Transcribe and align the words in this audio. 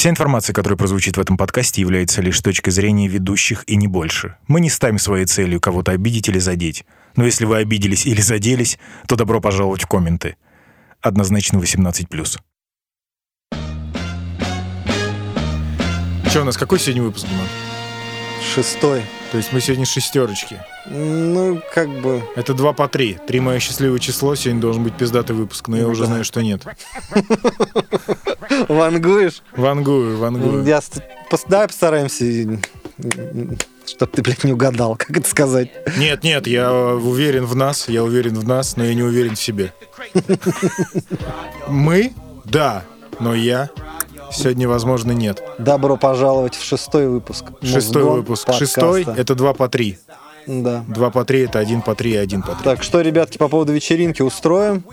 Вся 0.00 0.08
информация, 0.08 0.54
которая 0.54 0.78
прозвучит 0.78 1.18
в 1.18 1.20
этом 1.20 1.36
подкасте, 1.36 1.82
является 1.82 2.22
лишь 2.22 2.40
точкой 2.40 2.70
зрения 2.70 3.06
ведущих 3.06 3.64
и 3.66 3.76
не 3.76 3.86
больше. 3.86 4.36
Мы 4.48 4.62
не 4.62 4.70
ставим 4.70 4.98
своей 4.98 5.26
целью 5.26 5.60
кого-то 5.60 5.92
обидеть 5.92 6.26
или 6.26 6.38
задеть. 6.38 6.86
Но 7.16 7.26
если 7.26 7.44
вы 7.44 7.58
обиделись 7.58 8.06
или 8.06 8.22
заделись, 8.22 8.78
то 9.06 9.16
добро 9.16 9.42
пожаловать 9.42 9.82
в 9.82 9.86
комменты. 9.86 10.36
Однозначно 11.02 11.58
18+. 11.58 12.38
Че, 16.32 16.40
у 16.40 16.44
нас 16.44 16.56
какой 16.56 16.78
сегодня 16.78 17.02
выпуск, 17.02 17.26
Диман? 17.28 17.46
Шестой. 18.54 19.02
То 19.30 19.36
есть 19.36 19.52
мы 19.52 19.60
сегодня 19.60 19.86
шестерочки. 19.86 20.60
Ну, 20.86 21.62
как 21.72 21.88
бы... 21.88 22.22
Это 22.34 22.52
два 22.52 22.72
по 22.72 22.88
три. 22.88 23.16
Три 23.28 23.38
мое 23.38 23.60
счастливое 23.60 24.00
число, 24.00 24.34
сегодня 24.34 24.60
должен 24.60 24.82
быть 24.82 24.96
пиздатый 24.96 25.36
выпуск, 25.36 25.68
но 25.68 25.76
я 25.76 25.86
уже 25.86 26.06
знаю, 26.06 26.24
что 26.24 26.42
нет. 26.42 26.64
Вангуешь? 28.68 29.42
Вангую, 29.52 30.18
вангую. 30.18 30.64
Я 30.64 30.80
давай 31.46 31.68
постараемся, 31.68 32.24
чтобы 33.86 34.12
ты, 34.12 34.22
блядь, 34.22 34.42
не 34.42 34.52
угадал, 34.52 34.96
как 34.96 35.16
это 35.16 35.28
сказать. 35.28 35.70
Нет, 35.96 36.24
нет, 36.24 36.48
я 36.48 36.72
уверен 36.72 37.44
в 37.44 37.54
нас, 37.54 37.88
я 37.88 38.02
уверен 38.02 38.34
в 38.34 38.46
нас, 38.46 38.76
но 38.76 38.84
я 38.84 38.94
не 38.94 39.02
уверен 39.02 39.36
в 39.36 39.40
себе. 39.40 39.72
Мы? 41.68 42.12
Да, 42.44 42.82
но 43.20 43.34
я 43.34 43.70
сегодня, 44.32 44.68
возможно, 44.68 45.12
нет. 45.12 45.42
Добро 45.58 45.96
пожаловать 45.96 46.54
в 46.54 46.62
шестой 46.64 47.08
выпуск. 47.08 47.46
Шестой 47.62 48.02
Мозгон 48.02 48.18
выпуск. 48.20 48.46
подкаста. 48.46 48.64
Шестой— 48.66 49.06
это 49.16 49.34
два 49.34 49.54
по 49.54 49.68
три. 49.68 49.98
Да. 50.46 50.84
Два 50.88 51.10
по 51.10 51.24
три— 51.24 51.40
это 51.44 51.58
один 51.58 51.82
по 51.82 51.94
три 51.94 52.12
и 52.12 52.16
один 52.16 52.42
по 52.42 52.54
три. 52.54 52.64
Так, 52.64 52.82
что, 52.82 53.00
ребятки, 53.00 53.38
по 53.38 53.48
поводу 53.48 53.72
вечеринки 53.72 54.22
устроим? 54.22 54.84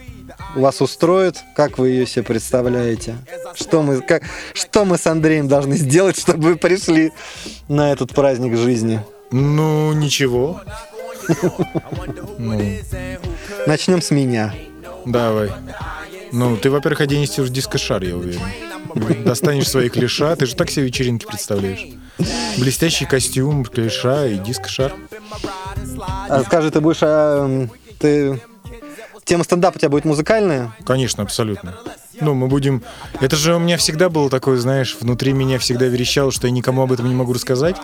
Вас 0.56 0.82
устроит? 0.82 1.44
Как 1.56 1.78
вы 1.78 1.90
ее 1.90 2.06
себе 2.06 2.24
представляете? 2.24 3.16
Что 3.56 3.82
мы, 3.82 4.02
как, 4.02 4.24
что 4.54 4.86
мы 4.86 4.98
с 4.98 5.08
Андреем 5.08 5.48
должны 5.48 5.78
сделать, 5.78 6.20
чтобы 6.20 6.50
вы 6.50 6.56
пришли 6.58 7.12
на 7.68 7.92
этот 7.92 8.14
праздник 8.14 8.58
жизни? 8.58 9.02
Ну, 9.32 9.94
ничего. 9.94 10.62
Начнем 13.68 14.02
с 14.02 14.12
меня. 14.12 14.54
давай. 15.06 15.52
Ну, 16.32 16.58
ты, 16.58 16.70
во-первых, 16.70 17.02
оденешься 17.02 17.44
в 17.44 17.50
дискошар, 17.50 18.04
я 18.04 18.16
уверен. 18.16 18.42
Достанешь 19.24 19.70
свои 19.70 19.90
клиша. 19.90 20.36
Ты 20.36 20.46
же 20.46 20.56
так 20.56 20.70
себе 20.70 20.86
вечеринки 20.86 21.26
представляешь. 21.26 21.86
Блестящий 22.58 23.06
костюм, 23.06 23.66
клиша 23.66 24.28
и 24.28 24.38
дискошар. 24.38 24.94
А 26.30 26.44
скажи, 26.44 26.72
ты 26.72 26.82
будешь... 26.82 27.00
а, 27.02 27.68
ты... 28.00 28.40
Тема 29.24 29.44
стендапа 29.44 29.76
у 29.76 29.80
тебя 29.80 29.90
будет 29.90 30.06
музыкальная? 30.06 30.74
Конечно, 30.86 31.24
абсолютно. 31.24 31.78
Ну, 32.20 32.34
мы 32.34 32.48
будем... 32.48 32.84
Это 33.20 33.36
же 33.36 33.56
у 33.56 33.60
меня 33.60 33.78
всегда 33.78 34.10
было 34.10 34.30
такое, 34.30 34.58
знаешь, 34.58 34.98
внутри 35.00 35.34
меня 35.34 35.60
всегда 35.60 35.86
верещало, 35.86 36.32
что 36.32 36.48
я 36.48 36.52
никому 36.52 36.82
об 36.82 36.92
этом 36.92 37.08
не 37.08 37.16
могу 37.16 37.34
рассказать, 37.34 37.76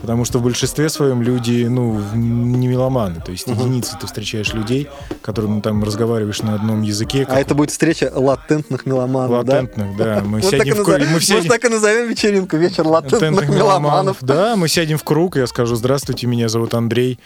потому 0.00 0.24
что 0.24 0.38
в 0.38 0.42
большинстве 0.42 0.88
своем 0.88 1.22
люди, 1.22 1.66
ну, 1.68 2.00
не 2.14 2.66
меломаны. 2.68 3.20
То 3.24 3.32
есть 3.32 3.46
единицы 3.46 3.96
ты 4.00 4.06
встречаешь 4.06 4.52
людей, 4.54 4.88
которым 5.22 5.60
там 5.62 5.82
разговариваешь 5.84 6.42
на 6.42 6.54
одном 6.54 6.82
языке, 6.82 7.22
А 7.22 7.26
как 7.26 7.38
это 7.38 7.54
будет 7.54 7.70
встреча 7.70 8.10
латентных 8.14 8.86
меломанов, 8.86 9.44
да? 9.44 9.54
латентных, 9.54 9.96
да. 9.96 10.22
Мы 10.24 10.40
Вот 10.40 10.50
так, 10.50 10.60
и 10.60 10.64
сядем 10.64 10.74
в 10.74 10.78
назов- 10.78 10.84
круг, 10.86 11.06
мы 11.06 11.12
Может, 11.12 11.28
сядем... 11.28 11.50
так 11.50 11.64
и 11.64 11.68
назовем 11.68 12.08
вечеринку 12.08 12.56
«Вечер 12.56 12.86
латентных 12.86 13.48
меломанов». 13.48 14.16
Да, 14.20 14.56
мы 14.56 14.68
сядем 14.68 14.98
в 14.98 15.04
круг, 15.04 15.36
я 15.36 15.46
скажу, 15.46 15.76
здравствуйте, 15.76 16.26
меня 16.26 16.48
зовут 16.48 16.74
Андрей, 16.74 17.18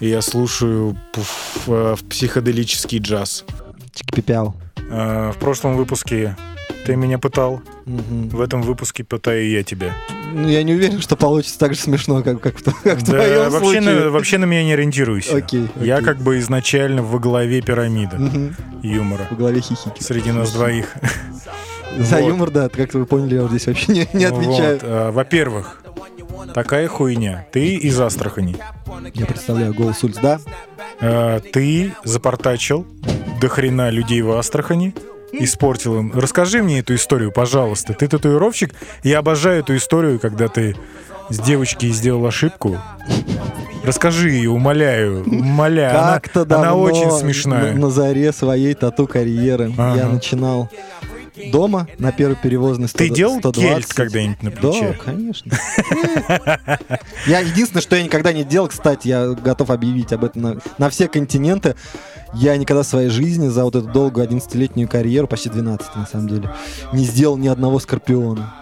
и 0.00 0.08
я 0.08 0.22
слушаю 0.22 0.96
пф, 1.12 1.64
э, 1.66 1.96
психоделический 2.08 2.98
джаз. 2.98 3.44
Чики-пипяу. 3.94 4.54
А, 4.90 5.32
В 5.32 5.36
прошлом 5.38 5.76
выпуске 5.76 6.36
ты 6.84 6.96
меня 6.96 7.18
пытал, 7.18 7.60
Мгм. 7.86 8.28
в 8.30 8.40
этом 8.40 8.62
выпуске 8.62 9.04
пытаю 9.04 9.48
я 9.50 9.62
тебя. 9.62 9.92
Ну, 10.32 10.46
я 10.48 10.62
не 10.62 10.74
уверен, 10.74 11.00
что 11.00 11.16
получится 11.16 11.58
так 11.58 11.74
же 11.74 11.80
смешно, 11.80 12.22
как, 12.22 12.40
как, 12.40 12.54
как 12.84 12.98
в 12.98 13.02
Да, 13.02 13.12
твоем 13.12 13.50
вообще, 13.50 13.58
случае. 13.58 13.80
на, 13.80 14.10
вообще 14.10 14.38
на 14.38 14.44
меня 14.44 14.62
не 14.64 14.72
ориентируйся. 14.74 15.36
Окей, 15.36 15.68
Я 15.80 15.96
окей. 15.96 16.06
как 16.06 16.18
бы 16.18 16.38
изначально 16.38 17.02
во 17.02 17.18
главе 17.18 17.60
пирамиды 17.62 18.16
Мгм. 18.18 18.56
юмора. 18.82 19.26
В 19.30 19.36
голове 19.36 19.60
хихики. 19.60 20.02
Среди 20.02 20.32
нас 20.32 20.52
двоих. 20.52 20.94
За 21.96 22.16
Вот. 22.18 22.28
юмор, 22.28 22.50
да, 22.50 22.68
как 22.68 22.94
вы 22.94 23.06
поняли, 23.06 23.36
я 23.36 23.48
здесь 23.48 23.66
вообще 23.66 23.92
не, 23.92 24.08
не 24.12 24.24
отвечаю. 24.24 24.74
Вот, 24.74 24.80
а, 24.84 25.10
Во-первых, 25.12 25.82
такая 26.54 26.86
хуйня. 26.88 27.46
Ты 27.52 27.74
из 27.76 27.98
Астрахани. 28.00 28.56
Я 29.14 29.26
представляю 29.26 29.74
голос 29.74 30.02
улиц, 30.04 30.16
да? 30.22 30.38
А, 31.00 31.40
Ты 31.40 31.92
запортачил 32.04 32.86
до 33.40 33.48
хрена 33.48 33.90
людей 33.90 34.22
в 34.22 34.30
Астрахани, 34.32 34.94
испортил 35.32 35.98
им. 35.98 36.12
Расскажи 36.14 36.62
мне 36.62 36.80
эту 36.80 36.94
историю, 36.94 37.32
пожалуйста. 37.32 37.94
Ты 37.94 38.06
татуировщик. 38.08 38.74
Я 39.02 39.18
обожаю 39.18 39.60
эту 39.60 39.76
историю, 39.76 40.18
когда 40.20 40.48
ты 40.48 40.76
с 41.30 41.38
девочки 41.38 41.86
сделал 41.90 42.24
ошибку. 42.26 42.78
Расскажи 43.84 44.30
ее, 44.30 44.50
умоляю, 44.50 45.22
умоляю. 45.24 45.98
Она- 45.98 46.14
Как-то 46.14 46.42
она, 46.42 46.48
давно, 46.64 46.80
очень 46.82 47.10
смешная. 47.10 47.72
На, 47.74 47.80
на 47.80 47.90
заре 47.90 48.32
своей 48.32 48.74
тату-карьеры 48.74 49.72
Ага. 49.78 49.96
я 49.98 50.06
начинал 50.08 50.68
дома 51.52 51.86
на 51.98 52.12
первой 52.12 52.36
перевозной 52.36 52.88
100, 52.88 52.98
Ты 52.98 53.08
делал 53.10 53.38
120. 53.38 53.70
кельт 53.70 53.94
когда-нибудь 53.94 54.42
на 54.42 54.50
Да, 54.50 54.56
плече? 54.56 54.98
конечно. 55.04 55.52
Я 57.26 57.40
единственное, 57.40 57.82
что 57.82 57.96
я 57.96 58.02
никогда 58.02 58.32
не 58.32 58.44
делал, 58.44 58.68
кстати, 58.68 59.08
я 59.08 59.28
готов 59.30 59.70
объявить 59.70 60.12
об 60.12 60.24
этом 60.24 60.42
на, 60.42 60.56
на 60.78 60.90
все 60.90 61.08
континенты. 61.08 61.74
Я 62.34 62.56
никогда 62.56 62.82
в 62.82 62.86
своей 62.86 63.08
жизни 63.08 63.48
за 63.48 63.64
вот 63.64 63.74
эту 63.76 63.88
долгую 63.88 64.26
11-летнюю 64.26 64.88
карьеру, 64.88 65.26
почти 65.26 65.48
12 65.48 65.96
на 65.96 66.06
самом 66.06 66.28
деле, 66.28 66.50
не 66.92 67.04
сделал 67.04 67.36
ни 67.36 67.48
одного 67.48 67.78
скорпиона. 67.78 68.54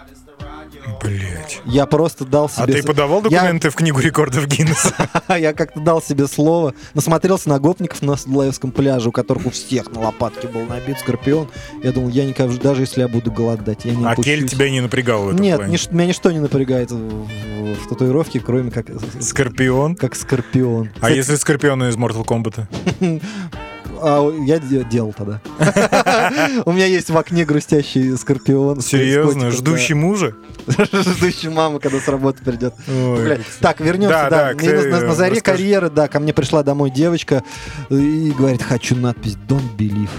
Блять. 1.03 1.61
Я 1.65 1.85
просто 1.85 2.23
дал 2.25 2.45
А 2.45 2.49
себе... 2.63 2.73
ты 2.75 2.81
с- 2.81 2.85
подавал 2.85 3.21
Я- 3.23 3.29
документы 3.41 3.69
в 3.69 3.75
книгу 3.75 3.99
рекордов 3.99 4.47
Гиннесса? 4.47 4.93
Я 5.37 5.53
как-то 5.53 5.79
дал 5.79 6.01
себе 6.01 6.27
слово, 6.27 6.73
насмотрелся 6.93 7.49
на 7.49 7.59
гопников 7.59 8.01
на 8.01 8.15
Садлаевском 8.15 8.71
пляже, 8.71 9.09
у 9.09 9.11
которых 9.11 9.45
у 9.47 9.49
всех 9.49 9.91
на 9.91 9.99
лопатке 10.01 10.47
был 10.47 10.61
набит 10.65 10.99
скорпион. 10.99 11.49
Я 11.83 11.91
думал, 11.91 12.09
я 12.09 12.25
никогда, 12.25 12.55
даже 12.61 12.83
если 12.83 13.01
я 13.01 13.07
буду 13.07 13.31
голодать, 13.31 13.85
я 13.85 13.93
не 13.93 14.05
А 14.05 14.15
кель 14.15 14.47
тебя 14.47 14.69
не 14.69 14.81
напрягал 14.81 15.23
в 15.25 15.29
этом 15.29 15.41
Нет, 15.41 15.59
меня 15.91 16.05
ничто 16.05 16.31
не 16.31 16.39
напрягает 16.39 16.91
в, 16.91 16.97
в- 16.97 17.87
татуировке, 17.89 18.39
кроме 18.39 18.71
как, 18.71 18.85
Скорпион? 19.19 19.95
как 19.95 20.15
скорпион. 20.15 20.89
А 21.01 21.09
если 21.11 21.35
Скорпиона 21.35 21.89
из 21.89 21.95
Mortal 21.97 22.25
Kombat? 22.25 22.65
А, 24.01 24.31
я 24.45 24.59
де- 24.59 24.83
делал 24.83 25.13
тогда. 25.13 25.41
У 26.65 26.71
меня 26.71 26.85
есть 26.85 27.09
в 27.09 27.17
окне 27.17 27.45
грустящий 27.45 28.17
скорпион. 28.17 28.81
Серьезно? 28.81 29.51
Ждущий 29.51 29.95
мужа? 29.95 30.33
Ждущий 30.67 31.49
маму, 31.49 31.79
когда 31.79 31.99
с 31.99 32.07
работы 32.07 32.43
придет. 32.43 32.73
Так, 33.59 33.79
вернемся, 33.79 34.27
Да, 34.29 34.53
на, 34.53 35.13
заре 35.13 35.41
карьеры, 35.41 35.89
да, 35.89 36.07
ко 36.07 36.19
мне 36.19 36.33
пришла 36.33 36.63
домой 36.63 36.91
девочка 36.91 37.43
и 37.89 38.33
говорит, 38.37 38.61
хочу 38.61 38.95
надпись 38.95 39.37
«Don't 39.47 39.75
believe». 39.77 40.09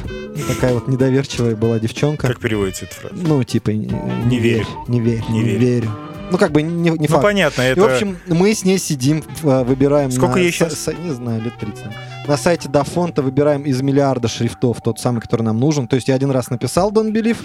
Такая 0.46 0.74
вот 0.74 0.88
недоверчивая 0.88 1.56
была 1.56 1.78
девчонка. 1.78 2.28
Как 2.28 2.38
переводится 2.38 2.84
эта 2.84 2.94
фраза? 2.94 3.14
Ну, 3.16 3.42
типа, 3.42 3.70
не, 3.70 3.86
не 4.26 4.38
верь. 4.38 4.66
не 4.86 5.00
верь, 5.00 5.24
Не 5.28 5.40
не, 5.40 5.56
верю. 5.56 5.90
Ну, 6.30 6.36
как 6.38 6.52
бы 6.52 6.62
не, 6.62 6.90
не 6.90 6.96
Ну, 6.98 7.06
факт. 7.06 7.22
понятно, 7.22 7.62
И, 7.62 7.66
это... 7.72 7.80
в 7.80 7.84
общем, 7.84 8.18
мы 8.26 8.52
с 8.54 8.64
ней 8.64 8.78
сидим, 8.78 9.22
э, 9.42 9.64
выбираем... 9.64 10.10
Сколько 10.10 10.34
на 10.36 10.38
ей 10.40 10.50
са- 10.50 11.02
не 11.02 11.10
знаю, 11.10 11.42
лет 11.42 11.58
30. 11.58 11.84
наверное. 11.86 12.04
На 12.26 12.36
сайте 12.36 12.68
до 12.68 12.84
фонта 12.84 13.22
выбираем 13.22 13.62
из 13.62 13.80
миллиарда 13.80 14.28
шрифтов 14.28 14.82
тот 14.82 15.00
самый, 15.00 15.20
который 15.20 15.42
нам 15.42 15.58
нужен. 15.58 15.88
То 15.88 15.96
есть 15.96 16.08
я 16.08 16.14
один 16.14 16.30
раз 16.30 16.50
написал 16.50 16.92
Don't 16.92 17.12
Believe. 17.12 17.38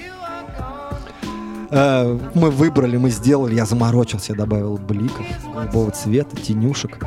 Э, 1.72 2.20
Мы 2.36 2.52
выбрали, 2.52 2.98
мы 2.98 3.10
сделали, 3.10 3.56
я 3.56 3.66
заморочился, 3.66 4.34
я 4.34 4.38
добавил 4.38 4.78
бликов, 4.78 5.26
голубого 5.54 5.92
цвета, 5.92 6.36
тенюшек, 6.36 7.00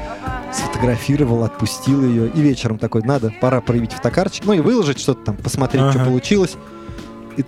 сфотографировал, 0.53 1.45
отпустил 1.45 2.03
ее. 2.05 2.29
И 2.29 2.41
вечером 2.41 2.79
такой, 2.79 3.03
надо, 3.03 3.33
пора 3.41 3.61
проявить 3.61 3.93
фотокарточку, 3.93 4.47
ну 4.47 4.53
и 4.55 4.61
выложить 4.61 4.99
что-то 4.99 5.27
там, 5.27 5.37
посмотреть, 5.37 5.83
что 5.91 6.01
Ага. 6.01 6.05
получилось. 6.11 6.57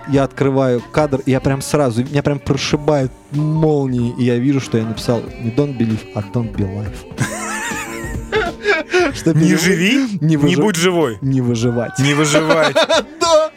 Я 0.09 0.25
открываю 0.25 0.83
кадр, 0.93 1.21
и 1.27 1.31
я 1.31 1.41
прям 1.41 1.63
сразу, 1.63 2.03
меня 2.05 2.23
прям 2.23 2.39
прошибает 2.39 3.11
молнией, 3.33 4.15
и 4.19 4.25
я 4.25 4.37
вижу, 4.39 4.61
что 4.61 4.79
я 4.79 4.85
написал 4.85 5.23
не 5.41 5.51
don't 5.51 5.77
believe, 5.79 6.01
а 6.15 6.21
don't 6.21 6.55
be 6.55 6.65
life. 6.67 6.97
Что 9.15 9.33
Не 9.33 9.57
живи, 9.57 10.07
не 10.21 10.37
не 10.37 10.37
выжи- 10.37 10.61
будь 10.61 10.77
живой. 10.77 11.19
не 11.21 11.41
выживать. 11.41 11.99
Не 11.99 12.15
выживать. 12.15 12.77
Да! 13.21 13.51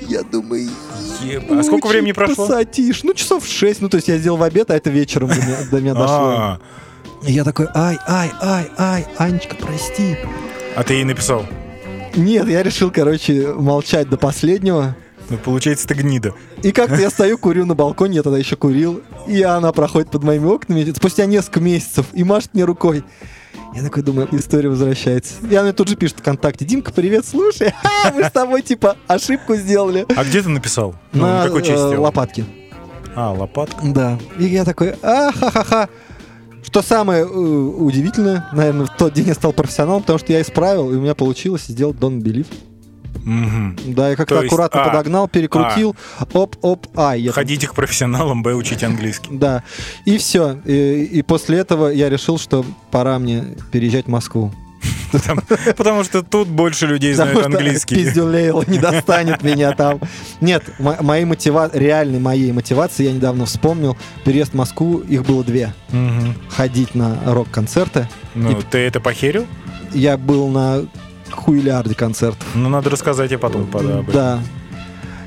Я 0.00 0.22
думаю. 0.22 0.68
А 1.50 1.62
сколько 1.62 1.86
времени 1.88 2.12
прошло? 2.12 2.46
пассатишь. 2.46 3.02
Ну, 3.04 3.14
часов 3.14 3.46
шесть. 3.46 3.80
Ну, 3.80 3.88
то 3.88 3.96
есть 3.96 4.08
я 4.08 4.18
сделал 4.18 4.36
в 4.38 4.42
обед, 4.42 4.70
а 4.70 4.76
это 4.76 4.90
вечером 4.90 5.28
до 5.28 5.34
меня, 5.36 5.56
до 5.70 5.80
меня 5.80 5.94
дошло. 5.94 6.16
А, 6.36 6.60
я 7.22 7.44
такой, 7.44 7.66
ай, 7.74 7.96
ай, 8.06 8.30
ай, 8.40 8.70
ай, 8.78 9.06
Анечка, 9.18 9.56
прости. 9.56 10.16
А 10.76 10.82
ты 10.82 10.94
ей 10.94 11.04
написал? 11.04 11.46
Нет, 12.14 12.48
я 12.48 12.62
решил, 12.62 12.90
короче, 12.90 13.52
молчать 13.54 14.08
до 14.08 14.16
последнего. 14.18 14.96
Ну, 15.32 15.38
получается, 15.38 15.88
ты 15.88 15.94
гнида. 15.94 16.34
И 16.62 16.72
как-то 16.72 16.96
я 16.96 17.08
стою, 17.08 17.38
курю 17.38 17.64
на 17.64 17.74
балконе, 17.74 18.16
я 18.16 18.22
тогда 18.22 18.38
еще 18.38 18.54
курил, 18.54 19.00
и 19.26 19.40
она 19.40 19.72
проходит 19.72 20.10
под 20.10 20.22
моими 20.24 20.44
окнами 20.44 20.92
спустя 20.94 21.24
несколько 21.24 21.58
месяцев 21.58 22.04
и 22.12 22.22
машет 22.22 22.52
мне 22.52 22.64
рукой. 22.64 23.02
Я 23.74 23.82
такой 23.82 24.02
думаю, 24.02 24.28
история 24.32 24.68
возвращается. 24.68 25.32
И 25.50 25.54
она 25.54 25.72
тут 25.72 25.88
же 25.88 25.96
пишет 25.96 26.18
ВКонтакте, 26.18 26.66
Димка, 26.66 26.92
привет, 26.92 27.24
слушай, 27.24 27.72
мы 28.14 28.24
с 28.24 28.30
тобой, 28.30 28.60
типа, 28.60 28.98
ошибку 29.06 29.54
сделали. 29.54 30.04
А 30.14 30.22
где 30.22 30.42
ты 30.42 30.50
написал? 30.50 30.94
Ну, 31.14 31.22
на 31.22 31.46
какой 31.46 31.62
части 31.62 31.94
э, 31.94 31.96
лопатке. 31.96 32.44
А, 33.16 33.32
лопатка. 33.32 33.80
Да. 33.86 34.18
И 34.38 34.44
я 34.44 34.66
такой, 34.66 34.96
а-ха-ха-ха. 35.00 35.88
Что 36.62 36.82
самое 36.82 37.22
э, 37.22 37.26
удивительное, 37.26 38.50
наверное, 38.52 38.84
в 38.84 38.96
тот 38.98 39.14
день 39.14 39.28
я 39.28 39.34
стал 39.34 39.54
профессионалом, 39.54 40.02
потому 40.02 40.18
что 40.18 40.34
я 40.34 40.42
исправил, 40.42 40.92
и 40.92 40.96
у 40.96 41.00
меня 41.00 41.14
получилось 41.14 41.64
сделать 41.64 41.96
Don't 41.96 42.20
Believe. 42.20 42.48
Мгм. 43.24 43.76
Да, 43.86 44.10
я 44.10 44.16
как-то 44.16 44.36
есть, 44.42 44.46
аккуратно 44.46 44.82
а, 44.82 44.88
подогнал, 44.88 45.28
перекрутил, 45.28 45.94
оп-оп, 46.32 46.86
ай. 46.96 47.20
я 47.20 47.30
там- 47.30 47.34
Ходите 47.34 47.66
к 47.68 47.74
профессионалам, 47.74 48.42
б, 48.42 48.54
учить 48.54 48.82
английский. 48.82 49.28
Да. 49.32 49.62
И 50.04 50.18
все. 50.18 50.58
И, 50.64 51.04
и 51.04 51.22
после 51.22 51.58
этого 51.58 51.88
я 51.88 52.08
решил, 52.10 52.38
что 52.38 52.64
пора 52.90 53.18
мне 53.18 53.44
переезжать 53.70 54.06
в 54.06 54.10
Москву. 54.10 54.52
Потому, 55.12 55.42
потому 55.76 56.04
что 56.04 56.22
тут 56.22 56.48
больше 56.48 56.86
людей 56.86 57.12
знают 57.12 57.34
Потому 57.34 57.56
английский. 57.58 57.94
пиздюль 57.96 58.30
Лейла 58.30 58.64
не 58.66 58.78
достанет 58.80 59.42
меня 59.42 59.72
там. 59.72 60.00
Нет, 60.40 60.64
мо- 60.78 60.96
моей 61.02 61.26
мотива... 61.26 61.70
реальной 61.72 62.18
моей 62.18 62.50
мотивации 62.50 63.04
я 63.04 63.12
недавно 63.12 63.44
вспомнил. 63.44 63.96
Переезд 64.24 64.52
в 64.52 64.56
Москву, 64.56 64.98
их 65.00 65.24
было 65.24 65.44
две. 65.44 65.74
Ходить 66.48 66.94
на 66.94 67.18
рок-концерты. 67.26 68.08
Ну, 68.34 68.58
И- 68.58 68.62
ты 68.62 68.78
это 68.78 69.00
похерил? 69.00 69.46
Я 69.92 70.16
был 70.16 70.48
на 70.48 70.86
хуйлиарде 71.32 71.94
концертов. 71.94 72.46
Ну, 72.54 72.68
надо 72.68 72.90
рассказать, 72.90 73.30
я 73.30 73.38
потом 73.38 73.64
этом. 73.68 74.06
Да. 74.12 74.40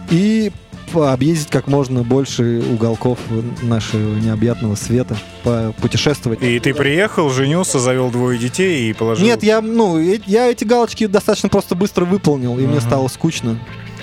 И 0.09 0.51
по- 0.93 1.11
объездить 1.13 1.49
как 1.49 1.67
можно 1.67 2.03
больше 2.03 2.63
уголков 2.71 3.19
нашего 3.61 4.15
необъятного 4.19 4.75
света, 4.75 5.17
путешествовать. 5.81 6.41
И 6.43 6.59
ты 6.59 6.73
приехал, 6.73 7.29
женился, 7.29 7.79
завел 7.79 8.09
двое 8.11 8.37
детей 8.37 8.89
и 8.89 8.93
положил... 8.93 9.25
Нет, 9.25 9.43
я, 9.43 9.61
ну, 9.61 9.99
э- 9.99 10.19
я 10.25 10.49
эти 10.51 10.63
галочки 10.63 11.07
достаточно 11.07 11.49
просто 11.49 11.75
быстро 11.75 12.05
выполнил, 12.05 12.57
и 12.59 12.61
мне 12.65 12.77
Ага. 12.77 12.87
стало 12.87 13.07
скучно. 13.07 13.57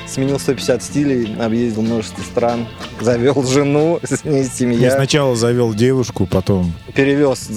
Сменил 0.09 0.39
150 0.41 0.83
стилей, 0.83 1.37
объездил 1.41 1.83
множество 1.83 2.23
стран, 2.23 2.67
завел 3.01 3.43
жену, 3.47 4.01
с 4.03 4.25
ней 4.25 4.43
Я 4.43 4.49
семья, 4.49 4.91
сначала 4.91 5.37
завел 5.37 5.73
девушку, 5.73 6.27
потом... 6.27 6.73
перевез 6.95 7.49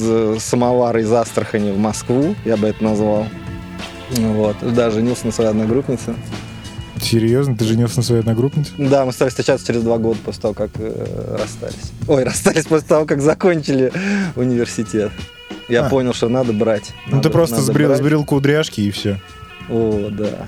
самовар 0.41 0.95
из 0.99 1.11
Астрахани 1.11 1.71
в 1.71 1.77
Москву, 1.79 2.35
я 2.45 2.55
бы 2.55 2.67
это 2.67 2.83
назвал. 2.83 3.27
Вот, 4.11 4.57
да, 4.73 4.91
женился 4.91 5.25
на 5.25 5.31
своей 5.31 5.49
одногруппнице. 5.49 6.15
Серьезно? 7.01 7.55
Ты 7.57 7.65
женился 7.65 7.97
на 7.97 8.03
своей 8.03 8.21
одногруппнице? 8.21 8.71
Да, 8.77 9.05
мы 9.05 9.11
стали 9.11 9.29
встречаться 9.29 9.65
через 9.67 9.83
два 9.83 9.97
года 9.97 10.17
после 10.23 10.41
того, 10.41 10.53
как 10.53 10.69
э, 10.75 11.35
расстались. 11.39 11.91
Ой, 12.07 12.23
расстались 12.25 12.65
после 12.65 12.87
того, 12.87 13.05
как 13.05 13.21
закончили 13.21 13.91
университет. 14.35 15.11
Я 15.67 15.85
А. 15.87 15.89
понял, 15.89 16.13
что 16.13 16.29
надо 16.29 16.53
брать. 16.53 16.93
Ну, 17.07 17.17
Надо- 17.17 17.29
ты 17.29 17.33
просто 17.33 17.61
сбрил, 17.61 17.89
брать. 17.89 17.99
сбрил 17.99 18.23
кудряшки 18.23 18.81
и 18.81 18.91
все. 18.91 19.19
О, 19.69 20.09
да. 20.11 20.47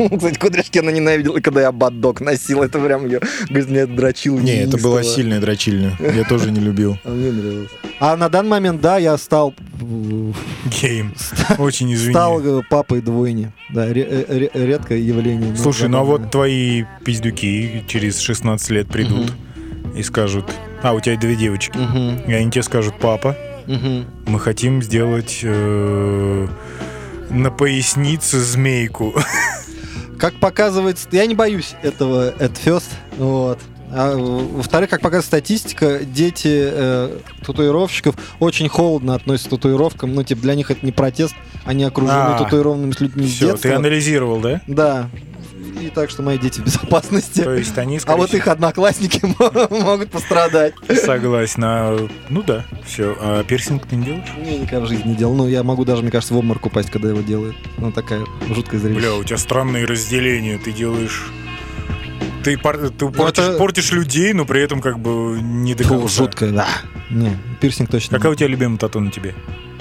Кстати, 0.16 0.38
кудряшки 0.38 0.78
она 0.78 0.92
ненавидела, 0.92 1.40
когда 1.40 1.62
я 1.62 1.72
баддог 1.72 2.20
носил, 2.20 2.62
это 2.62 2.78
прям 2.78 3.06
ее, 3.06 3.20
говорит, 3.48 3.68
меня 3.68 3.80
это 3.82 3.92
дрочило 3.92 4.38
Не, 4.38 4.62
это 4.62 4.78
была 4.78 5.02
сильная 5.02 5.40
дрочильня. 5.40 5.96
Я 6.00 6.24
тоже 6.24 6.50
не 6.50 6.60
любил. 6.60 6.98
А 7.04 7.10
мне 7.10 7.30
нравилось. 7.32 7.70
А 7.98 8.16
на 8.16 8.28
данный 8.28 8.50
момент, 8.50 8.80
да, 8.80 8.98
я 8.98 9.16
стал 9.18 9.54
э, 9.80 10.32
Гейм. 10.80 11.14
Очень 11.58 11.92
извини. 11.92 12.14
стал 12.14 12.40
э, 12.40 12.62
папой 12.70 13.00
двойни. 13.00 13.50
Да, 13.68 13.86
э, 13.86 13.92
ре- 13.92 14.50
редкое 14.54 15.00
явление. 15.00 15.50
но 15.50 15.56
Слушай, 15.56 15.88
ну 15.88 15.98
а 15.98 16.04
вот 16.04 16.30
твои 16.30 16.84
пиздюки 17.04 17.84
через 17.88 18.20
16 18.20 18.70
лет 18.70 18.88
придут 18.88 19.32
и 19.96 20.02
скажут... 20.02 20.46
А, 20.82 20.94
у 20.94 21.00
тебя 21.00 21.16
две 21.16 21.36
девочки. 21.36 21.78
И 22.26 22.32
они 22.32 22.50
тебе 22.50 22.62
скажут, 22.62 22.94
папа, 22.98 23.36
мы 23.66 24.38
хотим 24.40 24.82
сделать 24.82 25.44
на 27.30 27.50
пояснице 27.50 28.40
змейку. 28.40 29.14
Как 30.18 30.34
показывает, 30.34 30.98
я 31.12 31.24
не 31.26 31.34
боюсь 31.34 31.74
этого 31.82 32.32
at 32.32 32.52
first, 32.62 32.88
вот. 33.16 33.58
А, 33.92 34.14
во-вторых, 34.16 34.88
как 34.90 35.00
показывает 35.00 35.24
статистика, 35.24 36.00
дети 36.04 36.68
э, 36.70 37.18
татуировщиков 37.44 38.14
очень 38.38 38.68
холодно 38.68 39.14
относятся 39.14 39.48
к 39.48 39.50
татуировкам. 39.52 40.14
Ну, 40.14 40.22
типа, 40.22 40.42
для 40.42 40.54
них 40.54 40.70
это 40.70 40.84
не 40.86 40.92
протест, 40.92 41.34
они 41.64 41.82
окружены 41.84 42.34
А, 42.34 42.38
татуированными 42.38 42.92
людьми 43.00 43.26
с 43.26 43.30
Все, 43.34 43.46
детства. 43.46 43.70
ты 43.70 43.74
анализировал, 43.74 44.38
да? 44.40 44.60
Да. 44.68 45.10
И 45.80 45.88
так 45.88 46.10
что 46.10 46.22
мои 46.22 46.38
дети 46.38 46.60
в 46.60 46.64
безопасности. 46.64 47.42
То 47.42 47.54
есть 47.54 47.76
они, 47.78 47.98
А 48.04 48.16
вот 48.16 48.34
их 48.34 48.46
одноклассники 48.48 49.20
могут 49.82 50.10
пострадать. 50.10 50.74
Согласен. 51.04 51.62
А, 51.64 52.08
ну 52.28 52.42
да, 52.42 52.64
все. 52.86 53.16
А 53.20 53.42
пирсинг 53.44 53.86
ты 53.86 53.96
не 53.96 54.04
делаешь? 54.04 54.28
Не, 54.38 54.58
никогда 54.58 54.84
в 54.84 54.88
жизни 54.88 55.08
не 55.10 55.14
делал. 55.16 55.34
Ну, 55.34 55.48
я 55.48 55.62
могу 55.62 55.84
даже, 55.84 56.02
мне 56.02 56.10
кажется, 56.10 56.34
в 56.34 56.36
обморок 56.36 56.66
упасть, 56.66 56.90
когда 56.90 57.08
его 57.08 57.20
делают. 57.22 57.56
Ну, 57.78 57.90
такая 57.92 58.24
жуткая 58.48 58.80
зрелище. 58.80 59.00
Бля, 59.00 59.14
у 59.14 59.24
тебя 59.24 59.38
странные 59.38 59.84
разделения. 59.86 60.58
Ты 60.58 60.72
делаешь... 60.72 61.30
Ты, 62.44 62.56
пор- 62.56 62.90
ты 62.90 63.08
портишь, 63.10 63.44
это- 63.44 63.58
портишь 63.58 63.92
людей, 63.92 64.32
но 64.32 64.44
при 64.46 64.62
этом 64.62 64.80
как 64.80 64.98
бы 64.98 65.38
не 65.42 65.74
до 65.74 65.84
конца. 65.84 66.08
жуткая, 66.08 66.50
да. 66.52 66.68
Не, 67.10 67.36
пирсинг 67.60 67.90
точно. 67.90 68.16
Какая 68.16 68.28
у 68.28 68.32
нет. 68.32 68.38
тебя 68.38 68.48
любимая 68.48 68.78
тату 68.78 69.00
на 69.00 69.10
тебе? 69.10 69.34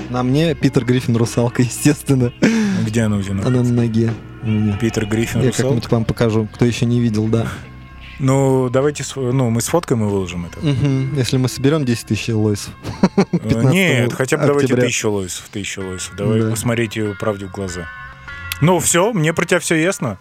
На 0.09 0.23
мне 0.23 0.55
Питер 0.55 0.83
Гриффин 0.85 1.15
русалка, 1.15 1.61
естественно. 1.61 2.33
Где 2.85 3.01
она 3.03 3.17
у 3.17 3.21
тебя? 3.21 3.35
Она 3.45 3.61
на 3.63 3.71
ноге 3.73 4.11
у 4.38 4.38
меня. 4.49 4.77
Питер 4.77 5.05
Гриффин 5.05 5.41
Я 5.41 5.51
как-нибудь 5.51 5.89
вам 5.91 6.05
покажу, 6.05 6.47
кто 6.53 6.65
еще 6.65 6.85
не 6.85 6.99
видел, 6.99 7.27
да. 7.27 7.47
Ну, 8.19 8.69
давайте, 8.69 9.05
ну, 9.15 9.49
мы 9.49 9.61
сфоткаем 9.61 10.03
и 10.03 10.07
выложим 10.07 10.45
это. 10.45 10.59
Если 11.17 11.37
мы 11.37 11.47
соберем 11.47 11.85
10 11.85 12.05
тысяч 12.07 12.27
лойсов. 12.33 12.73
Э, 13.15 13.23
15 13.31 13.71
Нет, 13.71 14.13
хотя 14.13 14.37
бы 14.37 14.45
давайте 14.45 14.75
тысячу 14.75 15.09
лойсов, 15.09 15.47
тысячу 15.49 15.81
лойсов. 15.81 16.15
Давай 16.17 16.41
Да. 16.41 16.49
посмотрите 16.51 17.15
правде 17.17 17.45
в 17.45 17.51
глаза. 17.51 17.87
Ну, 18.61 18.79
все, 18.79 19.13
мне 19.13 19.33
про 19.33 19.45
тебя 19.45 19.59
все 19.59 19.75
ясно. 19.75 20.17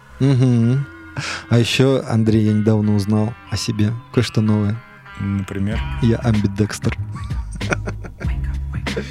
А 1.49 1.59
еще, 1.59 2.01
Андрей, 2.07 2.45
я 2.45 2.53
недавно 2.53 2.95
узнал 2.95 3.33
о 3.51 3.57
себе 3.57 3.91
кое-что 4.13 4.39
новое. 4.39 4.81
Например. 5.19 5.77
Я 6.01 6.15
амбидекстер. 6.17 6.97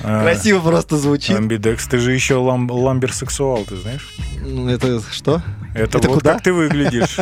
А, 0.02 0.23
Красиво 0.23 0.61
просто 0.61 0.96
звучит. 0.96 1.37
Амбидекс, 1.37 1.87
ты 1.88 1.99
же 1.99 2.12
еще 2.12 2.35
лам- 2.37 2.70
ламберсексуал, 2.70 3.64
ты 3.64 3.76
знаешь? 3.76 4.08
Ну, 4.44 4.69
Это 4.69 5.00
что? 5.11 5.43
Это, 5.75 5.99
Это 5.99 6.08
вот 6.08 6.19
куда? 6.19 6.35
как 6.35 6.43
ты 6.43 6.52
выглядишь. 6.52 7.17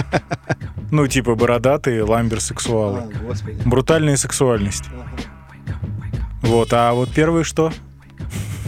Ну, 0.91 1.07
типа 1.09 1.35
бородатые 1.35 2.03
ламберсексуалы. 2.05 3.01
А. 3.01 3.69
Брутальная 3.69 4.17
сексуальность. 4.17 4.85
Вот, 6.43 6.73
а 6.73 6.93
вот 6.93 7.11
первый 7.13 7.43
что? 7.45 7.73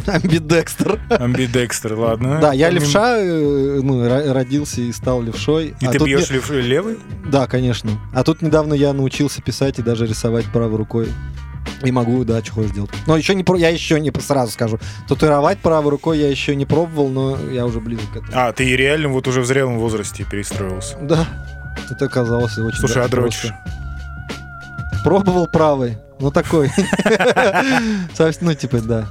Амбидекстер. 0.07 0.99
Амбидекстер, 1.11 1.95
ладно. 1.95 2.39
Да, 2.41 2.53
я 2.55 2.69
Помимо- 2.69 2.81
левша, 2.81 3.19
э, 3.19 3.81
ну, 3.83 4.03
ро- 4.07 4.33
родился 4.33 4.81
и 4.81 4.91
стал 4.93 5.23
левшой. 5.23 5.75
И 5.81 5.87
А 5.87 5.91
ты 5.91 5.99
бьешь 5.99 6.31
не- 6.31 6.37
лев- 6.37 6.51
левый? 6.51 6.99
Да, 7.31 7.47
конечно. 7.47 7.91
А 8.15 8.25
тут 8.25 8.41
недавно 8.41 8.73
я 8.73 8.93
научился 8.95 9.43
писать 9.43 9.79
и 9.79 9.83
даже 9.83 10.07
рисовать 10.07 10.47
правой 10.47 10.77
рукой. 10.79 11.09
И 11.83 11.93
могу, 11.93 12.25
да, 12.25 12.43
что 12.43 12.55
хочешь 12.55 12.73
делать. 12.73 12.91
Но 13.07 13.17
еще 13.17 13.35
не 13.35 13.45
про, 13.45 13.57
я 13.57 13.69
еще 13.69 14.01
не 14.01 14.13
сразу 14.21 14.53
скажу. 14.53 14.79
Татуировать 15.09 15.59
правой 15.59 15.91
рукой 15.91 16.19
я 16.19 16.29
еще 16.29 16.57
не 16.57 16.67
пробовал, 16.67 17.09
но 17.09 17.39
я 17.53 17.67
уже 17.67 17.81
близок 17.81 18.13
к 18.13 18.17
этому. 18.17 18.33
А, 18.35 18.53
ты 18.53 18.77
реально 18.77 19.09
вот 19.09 19.29
уже 19.29 19.41
в 19.41 19.47
зрелом 19.47 19.79
возрасте 19.79 20.25
перестроился. 20.25 20.97
Да. 21.01 21.27
Это 21.91 22.07
оказалось 22.07 22.59
очень 22.59 22.79
Слушай, 22.79 23.05
а 23.05 23.09
дрочишь? 23.09 23.53
Пробовал 25.05 25.47
правой. 25.47 25.99
Ну 26.21 26.31
такой. 26.31 26.71
Ну, 28.41 28.55
типа, 28.55 28.81
да. 28.81 29.09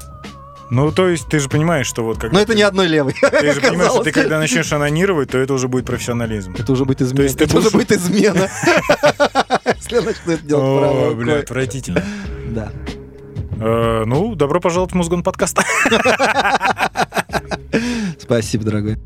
Ну, 0.70 0.92
то 0.92 1.08
есть, 1.08 1.30
ты 1.30 1.40
же 1.40 1.48
понимаешь, 1.48 1.88
что 1.88 2.04
вот 2.04 2.18
как... 2.18 2.34
Но 2.34 2.40
это 2.40 2.54
не 2.54 2.62
одной 2.62 2.88
левой. 2.88 3.16
Ты 3.32 3.54
же 3.54 3.62
понимаешь, 3.62 3.92
что 3.92 4.04
ты 4.04 4.12
когда 4.12 4.38
начнешь 4.38 4.72
анонировать, 4.74 5.30
то 5.30 5.38
это 5.38 5.54
уже 5.54 5.70
будет 5.70 5.86
профессионализм. 5.86 6.56
Это 6.58 6.72
уже 6.74 6.84
будет 6.84 7.02
измена. 7.02 7.24
есть 7.24 7.40
Это 7.40 7.58
уже 7.58 7.70
будет 7.70 7.92
измена. 7.94 8.50
Если 9.78 9.96
я 9.96 10.02
начну 10.02 10.34
это 10.34 10.44
делать 10.44 10.80
правой 10.80 11.12
О, 11.12 11.16
бля, 11.16 11.26
рукой. 11.26 11.40
отвратительно. 11.44 12.04
Да. 12.48 12.70
Э, 13.60 14.04
Ну, 14.06 14.36
добро 14.36 14.60
пожаловать 14.60 14.94
в 14.94 14.96
Музгон 14.96 15.24
подкаст. 15.24 15.60
Спасибо, 18.20 18.64
дорогой. 18.64 18.98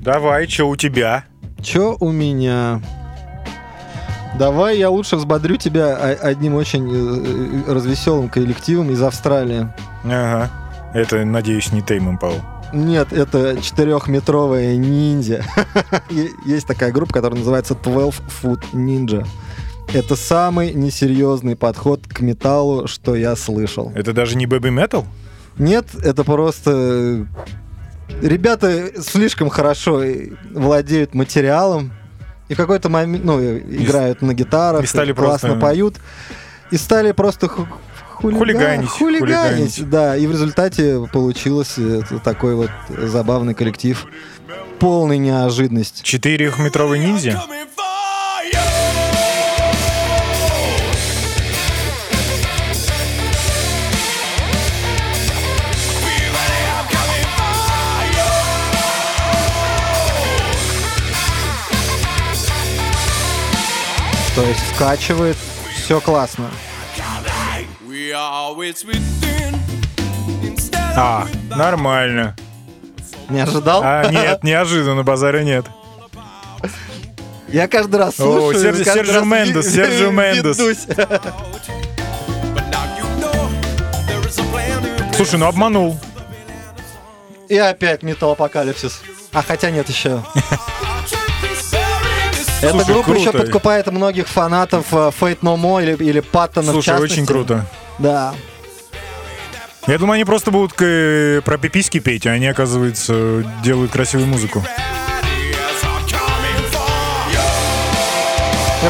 Давай, 0.00 0.48
что 0.48 0.68
у 0.68 0.76
тебя? 0.76 1.24
Чё 1.62 1.96
у 2.00 2.10
меня? 2.12 2.80
Давай 4.38 4.78
я 4.78 4.90
лучше 4.90 5.16
взбодрю 5.16 5.56
тебя 5.56 5.96
одним 5.96 6.54
очень 6.54 7.64
э, 7.68 7.72
развеселым 7.72 8.28
коллективом 8.28 8.90
из 8.90 9.02
Австралии. 9.02 9.68
Ага. 10.04 10.50
Это, 10.94 11.24
надеюсь, 11.24 11.72
не 11.72 11.82
Тейм 11.82 12.10
Импал. 12.10 12.34
Нет, 12.72 13.12
это 13.12 13.60
четырехметровая 13.62 14.76
ниндзя. 14.76 15.44
Есть 16.44 16.66
такая 16.66 16.92
группа, 16.92 17.12
которая 17.14 17.38
называется 17.38 17.74
12 17.74 18.22
Foot 18.42 18.62
Ninja. 18.72 19.26
Это 19.94 20.16
самый 20.16 20.72
несерьезный 20.72 21.56
подход 21.56 22.02
к 22.06 22.20
металлу, 22.20 22.86
что 22.86 23.14
я 23.14 23.34
слышал. 23.36 23.92
Это 23.94 24.12
даже 24.12 24.36
не 24.36 24.46
Бэби 24.46 24.68
Метал? 24.68 25.06
Нет, 25.58 25.86
это 26.02 26.22
просто... 26.24 26.70
э, 26.72 27.24
Ребята 28.22 28.90
слишком 29.02 29.48
хорошо 29.48 30.02
э, 30.04 30.28
владеют 30.52 31.14
материалом. 31.14 31.92
И 32.48 32.54
в 32.54 32.56
какой-то 32.56 32.88
момент, 32.88 33.24
ну, 33.24 33.40
э, 33.40 33.58
играют 33.68 34.22
на 34.22 34.34
гитарах, 34.34 34.84
и 34.84 34.86
стали 34.86 35.12
классно 35.12 35.50
просто- 35.50 35.60
поют. 35.66 35.94
И 36.70 36.76
стали 36.76 37.12
просто 37.12 37.48
ху- 37.48 37.66
хулига- 38.20 38.38
Хулиганить, 38.38 38.88
хулиганить. 38.88 39.20
хулиганить. 39.20 39.90
Да, 39.90 40.16
и 40.16 40.26
в 40.26 40.32
результате 40.32 41.06
получилось 41.12 41.76
такой 42.22 42.54
вот 42.54 42.70
забавный 42.90 43.54
коллектив. 43.54 44.04
Полной 44.78 45.16
неожиданность. 45.18 46.02
Четырехметровый 46.02 46.98
ниндзя? 46.98 47.42
То 64.36 64.42
есть 64.42 64.74
скачивает, 64.74 65.36
все 65.74 65.98
классно. 65.98 66.50
А, 70.94 71.26
нормально. 71.48 72.36
Не 73.30 73.40
ожидал? 73.40 73.80
А, 73.82 74.10
нет, 74.10 74.44
неожиданно, 74.44 75.02
базара 75.04 75.42
нет. 75.42 75.64
Я 77.48 77.66
каждый 77.66 77.96
раз 77.96 78.20
О, 78.20 78.24
слушаю. 78.24 78.62
Серджи- 78.62 78.84
каждый 78.84 79.06
Серджио 79.06 79.14
раз 79.20 79.24
Мендес, 79.24 79.72
Серджио 79.72 80.10
Мендес. 80.10 80.56
Слушай, 85.16 85.38
ну 85.38 85.46
обманул. 85.46 85.98
И 87.48 87.56
опять 87.56 88.02
металлопокалипсис. 88.02 89.00
А 89.32 89.42
хотя 89.42 89.70
нет 89.70 89.88
еще. 89.88 90.22
Эта 92.62 92.70
Слушай, 92.70 92.86
группа 92.94 93.10
еще 93.10 93.30
круто. 93.30 93.38
подкупает 93.44 93.86
многих 93.92 94.28
фанатов 94.28 94.86
э, 94.92 94.96
Fate 95.20 95.40
No 95.40 95.56
More 95.56 95.82
или, 95.82 96.04
или 96.04 96.20
Паттона 96.20 96.70
в 96.70 96.74
Слушай, 96.74 96.86
частности. 96.86 97.12
очень 97.14 97.26
круто. 97.26 97.66
Да. 97.98 98.34
Я 99.86 99.98
думаю, 99.98 100.14
они 100.14 100.24
просто 100.24 100.50
будут 100.50 100.72
к- 100.72 101.42
про 101.44 101.58
пиписьки 101.58 102.00
петь, 102.00 102.26
а 102.26 102.30
они, 102.30 102.46
оказывается, 102.46 103.44
делают 103.62 103.92
красивую 103.92 104.26
музыку. 104.28 104.64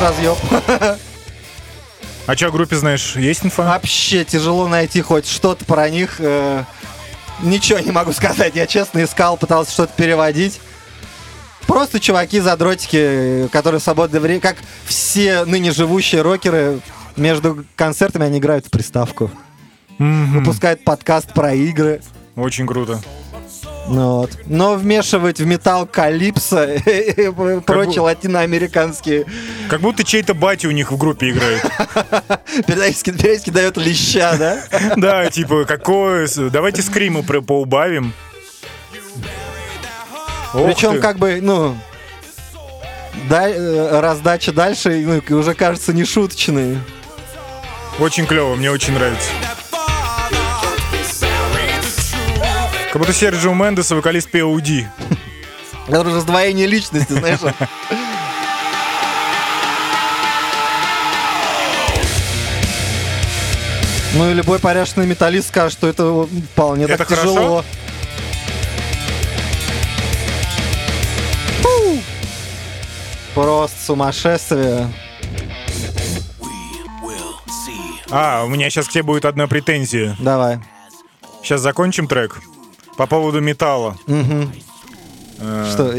Разъеб. 0.00 0.36
А 2.26 2.34
что 2.36 2.46
о 2.46 2.50
группе 2.50 2.76
знаешь? 2.76 3.14
Есть 3.16 3.44
инфа? 3.44 3.62
Вообще 3.62 4.24
тяжело 4.24 4.66
найти 4.68 5.00
хоть 5.00 5.28
что-то 5.28 5.64
про 5.64 5.88
них. 5.88 6.16
э, 6.18 6.64
Ничего 7.42 7.78
не 7.80 7.92
могу 7.92 8.12
сказать. 8.12 8.54
Я 8.56 8.66
честно 8.66 9.04
искал, 9.04 9.36
пытался 9.36 9.70
что-то 9.72 9.92
переводить. 9.96 10.60
Просто 11.76 12.00
чуваки-задротики, 12.00 13.48
которые 13.52 13.80
в 13.80 13.84
свободное 13.84 14.18
время, 14.18 14.40
как 14.40 14.56
все 14.86 15.44
ныне 15.44 15.72
живущие 15.72 16.22
рокеры, 16.22 16.80
между 17.16 17.66
концертами 17.76 18.24
они 18.24 18.38
играют 18.38 18.64
в 18.64 18.70
приставку. 18.70 19.30
Мгм. 19.98 20.38
Выпускают 20.38 20.84
подкаст 20.84 21.34
про 21.34 21.52
игры. 21.52 22.00
Очень 22.34 22.66
круто. 22.66 22.98
Ну 23.88 24.20
вот. 24.20 24.38
Но 24.46 24.76
вмешивать 24.76 25.38
в 25.38 25.44
металл 25.44 25.84
Калипсо 25.84 26.64
и 26.76 27.30
прочие 27.60 28.00
латиноамериканские 28.00 29.26
Как 29.68 29.82
будто 29.82 30.02
чей-то 30.02 30.32
батя 30.32 30.68
у 30.68 30.70
них 30.70 30.90
в 30.90 30.96
группе 30.96 31.28
играет. 31.28 31.60
периодически, 32.66 33.10
периодически 33.10 33.50
дает 33.50 33.76
леща, 33.76 34.34
да? 34.38 34.62
Да, 34.96 35.30
типа, 35.30 35.66
какое... 35.66 36.26
Давайте 36.50 36.80
скримы 36.80 37.22
про- 37.22 37.42
поубавим. 37.42 38.14
Причем 40.52 41.00
как 41.00 41.18
бы, 41.18 41.40
ну, 41.42 41.76
да- 43.28 43.48
э, 43.48 44.00
раздача 44.00 44.52
дальше 44.52 44.90
ну, 45.06 45.18
и 45.18 45.32
уже 45.32 45.54
кажется 45.54 45.92
не 45.92 46.04
шуточной. 46.04 46.78
Очень 47.98 48.26
клево, 48.26 48.54
мне 48.54 48.70
очень 48.70 48.92
нравится. 48.94 49.30
Как 52.92 53.00
будто 53.00 53.12
Серджио 53.12 53.52
Мендес, 53.54 53.90
вокалист 53.90 54.30
POD. 54.30 54.86
Это 55.88 56.04
раздвоение 56.04 56.66
личности, 56.66 57.12
знаешь. 57.12 57.40
Ну 64.14 64.30
и 64.30 64.34
любой 64.34 64.58
порядочный 64.58 65.06
металлист 65.06 65.48
скажет, 65.48 65.72
что 65.72 65.88
это 65.88 66.26
вполне 66.52 66.84
Это 66.84 66.98
так 66.98 67.08
хорошо? 67.08 67.34
тяжело. 67.34 67.64
Просто 73.36 73.76
сумасшествие. 73.84 74.88
А, 78.10 78.44
у 78.44 78.48
меня 78.48 78.70
сейчас 78.70 78.88
к 78.88 78.92
тебе 78.92 79.02
будет 79.02 79.26
одна 79.26 79.46
претензия. 79.46 80.16
Давай. 80.18 80.58
Сейчас 81.42 81.60
закончим 81.60 82.08
трек. 82.08 82.40
По 82.96 83.06
поводу 83.06 83.42
металла. 83.42 83.98
Э, 85.38 85.70
Что, 85.70 85.92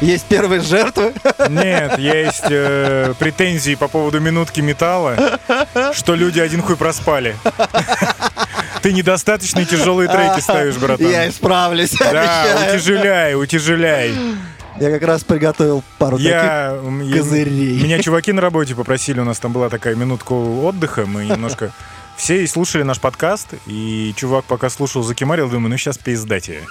есть 0.00 0.26
первые 0.26 0.60
жертвы? 0.60 1.14
Нет, 1.48 1.98
есть 1.98 2.44
э, 2.48 3.12
претензии 3.18 3.74
по 3.74 3.88
поводу 3.88 4.20
минутки 4.20 4.60
металла, 4.60 5.40
что 5.94 6.14
люди 6.14 6.38
один 6.38 6.62
хуй 6.62 6.76
проспали. 6.76 7.34
Ты 8.82 8.92
недостаточно 8.92 9.64
тяжелые 9.64 10.08
треки 10.08 10.38
ставишь, 10.38 10.76
братан. 10.76 11.10
Я 11.10 11.28
исправлюсь, 11.28 11.96
Да, 11.98 12.68
утяжеляй, 12.68 13.34
утяжеляй. 13.34 14.14
Я 14.80 14.90
как 14.90 15.02
раз 15.02 15.24
приготовил 15.24 15.82
пару 15.98 16.18
Я, 16.18 16.78
м, 16.82 17.02
я- 17.02 17.18
козырей. 17.18 17.82
Меня 17.82 18.00
чуваки 18.00 18.32
на 18.32 18.40
работе 18.40 18.74
попросили, 18.74 19.18
у 19.20 19.24
нас 19.24 19.38
там 19.40 19.52
была 19.52 19.68
такая 19.68 19.94
минутка 19.96 20.32
отдыха, 20.32 21.04
мы 21.06 21.24
немножко 21.26 21.72
все 22.16 22.42
и 22.42 22.46
слушали 22.46 22.82
наш 22.82 23.00
подкаст, 23.00 23.54
и 23.66 24.12
чувак 24.16 24.44
пока 24.44 24.70
слушал, 24.70 25.02
закимарил, 25.02 25.48
думаю, 25.48 25.70
ну 25.70 25.76
сейчас 25.76 25.98
пизда 25.98 26.40
тебе. 26.40 26.62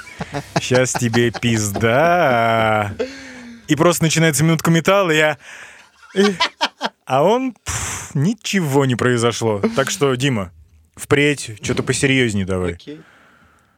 Сейчас 0.59 0.93
тебе 0.93 1.31
пизда. 1.31 2.93
И 3.67 3.75
просто 3.75 4.03
начинается 4.03 4.43
минутка 4.43 4.71
металла, 4.71 5.11
и 5.11 5.17
я... 5.17 5.37
А 7.05 7.23
он... 7.23 7.53
пф, 7.63 8.11
ничего 8.13 8.85
не 8.85 8.95
произошло. 8.95 9.61
Так 9.75 9.89
что, 9.89 10.13
Дима, 10.15 10.51
впредь 10.95 11.51
что-то 11.61 11.83
посерьезней 11.83 12.43
давай. 12.45 12.73
Окей. 12.73 13.01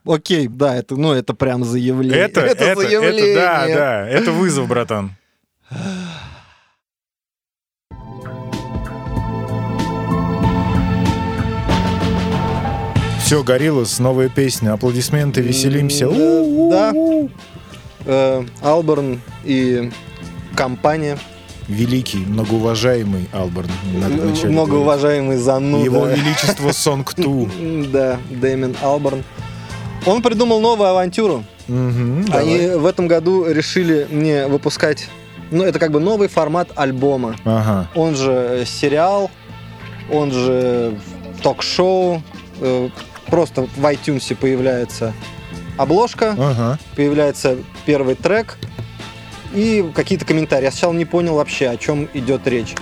Окей, 0.06 0.48
да, 0.48 0.76
это, 0.76 0.96
ну, 0.96 1.12
это 1.14 1.34
прям 1.34 1.64
заявление. 1.64 2.18
Это, 2.26 2.42
это, 2.42 2.64
это, 2.64 2.82
заявление. 2.82 3.36
да, 3.36 3.68
да, 3.68 4.08
это 4.08 4.32
вызов, 4.32 4.68
братан. 4.68 5.12
Все, 13.24 13.44
Гориллас, 13.44 14.00
новая 14.00 14.28
песня, 14.30 14.74
аплодисменты, 14.74 15.42
веселимся. 15.42 16.06
М, 16.06 16.70
Да. 16.70 16.94
Э, 18.06 18.44
Алберн 18.62 19.22
и 19.44 19.92
компания. 20.56 21.18
Великий, 21.68 22.18
многоуважаемый 22.26 23.28
Алберн. 23.32 23.70
Многоуважаемый 24.46 25.38
зануда. 25.38 25.86
Его 25.86 26.08
Величество 26.08 26.72
Сонг 26.72 27.14
Ту. 27.14 27.48
Да, 27.94 28.18
Дэмин 28.32 28.76
Алберн. 28.82 29.24
Он 30.06 30.22
придумал 30.22 30.60
новую 30.62 30.90
авантюру. 30.90 31.44
Мгм, 31.68 32.26
Они 32.34 32.58
давай. 32.60 32.78
в 32.78 32.86
этом 32.86 33.08
году 33.08 33.46
решили 33.46 34.08
не 34.10 34.48
выпускать... 34.48 35.08
Ну, 35.52 35.64
это 35.64 35.80
как 35.80 35.92
бы 35.92 36.00
новый 36.00 36.28
формат 36.28 36.70
альбома. 36.76 37.36
Ага. 37.44 37.90
Он 37.96 38.16
же 38.16 38.32
э, 38.32 38.66
сериал, 38.66 39.32
он 40.12 40.32
же 40.32 40.96
ток-шоу. 41.42 42.22
э, 42.62 42.90
Просто 43.28 43.64
в 43.76 43.86
iTunes 43.86 44.36
появляется 44.36 45.14
обложка, 45.78 46.36
Ага. 46.38 46.80
появляется 46.96 47.58
первый 47.86 48.16
трек 48.16 48.58
и 49.54 49.88
какие-то 49.96 50.26
комментарии. 50.26 50.66
Я 50.66 50.72
сначала 50.72 50.94
не 50.94 51.06
понял 51.06 51.36
вообще, 51.36 51.70
о 51.70 51.78
чем 51.78 52.08
идет 52.16 52.48
речь. 52.48 52.74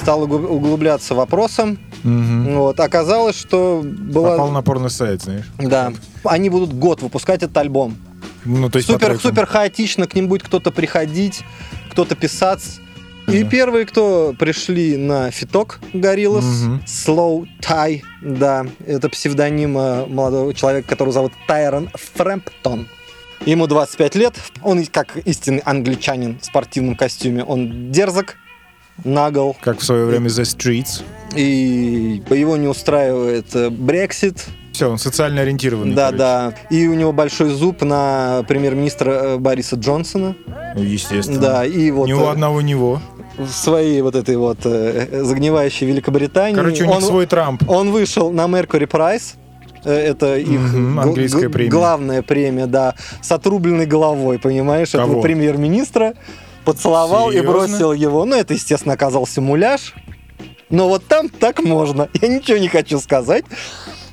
Стал 0.00 0.22
угу- 0.22 0.36
углубляться 0.48 1.14
вопросом. 1.14 1.78
Мгм. 2.02 2.56
Вот. 2.56 2.80
Оказалось, 2.80 3.36
что 3.38 3.82
была... 3.84 4.30
Попал 4.30 4.50
на 4.50 4.62
порно-сайт, 4.62 5.22
знаешь. 5.22 5.46
Да. 5.58 5.92
Они 6.24 6.48
будут 6.50 6.72
год 6.72 7.02
выпускать 7.02 7.42
этот 7.42 7.56
альбом. 7.56 7.96
Ну, 8.44 8.70
то 8.70 8.78
есть 8.78 8.88
Супер, 8.88 9.18
супер 9.18 9.46
хаотично, 9.46 10.06
к 10.06 10.14
ним 10.14 10.28
будет 10.28 10.42
кто-то 10.44 10.70
приходить, 10.70 11.42
кто-то 11.90 12.14
писаться. 12.14 12.80
И 13.26 13.44
первые, 13.44 13.84
кто 13.84 14.34
пришли 14.38 14.96
на 14.96 15.30
фиток 15.30 15.80
Гориллас, 15.92 16.44
Мгм. 16.44 16.82
Slow 16.86 17.46
Tie, 17.60 18.02
да, 18.22 18.66
это 18.86 19.10
псевдоним 19.10 19.76
э, 19.76 20.06
молодого 20.06 20.54
человека, 20.54 20.88
которого 20.88 21.12
зовут 21.12 21.32
Тайрон 21.46 21.90
Фрэмптон. 22.14 22.88
Ему 23.44 23.66
25 23.66 24.14
лет, 24.14 24.34
он 24.62 24.84
как 24.86 25.16
истинный 25.26 25.60
англичанин 25.60 26.38
в 26.40 26.44
спортивном 26.46 26.96
костюме, 26.96 27.44
он 27.44 27.92
дерзок, 27.92 28.36
нагл, 29.04 29.56
Как 29.60 29.78
в 29.80 29.84
свое 29.84 30.04
время 30.06 30.28
The 30.28 30.42
Streets. 30.42 31.02
и 31.36 32.22
его 32.30 32.56
не 32.56 32.66
устраивает 32.68 33.54
э, 33.54 33.70
Брексит, 33.70 34.46
Все, 34.72 34.90
он 34.90 34.98
социально 34.98 35.42
ориентированный. 35.42 35.94
да, 35.94 36.06
короче. 36.06 36.18
да, 36.18 36.54
и 36.70 36.86
у 36.88 36.94
него 36.94 37.12
большой 37.12 37.50
зуб 37.50 37.82
на 37.82 38.44
премьер-министра 38.48 39.10
э, 39.10 39.36
Бориса 39.38 39.76
Джонсона, 39.76 40.34
Ну, 40.74 40.82
Естественно. 40.82 41.38
да, 41.40 41.64
и 41.66 41.90
вот 41.90 42.06
Ни 42.08 42.12
у 42.12 42.20
э, 42.22 42.30
одного 42.30 42.60
него. 42.60 43.00
в 43.38 43.48
своей 43.48 44.00
вот 44.02 44.14
этой 44.16 44.36
вот 44.36 44.58
э, 44.64 45.22
загнивающей 45.24 45.86
Великобритании. 45.86 46.56
Короче, 46.56 46.84
у 46.84 46.86
них 46.86 46.96
он, 46.96 47.02
свой 47.02 47.26
Трамп. 47.26 47.62
он 47.70 47.90
вышел 47.92 48.30
на 48.32 48.46
Mercury 48.46 48.88
Prize. 48.88 49.34
Это 49.84 50.36
их 50.36 50.72
гл- 50.72 51.00
английская 51.00 51.46
гл- 51.46 51.52
премия. 51.52 51.70
главная 51.70 52.22
премия, 52.22 52.66
да, 52.66 52.94
с 53.22 53.30
отрубленной 53.30 53.86
головой, 53.86 54.40
понимаешь, 54.40 54.88
этого 54.88 55.06
Кого? 55.06 55.22
премьер-министра. 55.22 56.14
Поцеловал 56.68 57.30
Серьезно? 57.30 57.48
и 57.48 57.50
бросил 57.50 57.92
его. 57.94 58.26
Ну, 58.26 58.36
это, 58.36 58.52
естественно, 58.52 58.92
оказался 58.92 59.40
муляж. 59.40 59.94
Но 60.68 60.86
вот 60.86 61.06
там 61.06 61.30
так 61.30 61.62
можно. 61.62 62.10
Я 62.20 62.28
ничего 62.28 62.58
не 62.58 62.68
хочу 62.68 63.00
сказать. 63.00 63.46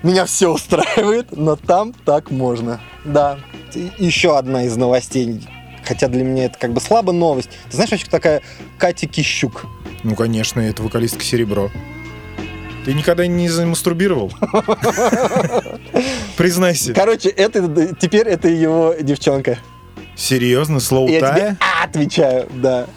Меня 0.03 0.23
все 0.23 0.53
устраивает, 0.53 1.35
но 1.35 1.57
там 1.57 1.91
так 1.91 2.31
можно. 2.31 2.79
Да. 3.03 3.39
И 3.73 3.91
Еще 3.97 4.37
одна 4.37 4.63
из 4.63 4.77
новостей. 4.77 5.45
Хотя 5.83 6.07
для 6.07 6.23
меня 6.23 6.45
это 6.45 6.57
как 6.57 6.71
бы 6.71 6.79
слабо 6.79 7.11
новость. 7.11 7.49
Ты 7.69 7.75
знаешь, 7.75 7.91
вообще 7.91 8.07
такая 8.09 8.41
Катя 8.77 9.05
Кищук? 9.07 9.65
Ну, 10.03 10.15
конечно, 10.15 10.61
это 10.61 10.81
вокалистка 10.81 11.25
Серебро. 11.25 11.69
Ты 12.85 12.93
никогда 12.93 13.27
не 13.27 13.49
замастурбировал? 13.49 14.31
Признайся. 16.37 16.93
Короче, 16.93 17.27
это 17.27 17.93
теперь 17.99 18.29
это 18.29 18.47
его 18.47 18.95
девчонка. 19.01 19.59
Серьезно, 20.15 20.79
слоу 20.79 21.09
тая? 21.19 21.57
Отвечаю, 21.89 22.47
да. 22.53 22.87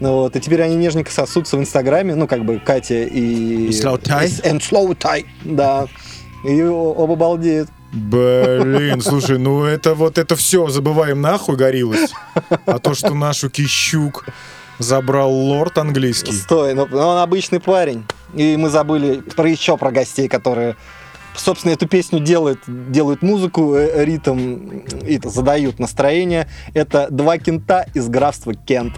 Ну 0.00 0.12
вот, 0.14 0.36
и 0.36 0.40
теперь 0.40 0.62
они 0.62 0.76
нежненько 0.76 1.10
сосутся 1.10 1.56
в 1.56 1.60
Инстаграме, 1.60 2.14
ну, 2.14 2.26
как 2.26 2.44
бы 2.44 2.58
Катя 2.58 3.04
и... 3.04 3.66
И 3.66 3.70
Slow 3.70 4.00
Tie? 4.00 4.42
And 4.42 4.60
Slow 4.60 4.96
Tie, 4.96 5.24
да. 5.44 5.86
И 6.44 6.62
оба 6.62 7.14
балдеют. 7.14 7.70
Блин, 7.92 9.00
слушай, 9.02 9.38
ну 9.38 9.64
это 9.64 9.94
вот 9.94 10.18
это 10.18 10.34
все 10.34 10.68
забываем 10.68 11.20
нахуй 11.20 11.56
горилось. 11.56 12.12
А 12.66 12.78
то, 12.78 12.94
что 12.94 13.14
нашу 13.14 13.50
Кищук 13.50 14.26
забрал 14.78 15.32
лорд 15.32 15.78
английский. 15.78 16.32
Стой, 16.32 16.74
ну, 16.74 16.88
ну, 16.90 16.98
он 16.98 17.18
обычный 17.18 17.60
парень. 17.60 18.04
И 18.34 18.56
мы 18.56 18.68
забыли 18.68 19.20
про 19.20 19.48
еще 19.48 19.76
про 19.76 19.92
гостей, 19.92 20.28
которые, 20.28 20.74
собственно, 21.36 21.72
эту 21.72 21.86
песню 21.88 22.20
делают, 22.20 22.60
делают 22.66 23.22
музыку, 23.22 23.74
э, 23.74 24.04
ритм, 24.04 24.80
и 25.06 25.16
это 25.16 25.28
задают 25.30 25.78
настроение. 25.78 26.48
Это 26.74 27.08
два 27.10 27.38
кента 27.38 27.86
из 27.94 28.08
графства 28.08 28.54
Кент. 28.54 28.94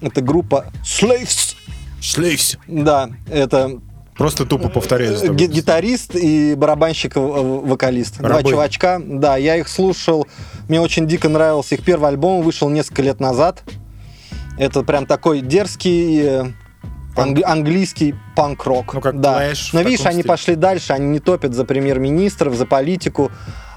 Это 0.00 0.20
группа 0.20 0.66
Slaves. 0.84 1.56
Шлейфс. 2.00 2.56
Да, 2.66 3.10
это 3.30 3.80
Просто 4.16 4.44
тупо 4.46 4.68
Э, 4.68 5.32
ги- 5.32 5.46
гитарист 5.46 6.16
и 6.16 6.54
барабанщик-вокалист. 6.56 8.18
Два 8.18 8.42
чувачка. 8.42 9.00
Да, 9.04 9.36
я 9.36 9.56
их 9.56 9.68
слушал. 9.68 10.26
Мне 10.68 10.80
очень 10.80 11.06
дико 11.06 11.28
нравился 11.28 11.76
их 11.76 11.84
первый 11.84 12.08
альбом. 12.08 12.42
Вышел 12.42 12.68
несколько 12.68 13.02
лет 13.02 13.20
назад. 13.20 13.62
Это 14.58 14.82
прям 14.82 15.06
такой 15.06 15.40
дерзкий 15.40 16.52
англи- 17.22 17.42
английский 17.44 18.14
панк-рок. 18.36 18.94
Ну, 18.94 19.00
как 19.00 19.20
да. 19.20 19.50
Clash 19.50 19.70
Но 19.72 19.82
видишь, 19.82 20.06
они 20.06 20.16
стиле. 20.20 20.28
пошли 20.28 20.54
дальше. 20.54 20.92
Они 20.92 21.06
не 21.06 21.18
топят 21.20 21.54
за 21.54 21.64
премьер-министров, 21.64 22.54
за 22.54 22.66
политику. 22.66 23.30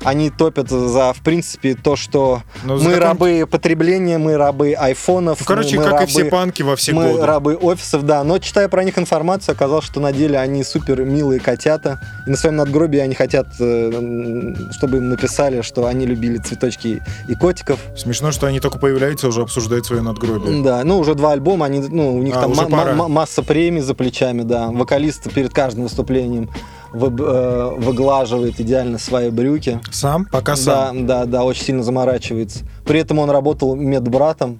Они 0.03 0.29
топят 0.29 0.69
за, 0.69 1.13
в 1.13 1.21
принципе, 1.21 1.75
то, 1.75 1.95
что 1.95 2.41
Ну, 2.63 2.77
за 2.77 2.85
мы 2.89 2.95
каком- 2.95 3.07
рабы 3.07 3.47
потребления, 3.49 4.17
мы 4.17 4.35
рабы 4.37 4.73
айфонов. 4.73 5.39
Ну, 5.41 5.45
короче, 5.45 5.77
мы 5.77 5.83
как 5.83 5.91
и 5.93 5.95
рабы- 5.95 6.07
все 6.07 6.25
панки 6.25 6.63
во 6.63 6.75
все 6.75 6.93
мы 6.93 7.11
годы. 7.11 7.25
рабы 7.25 7.55
офисов, 7.55 8.03
да. 8.05 8.23
Но 8.23 8.39
читая 8.39 8.67
про 8.67 8.83
них 8.83 8.97
информацию, 8.97 9.53
оказалось, 9.53 9.85
что 9.85 9.99
на 9.99 10.11
деле 10.11 10.39
они 10.39 10.63
супер 10.63 11.03
милые 11.03 11.39
котята. 11.39 11.99
И 12.25 12.29
на 12.31 12.37
своем 12.37 12.55
надгробии 12.55 12.99
они 12.99 13.13
хотят, 13.15 13.47
э, 13.59 13.91
м, 13.93 14.71
чтобы 14.71 14.97
им 14.97 15.09
написали, 15.09 15.61
что 15.61 15.85
они 15.85 16.05
любили 16.05 16.37
цветочки 16.37 17.01
и 17.27 17.35
котиков. 17.35 17.79
Смешно, 17.95 18.31
что 18.31 18.47
они 18.47 18.59
только 18.59 18.79
появляются, 18.79 19.27
уже 19.27 19.41
обсуждают 19.41 19.85
свое 19.85 20.01
надгробие. 20.01 20.63
Да, 20.63 20.83
ну 20.83 20.97
уже 20.99 21.13
два 21.15 21.31
альбома, 21.33 21.67
они, 21.67 21.79
ну, 21.79 22.15
у 22.15 22.23
них 22.23 22.35
А, 22.35 22.41
там 22.41 22.53
пора. 22.69 22.93
ма- 22.95 23.07
масса 23.07 23.43
премий 23.43 23.81
за 23.81 23.93
плечами, 23.93 24.41
да. 24.41 24.69
Вокалист 24.71 25.31
перед 25.31 25.53
каждым 25.53 25.83
выступлением 25.83 26.45
вы- 26.47 26.53
выглаживает 26.93 28.59
идеально 28.59 28.97
свои 28.97 29.29
брюки. 29.29 29.79
Сам? 29.91 30.25
Пока 30.25 30.53
Да, 30.53 30.57
сам. 30.57 31.07
да, 31.07 31.25
да, 31.25 31.43
очень 31.43 31.63
сильно 31.63 31.83
заморачивается. 31.83 32.65
При 32.85 32.99
этом 32.99 33.19
он 33.19 33.29
работал 33.29 33.75
медбратом. 33.75 34.59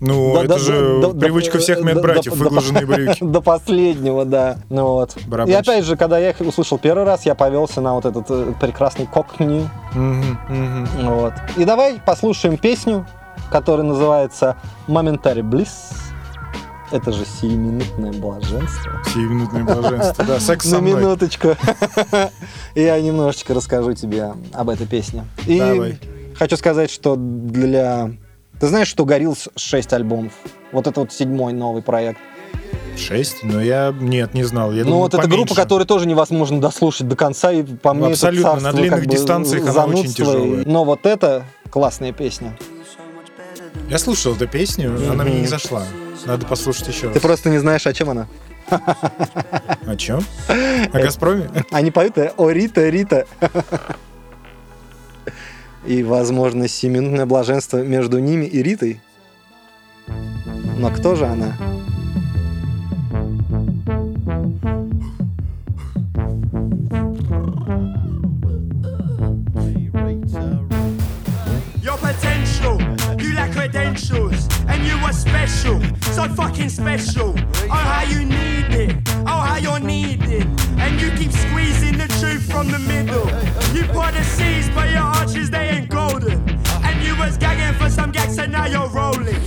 Ну, 0.00 0.34
Да, 0.34 0.40
это 0.40 0.48
да, 0.54 0.58
же 0.58 0.98
да, 1.00 1.12
да, 1.12 1.18
привычка 1.20 1.54
да, 1.54 1.58
всех 1.60 1.78
да, 1.82 1.84
медбратьев, 1.92 2.32
да, 2.34 2.38
да, 2.38 2.44
выглаженные 2.44 2.84
брюки. 2.86 3.18
До 3.24 3.40
последнего, 3.40 4.24
да. 4.26 4.58
Ну 4.68 4.86
вот. 4.88 5.16
И 5.46 5.52
опять 5.52 5.84
же, 5.84 5.96
когда 5.96 6.18
я 6.18 6.30
их 6.30 6.40
услышал 6.40 6.78
первый 6.78 7.04
раз, 7.04 7.24
я 7.24 7.34
повелся 7.34 7.80
на 7.80 7.94
вот 7.94 8.04
этот 8.04 8.26
э, 8.28 8.52
прекрасный 8.60 9.06
кокни. 9.06 9.66
Мгм, 9.94 10.38
мгм. 10.48 10.88
Вот. 11.04 11.32
И 11.56 11.64
давай 11.64 12.00
послушаем 12.04 12.58
песню, 12.58 13.06
которая 13.50 13.86
называется 13.86 14.56
Momentary 14.88 15.40
Bliss. 15.40 15.68
Это 16.94 17.10
же 17.10 17.24
сиюминутное 17.24 18.12
блаженство. 18.12 19.02
Сиюминутное 19.12 19.64
блаженство. 19.64 20.24
Да, 20.24 20.38
секс 20.38 20.64
со 20.64 20.76
На 20.76 20.80
мной. 20.80 21.00
минуточку. 21.00 21.56
Я 22.76 23.00
немножечко 23.00 23.52
расскажу 23.52 23.94
тебе 23.94 24.32
об 24.52 24.70
этой 24.70 24.86
песне. 24.86 25.24
И 25.44 25.58
Давай. 25.58 25.98
хочу 26.36 26.56
сказать, 26.56 26.92
что 26.92 27.16
для... 27.16 28.12
Ты 28.60 28.68
знаешь, 28.68 28.86
что 28.86 29.04
Гориллс 29.04 29.48
6 29.56 29.92
альбомов? 29.92 30.34
Вот 30.70 30.86
это 30.86 31.00
вот 31.00 31.12
седьмой 31.12 31.52
новый 31.52 31.82
проект. 31.82 32.20
Шесть? 32.96 33.42
Но 33.42 33.60
я... 33.60 33.92
Нет, 34.00 34.32
не 34.32 34.44
знал. 34.44 34.70
Я 34.70 34.84
ну 34.84 34.90
думал, 34.90 35.00
вот 35.00 35.14
эта 35.14 35.24
поменьше. 35.24 35.36
группа, 35.36 35.56
которую 35.56 35.88
тоже 35.88 36.06
невозможно 36.06 36.60
дослушать 36.60 37.08
до 37.08 37.16
конца, 37.16 37.50
и 37.50 37.64
по 37.64 37.92
мне 37.92 38.04
это 38.04 38.12
Абсолютно, 38.12 38.50
на 38.50 38.60
царство 38.60 38.72
длинных 38.72 39.00
как 39.00 39.08
бы 39.08 39.12
дистанциях 39.12 39.68
она 39.68 39.86
очень 39.86 40.14
тяжелая. 40.14 40.64
Но 40.64 40.84
вот 40.84 41.06
это 41.06 41.42
классная 41.70 42.12
песня. 42.12 42.56
Я 43.90 43.98
слушал 43.98 44.36
эту 44.36 44.46
песню, 44.46 44.96
она 45.10 45.24
мне 45.24 45.40
не 45.40 45.48
зашла. 45.48 45.82
Надо 46.26 46.46
послушать 46.46 46.88
еще 46.88 47.08
Ты 47.08 47.14
раз. 47.14 47.22
просто 47.22 47.50
не 47.50 47.58
знаешь, 47.58 47.86
о 47.86 47.92
чем 47.92 48.10
она. 48.10 48.26
О 49.86 49.96
чем? 49.96 50.24
О 50.48 50.98
Газпроме? 50.98 51.50
Они 51.70 51.90
поют 51.90 52.16
э, 52.16 52.32
«О, 52.36 52.50
Рита, 52.50 52.88
Рита». 52.88 53.26
И, 55.84 56.02
возможно, 56.02 56.66
семинутное 56.66 57.26
блаженство 57.26 57.82
между 57.82 58.18
ними 58.18 58.46
и 58.46 58.62
Ритой. 58.62 59.00
Но 60.78 60.90
кто 60.90 61.14
же 61.14 61.26
она? 61.26 61.56
Your 71.82 71.98
lack 72.02 72.33
credentials, 73.74 74.48
and 74.68 74.86
you 74.86 74.96
were 75.02 75.12
special, 75.12 75.80
so 76.12 76.28
fucking 76.28 76.68
special. 76.68 77.34
Oh, 77.64 77.70
how 77.70 78.04
you 78.04 78.24
need 78.24 78.72
it, 78.72 78.96
oh, 79.26 79.40
how 79.48 79.56
you're 79.56 79.80
needed, 79.80 80.46
and 80.78 81.00
you 81.00 81.10
keep 81.18 81.32
squeezing 81.32 81.98
the 81.98 82.06
truth 82.20 82.48
from 82.48 82.70
the 82.70 82.78
middle. 82.78 83.26
You 83.74 83.84
pour 83.92 84.12
the 84.12 84.22
seeds, 84.22 84.70
but 84.70 84.90
your 84.90 85.02
arches 85.02 85.50
they 85.50 85.70
ain't 85.70 85.88
golden, 85.88 86.38
and 86.86 87.04
you 87.04 87.16
was 87.16 87.36
gagging 87.36 87.76
for 87.76 87.90
some 87.90 88.12
gags, 88.12 88.38
and 88.38 88.52
now 88.52 88.66
you're 88.66 88.88
rolling. 88.90 89.42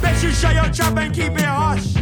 Bet 0.00 0.22
you 0.22 0.30
shut 0.30 0.54
your 0.54 0.70
trap 0.72 0.96
and 0.96 1.12
keep 1.12 1.32
it 1.32 1.42
hush. 1.42 1.96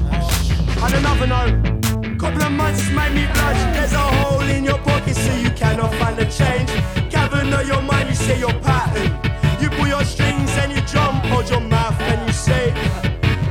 On 0.82 0.92
another 0.92 1.26
note, 1.26 2.18
couple 2.18 2.42
of 2.42 2.52
months 2.52 2.90
made 2.90 3.14
me 3.14 3.24
blush. 3.32 3.62
There's 3.74 3.94
a 3.94 4.06
hole 4.20 4.42
in 4.42 4.64
your 4.64 4.78
pocket, 4.78 5.16
so 5.16 5.34
you 5.36 5.50
cannot 5.52 5.94
find 5.94 6.14
the 6.14 6.26
change. 6.26 6.68
Cavern 7.10 7.50
of 7.54 7.66
your 7.66 7.80
mind, 7.80 8.10
you 8.10 8.14
say 8.14 8.38
your 8.38 8.52
pattern. 8.60 9.10
You 9.62 9.70
pull 9.70 9.86
your 9.86 10.02
strings 10.04 10.50
and 10.58 10.72
you 10.72 10.80
jump, 10.80 11.11
hold 11.32 11.48
your 11.48 11.60
mouth 11.60 11.98
and 12.10 12.20
you 12.26 12.32
say 12.32 12.64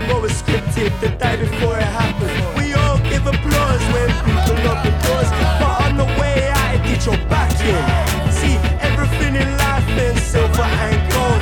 what 0.08 0.22
was 0.22 0.34
scripted 0.41 0.91
the 1.02 1.10
day 1.22 1.36
before 1.38 1.78
it 1.78 1.91
happened. 2.02 2.34
We 2.60 2.74
all 2.82 2.98
give 3.12 3.26
applause 3.34 3.84
when 3.94 4.10
people 4.28 4.58
open 4.72 4.94
doors, 5.06 5.30
but 5.62 5.74
on 5.86 5.94
the 6.02 6.08
way 6.20 6.36
out, 6.60 6.76
it 6.76 6.84
get 6.89 7.02
your 7.06 7.20
back 7.34 7.52
in. 7.74 7.84
See, 8.39 8.56
everything 8.89 9.34
in 9.44 9.50
life 9.65 9.88
is 10.06 10.15
silver 10.32 10.67
and 10.88 11.02
gold. 11.13 11.41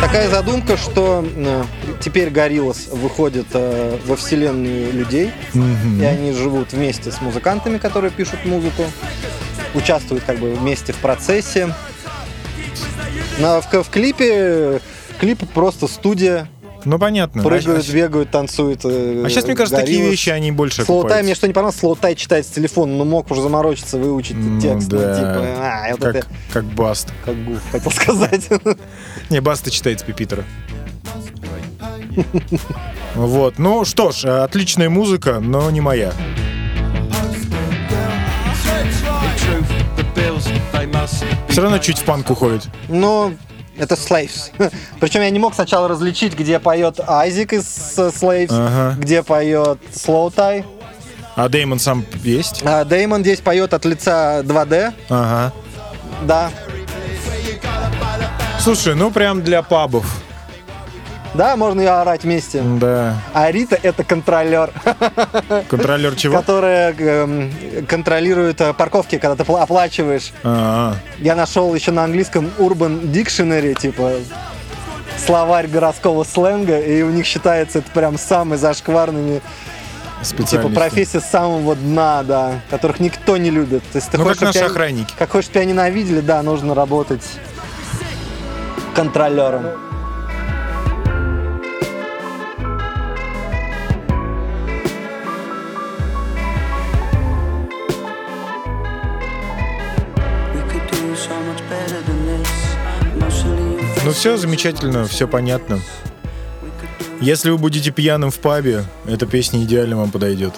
Такая 0.00 0.28
задумка, 0.28 0.76
что 0.76 1.24
э, 1.24 1.64
теперь 2.00 2.30
Гориллас 2.30 2.88
выходит 2.88 3.46
э, 3.54 3.98
во 4.06 4.16
вселенную 4.16 4.92
людей, 4.92 5.32
и 5.54 6.04
они 6.04 6.32
живут 6.32 6.72
вместе 6.72 7.10
с 7.10 7.20
музыкантами, 7.20 7.78
которые 7.78 8.10
пишут 8.10 8.44
музыку, 8.44 8.84
участвуют 9.74 10.24
как 10.24 10.38
бы 10.38 10.54
вместе 10.54 10.92
в 10.92 10.96
процессе. 10.96 11.72
На, 13.38 13.60
в, 13.60 13.66
в 13.72 13.90
клипе 13.90 14.80
клип 15.18 15.42
просто 15.54 15.86
студия, 15.88 16.48
Ну, 16.84 16.98
понятно. 16.98 17.42
прыгают, 17.42 17.88
А- 17.88 17.92
бегают, 17.92 18.30
танцуют. 18.30 18.80
э, 18.84 19.24
А 19.26 19.28
сейчас, 19.28 19.44
мне 19.46 19.54
кажется, 19.56 19.80
такие 19.80 20.00
Gorillaz. 20.00 20.10
вещи, 20.10 20.30
они 20.30 20.52
больше 20.52 20.84
Слоутай, 20.84 21.22
мне 21.22 21.34
что 21.34 21.46
не 21.46 21.52
понравилось, 21.52 21.80
Слоутай 21.80 22.14
читает 22.14 22.46
с 22.46 22.50
телефона, 22.50 22.94
но 22.94 23.04
мог 23.04 23.30
уже 23.30 23.42
заморочиться, 23.42 23.98
выучить 23.98 24.36
Ну 24.36 24.60
текст. 24.60 24.90
ну, 24.92 24.98
да. 24.98 25.14
типа, 25.16 25.46
а, 25.58 25.88
вот 25.92 26.00
Как, 26.00 26.16
это 26.16 26.26
как 26.52 26.64
Баст. 26.64 27.12
как 27.24 27.44
гуф, 27.44 27.58
хотел 27.72 27.90
сказать. 27.90 28.48
Не, 29.30 29.40
Баста 29.40 29.70
читает 29.70 30.00
с 30.00 30.02
Пипитера. 30.02 30.44
Вот, 33.14 33.58
ну 33.58 33.84
что 33.84 34.12
ж, 34.12 34.24
отличная 34.24 34.88
музыка, 34.88 35.40
но 35.40 35.70
не 35.70 35.80
моя. 35.80 36.12
Все 41.48 41.62
равно 41.62 41.78
чуть 41.78 41.98
в 41.98 42.04
панк 42.04 42.30
уходит. 42.30 42.66
Ну, 42.88 43.34
это 43.78 43.94
Slaves. 43.94 44.52
Причем 45.00 45.22
я 45.22 45.30
не 45.30 45.38
мог 45.38 45.54
сначала 45.54 45.88
различить, 45.88 46.34
где 46.38 46.58
поет 46.58 47.00
Айзик 47.06 47.52
из 47.52 47.64
Slaves, 47.98 48.48
Ага. 48.50 48.96
где 48.98 49.22
поет 49.22 49.78
Слоутай. 49.94 50.64
А 51.34 51.48
Деймон 51.48 51.78
сам 51.78 52.04
есть? 52.24 52.62
А 52.64 52.84
Деймон 52.84 53.20
здесь 53.22 53.40
поет 53.40 53.74
от 53.74 53.84
лица 53.84 54.40
2D. 54.42 54.92
Ага. 55.10 55.52
Да. 56.22 56.50
Слушай, 58.60 58.94
ну 58.94 59.10
прям 59.10 59.42
для 59.42 59.62
пабов. 59.62 60.06
Да, 61.36 61.56
можно 61.56 61.80
и 61.82 61.84
орать 61.86 62.24
вместе. 62.24 62.62
Да. 62.62 63.14
А 63.34 63.50
Рита 63.50 63.78
это 63.82 64.04
контролер, 64.04 64.70
Контролер 65.68 66.14
чего? 66.16 66.36
которая 66.38 66.94
эм, 66.98 67.52
контролирует 67.88 68.60
э, 68.60 68.72
парковки, 68.72 69.18
когда 69.18 69.36
ты 69.36 69.42
пла- 69.50 69.62
оплачиваешь. 69.62 70.32
А, 70.42 70.94
Я 71.18 71.34
нашел 71.36 71.74
еще 71.74 71.90
на 71.92 72.04
английском 72.04 72.50
Urban 72.58 73.02
Dictionary, 73.12 73.74
типа 73.78 74.12
словарь 75.24 75.66
городского 75.66 76.24
сленга, 76.24 76.78
и 76.78 77.02
у 77.02 77.10
них 77.10 77.26
считается 77.26 77.78
это 77.78 77.90
прям 77.92 78.18
самый 78.18 78.58
зашкварными 78.58 79.40
Типа 80.48 80.68
профессия 80.70 81.20
с 81.20 81.26
самого 81.30 81.76
дна, 81.76 82.22
да, 82.22 82.52
которых 82.70 83.00
никто 83.00 83.36
не 83.36 83.50
любит. 83.50 83.82
То 83.92 83.98
есть 83.98 84.10
ты 84.10 84.16
Ну, 84.16 84.24
хочешь, 84.24 84.38
как 84.38 84.46
наши 84.48 84.58
тебя- 84.60 84.66
охранники. 84.68 85.12
Как 85.18 85.30
хочешь, 85.30 85.50
тебя 85.50 85.64
ненавидели, 85.66 86.20
да, 86.20 86.42
нужно 86.42 86.74
работать 86.74 87.22
контролером. 88.94 89.66
Ну 104.06 104.12
все 104.12 104.36
замечательно, 104.36 105.04
все 105.06 105.26
понятно. 105.26 105.80
Если 107.20 107.50
вы 107.50 107.58
будете 107.58 107.90
пьяным 107.90 108.30
в 108.30 108.38
пабе, 108.38 108.84
эта 109.04 109.26
песня 109.26 109.64
идеально 109.64 109.96
вам 109.96 110.12
подойдет. 110.12 110.54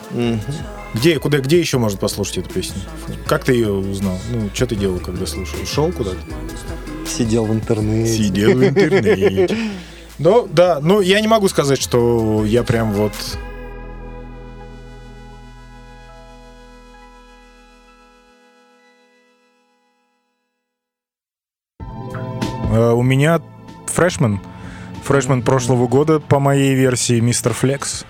Где, 0.93 1.19
куда, 1.19 1.39
где 1.39 1.59
еще 1.59 1.79
можно 1.79 1.99
послушать 1.99 2.39
эту 2.39 2.51
песню? 2.51 2.83
Как 3.27 3.45
ты 3.45 3.55
ее 3.55 3.73
узнал? 3.73 4.19
Ну, 4.31 4.51
что 4.53 4.67
ты 4.67 4.77
делал, 4.77 4.99
когда 4.99 5.25
слушал? 5.25 5.59
Шел 5.65 5.91
куда-то? 5.93 6.19
Сидел 7.07 7.47
в 7.47 7.53
интернете. 7.55 8.13
Сидел 8.13 8.51
в 8.53 8.65
интернете. 8.65 9.57
Ну, 10.21 10.49
да, 10.51 10.81
ну, 10.83 11.01
я 11.01 11.21
не 11.21 11.29
могу 11.29 11.49
сказать, 11.49 11.81
что 11.81 12.45
я 12.45 12.65
прям 12.65 12.93
вот... 12.93 13.13
У 22.95 23.03
меня 23.03 23.41
фрешмен. 23.87 24.41
Фрешмен 25.05 25.43
прошлого 25.43 25.87
года, 25.89 26.21
по 26.21 26.39
моей 26.39 26.75
версии, 26.75 27.19
мистер 27.21 27.53
Флекс. 27.55 28.05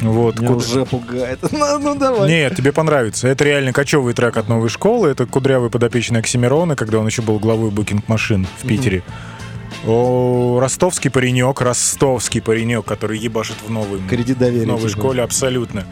Вот. 0.00 0.38
Меня 0.38 0.48
куда- 0.48 0.58
уже 0.58 0.84
пугает. 0.86 1.38
Ну, 1.52 1.78
ну 1.78 1.94
давай. 1.94 2.28
Нет, 2.28 2.56
тебе 2.56 2.72
понравится. 2.72 3.28
Это 3.28 3.44
реально 3.44 3.72
кочевый 3.72 4.12
трек 4.12 4.36
от 4.36 4.48
новой 4.48 4.68
школы. 4.68 5.08
Это 5.08 5.24
кудрявый 5.26 5.70
подопечный 5.70 6.20
Оксимирона, 6.20 6.74
когда 6.76 6.98
он 6.98 7.06
еще 7.06 7.22
был 7.22 7.38
главой 7.38 7.70
букинг 7.70 8.08
машин 8.08 8.46
в 8.62 8.66
Питере. 8.66 9.02
О, 9.86 10.58
ростовский 10.60 11.10
паренек, 11.10 11.60
ростовский 11.60 12.40
паренек, 12.40 12.84
который 12.84 13.18
ебашит 13.18 13.56
в 13.66 13.70
новой, 13.70 14.00
Кредит 14.08 14.38
доверия. 14.38 14.64
в 14.64 14.68
новой 14.68 14.88
типа. 14.88 15.00
школе, 15.00 15.22
абсолютно. 15.22 15.84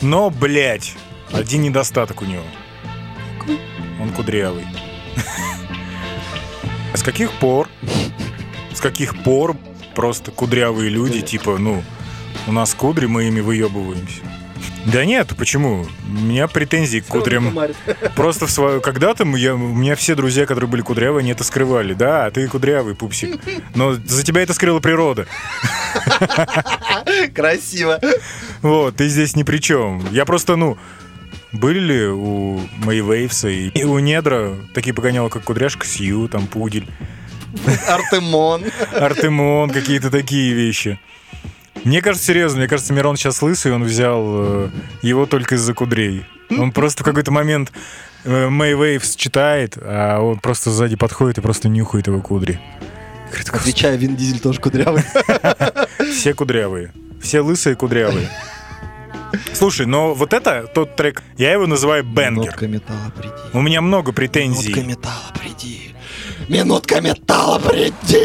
Но, 0.00 0.30
блядь, 0.30 0.94
один 1.32 1.62
недостаток 1.62 2.22
у 2.22 2.24
него. 2.26 2.42
Он 4.00 4.10
кудрявый. 4.10 4.64
А 6.92 6.96
с 6.96 7.02
каких 7.02 7.32
пор, 7.32 7.68
с 8.74 8.80
каких 8.80 9.22
пор 9.22 9.56
просто 9.94 10.30
кудрявые 10.30 10.90
люди, 10.90 11.20
типа, 11.20 11.58
ну, 11.58 11.82
у 12.46 12.52
нас 12.52 12.74
кудри, 12.74 13.06
мы 13.06 13.28
ими 13.28 13.40
выебываемся? 13.40 14.22
Да 14.86 15.04
нет, 15.04 15.34
почему? 15.36 15.86
У 16.08 16.10
меня 16.10 16.48
претензий 16.48 17.00
к 17.00 17.06
кудрям. 17.06 17.56
Просто 18.16 18.46
в 18.46 18.50
свою... 18.50 18.80
Когда-то 18.80 19.24
я... 19.36 19.54
у 19.54 19.58
меня 19.58 19.94
все 19.94 20.14
друзья, 20.14 20.46
которые 20.46 20.70
были 20.70 20.80
кудрявые, 20.80 21.20
они 21.20 21.32
это 21.32 21.44
скрывали. 21.44 21.92
Да, 21.92 22.30
ты 22.30 22.48
кудрявый, 22.48 22.94
пупсик. 22.94 23.40
Но 23.74 23.92
за 23.92 24.24
тебя 24.24 24.42
это 24.42 24.54
скрыла 24.54 24.80
природа. 24.80 25.26
Красиво. 27.34 28.00
Вот, 28.62 28.96
ты 28.96 29.08
здесь 29.08 29.36
ни 29.36 29.42
при 29.42 29.58
чем. 29.58 30.02
Я 30.12 30.24
просто, 30.24 30.56
ну, 30.56 30.78
были 31.52 31.78
ли 31.78 32.06
у 32.06 32.60
Мэй 32.78 33.00
Вейвса 33.00 33.48
и 33.48 33.84
у 33.84 33.98
Недра 33.98 34.56
такие 34.74 34.94
погоняло, 34.94 35.28
как 35.28 35.44
Кудряшка, 35.44 35.86
Сью, 35.86 36.28
там, 36.28 36.46
Пудель, 36.46 36.86
Артемон. 37.88 38.64
Артемон, 38.92 39.70
какие-то 39.70 40.10
такие 40.10 40.54
вещи. 40.54 41.00
Мне 41.84 42.02
кажется, 42.02 42.26
серьезно, 42.26 42.58
мне 42.58 42.68
кажется, 42.68 42.92
Мирон 42.92 43.16
сейчас 43.16 43.42
лысый, 43.42 43.72
он 43.72 43.84
взял 43.84 44.22
э, 44.26 44.70
его 45.02 45.26
только 45.26 45.54
из-за 45.54 45.72
кудрей. 45.72 46.26
Он 46.50 46.72
просто 46.72 47.02
в 47.02 47.06
какой-то 47.06 47.30
момент 47.30 47.72
э, 48.24 48.48
Мэй 48.48 48.74
Вейвс 48.74 49.16
читает, 49.16 49.78
а 49.80 50.20
он 50.20 50.40
просто 50.40 50.70
сзади 50.70 50.96
подходит 50.96 51.38
и 51.38 51.40
просто 51.40 51.68
нюхает 51.68 52.06
его 52.06 52.20
кудри. 52.20 52.60
Говорит, 53.28 53.50
«Господи, 53.50 53.70
Отвечаю, 53.70 53.98
Вин 53.98 54.16
Дизель 54.16 54.40
тоже 54.40 54.60
кудрявый. 54.60 55.02
Все 56.12 56.34
кудрявые. 56.34 56.92
Все 57.22 57.40
лысые 57.40 57.76
кудрявые. 57.76 58.28
Слушай, 59.52 59.86
но 59.86 60.14
вот 60.14 60.32
это 60.32 60.66
тот 60.74 60.96
трек, 60.96 61.22
я 61.36 61.52
его 61.52 61.66
называю 61.66 62.04
бенгер. 62.04 62.42
Минутка 62.42 62.66
металла, 62.68 63.12
приди. 63.16 63.34
У 63.52 63.60
меня 63.60 63.80
много 63.80 64.10
Минутка 64.10 64.12
претензий. 64.12 64.82
металла, 64.82 65.32
приди. 65.40 65.94
Минутка 66.48 67.00
металла, 67.00 67.58
приди. 67.58 68.20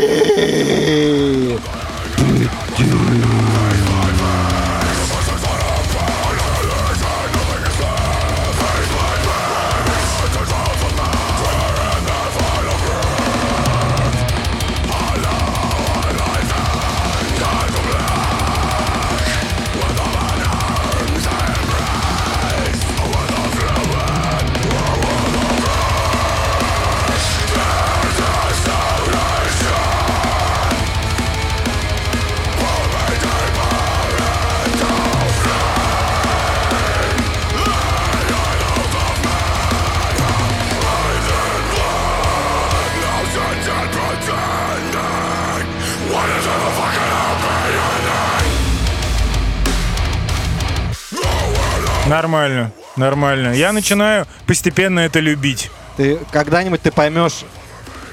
Нормально, 52.16 52.72
нормально. 52.96 53.50
Я 53.50 53.74
начинаю 53.74 54.26
постепенно 54.48 55.02
это 55.02 55.20
любить. 55.20 55.70
Ты 55.98 56.18
когда-нибудь 56.32 56.82
ты 56.82 56.90
поймешь 56.90 57.44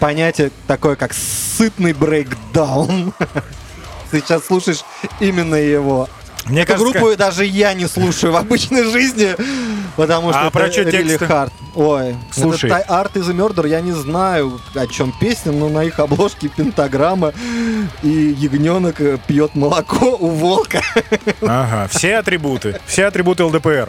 понятие 0.00 0.50
такое, 0.66 0.96
как 0.96 1.14
сытный 1.14 1.92
брейкдаун. 1.92 3.14
Ты 4.10 4.18
сейчас 4.20 4.44
слушаешь 4.44 4.84
именно 5.20 5.54
его. 5.54 6.08
Мне 6.46 6.62
Эту 6.62 6.72
кажется, 6.74 6.98
группу 6.98 7.16
даже 7.16 7.44
я 7.44 7.72
не 7.74 7.87
слушаю 7.87 8.33
в 8.33 8.37
обычной 8.37 8.83
жизни, 8.85 9.37
потому 9.96 10.31
что 10.33 10.40
А 10.40 10.42
это 10.44 10.50
про 10.52 10.68
чё 10.70 10.83
really 10.83 10.90
тексты? 10.90 11.24
hard. 11.26 11.52
Ой, 11.74 12.16
Слушай. 12.33 12.70
это 12.70 12.85
Art 12.92 13.12
is 13.14 13.31
a 13.31 13.33
Murder, 13.33 13.66
я 13.68 13.81
не 13.81 13.92
знаю, 13.92 14.61
о 14.74 14.87
чем 14.87 15.12
песня, 15.18 15.52
но 15.52 15.68
на 15.68 15.85
их 15.85 15.98
обложке 16.00 16.48
пентаграмма 16.48 17.33
и 18.02 18.09
ягненок 18.09 19.00
э, 19.00 19.18
пьет 19.26 19.55
молоко 19.55 20.16
у 20.18 20.28
волка. 20.28 20.83
Ага, 21.40 21.88
все 21.90 22.16
атрибуты. 22.18 22.78
Все 22.87 23.07
атрибуты 23.07 23.44
ЛДПР. 23.44 23.88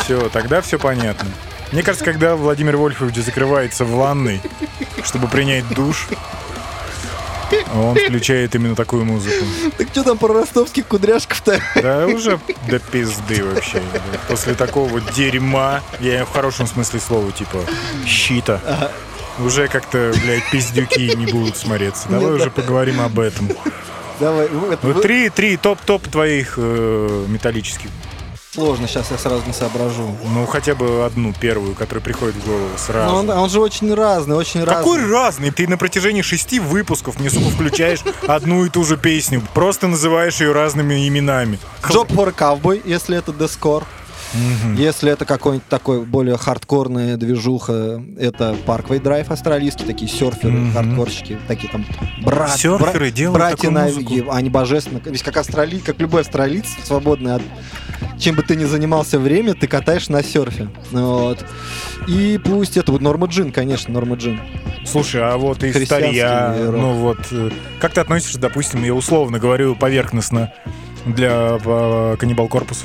Все, 0.00 0.28
тогда 0.30 0.60
все 0.60 0.78
понятно. 0.78 1.28
Мне 1.70 1.82
кажется, 1.82 2.04
когда 2.04 2.36
Владимир 2.36 2.76
Вольфович 2.76 3.16
закрывается 3.24 3.84
в 3.84 3.92
ванной, 3.92 4.40
чтобы 5.04 5.28
принять 5.28 5.66
душ, 5.70 6.08
он 7.74 7.94
включает 7.96 8.54
именно 8.54 8.74
такую 8.74 9.04
музыку. 9.04 9.44
Так 9.78 9.88
что 9.88 10.02
там 10.04 10.18
про 10.18 10.32
ростовских 10.34 10.86
кудряшков-то? 10.86 11.60
Да 11.82 12.06
уже 12.06 12.38
до 12.68 12.78
пизды 12.78 13.44
вообще. 13.44 13.82
После 14.28 14.54
такого 14.54 15.00
дерьма, 15.00 15.80
я 16.00 16.24
в 16.24 16.32
хорошем 16.32 16.66
смысле 16.66 17.00
слова, 17.00 17.30
типа, 17.32 17.58
щита, 18.06 18.60
уже 19.38 19.68
как-то, 19.68 20.12
блядь, 20.24 20.48
пиздюки 20.50 21.14
не 21.16 21.26
будут 21.26 21.56
смотреться. 21.56 22.08
Давай 22.08 22.26
Не, 22.26 22.32
уже 22.32 22.44
да. 22.46 22.50
поговорим 22.50 23.00
об 23.00 23.18
этом. 23.18 23.48
Давай, 24.20 24.46
это 24.46 24.78
Вот 24.86 24.96
вы- 24.96 25.02
три, 25.02 25.30
три 25.30 25.56
топ-топ 25.56 26.06
твоих 26.08 26.54
э, 26.56 27.24
металлических. 27.28 27.88
Сложно, 28.54 28.86
сейчас 28.86 29.10
я 29.10 29.18
сразу 29.18 29.42
не 29.46 29.52
соображу. 29.52 30.14
Ну, 30.34 30.46
хотя 30.46 30.74
бы 30.74 31.04
одну, 31.04 31.32
первую, 31.32 31.74
которая 31.74 32.04
приходит 32.04 32.36
в 32.36 32.46
голову 32.46 32.68
Но 32.72 32.78
сразу. 32.78 33.14
он, 33.16 33.30
он 33.30 33.48
же 33.50 33.60
очень 33.60 33.92
разный, 33.94 34.36
очень 34.36 34.64
Какой 34.64 34.98
разный. 35.00 35.12
разный? 35.14 35.50
Ты 35.50 35.66
на 35.68 35.78
протяжении 35.78 36.22
шести 36.22 36.60
выпусков 36.60 37.18
мне, 37.18 37.30
сука, 37.30 37.48
включаешь 37.50 38.00
одну 38.26 38.64
и 38.64 38.68
ту 38.68 38.84
же 38.84 38.96
песню. 38.96 39.42
Просто 39.54 39.88
называешь 39.88 40.40
ее 40.40 40.52
разными 40.52 41.08
именами. 41.08 41.58
Job 41.82 42.08
for 42.08 42.34
Cowboy, 42.34 42.82
если 42.84 43.16
это 43.16 43.32
Дескор. 43.32 43.84
Если 44.76 45.10
это 45.10 45.24
какой-нибудь 45.24 45.68
такой 45.68 46.04
более 46.04 46.36
хардкорная 46.36 47.16
движуха, 47.16 48.02
это 48.18 48.56
Parkway 48.66 49.00
Drive 49.02 49.30
австралийский, 49.32 49.84
такие 49.84 50.10
серферы, 50.10 50.52
Мгм. 50.52 50.72
хардкорщики, 50.72 51.38
такие 51.48 51.70
там 51.70 51.84
брат, 52.24 52.56
Серферы 52.56 52.92
бра- 52.92 53.10
делают 53.10 53.38
братья 53.38 53.70
на- 53.70 53.88
и- 53.88 54.24
они 54.30 54.48
божественно, 54.50 55.00
ведь 55.04 55.22
как 55.22 55.36
австралий, 55.36 55.78
как 55.80 55.98
любой 56.00 56.22
австралиец, 56.22 56.66
свободный 56.84 57.34
от 57.36 57.42
чем 58.18 58.36
бы 58.36 58.42
ты 58.42 58.54
ни 58.54 58.64
занимался 58.64 59.18
время, 59.18 59.54
ты 59.54 59.66
катаешь 59.66 60.08
на 60.08 60.22
серфе. 60.22 60.68
Вот. 60.92 61.44
И 62.06 62.38
пусть 62.44 62.76
это 62.76 62.92
вот 62.92 63.00
Норма 63.00 63.26
Джин, 63.26 63.50
конечно, 63.50 63.92
Норма 63.92 64.14
Джин. 64.16 64.40
Слушай, 64.86 65.22
а 65.22 65.36
вот 65.36 65.58
Христианский 65.58 65.86
старья, 65.86 66.54
ну 66.56 66.92
вот, 66.94 67.18
э, 67.32 67.50
как 67.80 67.92
ты 67.92 68.00
относишься, 68.00 68.38
допустим, 68.38 68.84
я 68.84 68.94
условно 68.94 69.38
говорю 69.40 69.74
поверхностно, 69.74 70.52
для 71.04 71.58
Каннибал 72.18 72.46
Корпус? 72.48 72.84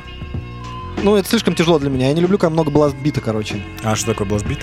ну, 1.04 1.16
это 1.16 1.30
слишком 1.30 1.56
тяжело 1.56 1.80
для 1.80 1.90
меня. 1.90 2.08
Я 2.08 2.14
не 2.14 2.22
люблю, 2.22 2.38
когда 2.38 2.52
много 2.52 2.72
бластбита, 2.72 3.22
короче. 3.22 3.62
А 3.84 3.96
что 3.96 4.08
такое 4.08 4.28
бластбит? 4.28 4.60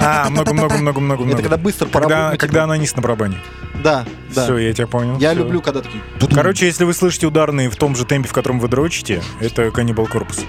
А, 0.00 0.30
много-много-много-много. 0.30 1.24
Это 1.32 1.42
когда 1.42 1.56
быстро 1.56 1.86
Когда? 1.86 2.30
Ну, 2.32 2.38
когда 2.38 2.52
типа- 2.52 2.64
она 2.64 2.76
низ 2.78 2.94
на 2.96 3.02
барабане. 3.02 3.38
Да, 3.82 4.04
да. 4.34 4.44
Все, 4.44 4.58
я 4.58 4.72
тебя 4.72 4.86
понял. 4.86 5.18
Я 5.18 5.32
люблю, 5.32 5.60
когда 5.62 5.80
такие... 5.80 6.02
Короче, 6.34 6.66
если 6.66 6.84
вы 6.84 6.94
слышите 6.94 7.26
ударные 7.26 7.70
в 7.70 7.76
том 7.76 7.96
же 7.96 8.04
темпе, 8.04 8.28
в 8.28 8.32
котором 8.32 8.60
вы 8.60 8.68
дрочите, 8.68 9.22
это 9.40 9.70
Каннибал 9.70 10.06
Корпус. 10.06 10.40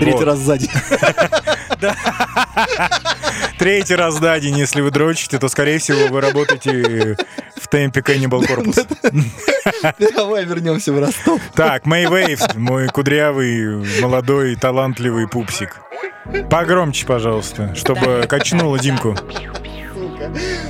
Третий 0.04 0.24
раз 0.24 0.38
сзади. 0.38 0.68
Третий 3.58 3.94
раз 3.94 4.18
за 4.18 4.40
день, 4.40 4.56
если 4.56 4.80
вы 4.80 4.90
дрочите, 4.90 5.38
то, 5.38 5.48
скорее 5.48 5.78
всего, 5.78 6.08
вы 6.08 6.20
работаете 6.22 7.18
в 7.56 7.68
темпе 7.68 8.00
Каннибал 8.02 8.42
Корпус. 8.42 8.76
Давай 10.16 10.46
вернемся 10.46 10.92
в 10.92 10.98
Ростов. 10.98 11.40
Так, 11.54 11.84
Мэй 11.84 12.06
Вейв, 12.06 12.40
мой 12.56 12.88
кудрявый, 12.88 13.84
молодой, 14.00 14.56
талантливый 14.56 15.28
пупсик. 15.28 15.80
Погромче, 16.48 17.04
пожалуйста, 17.06 17.74
чтобы 17.74 18.24
качнуло 18.26 18.78
Димку. 18.78 19.16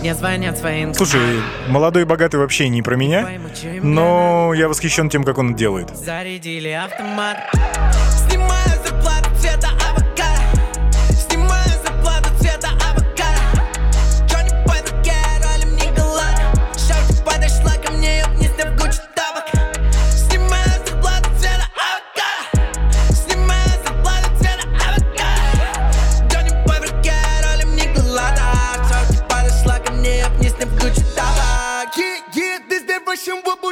Мне 0.00 0.14
звонят 0.14 0.58
своим 0.58 0.94
Слушай, 0.94 1.20
молодой 1.68 2.02
и 2.02 2.04
богатый 2.06 2.36
вообще 2.36 2.68
не 2.68 2.82
про 2.82 2.96
меня, 2.96 3.28
но 3.82 4.52
я 4.54 4.68
восхищен 4.68 5.10
тем, 5.10 5.22
как 5.22 5.38
он 5.38 5.50
это 5.50 5.58
делает. 5.58 5.96
Зарядили 5.96 6.68
автомат 6.70 7.36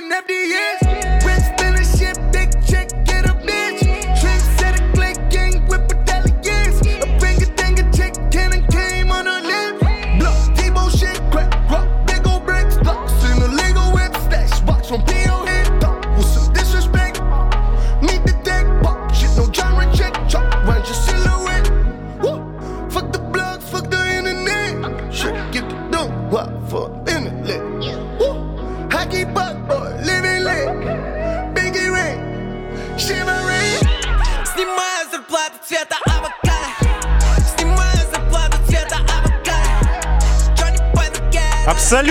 them 0.09 0.23
FDNs. 0.23 0.88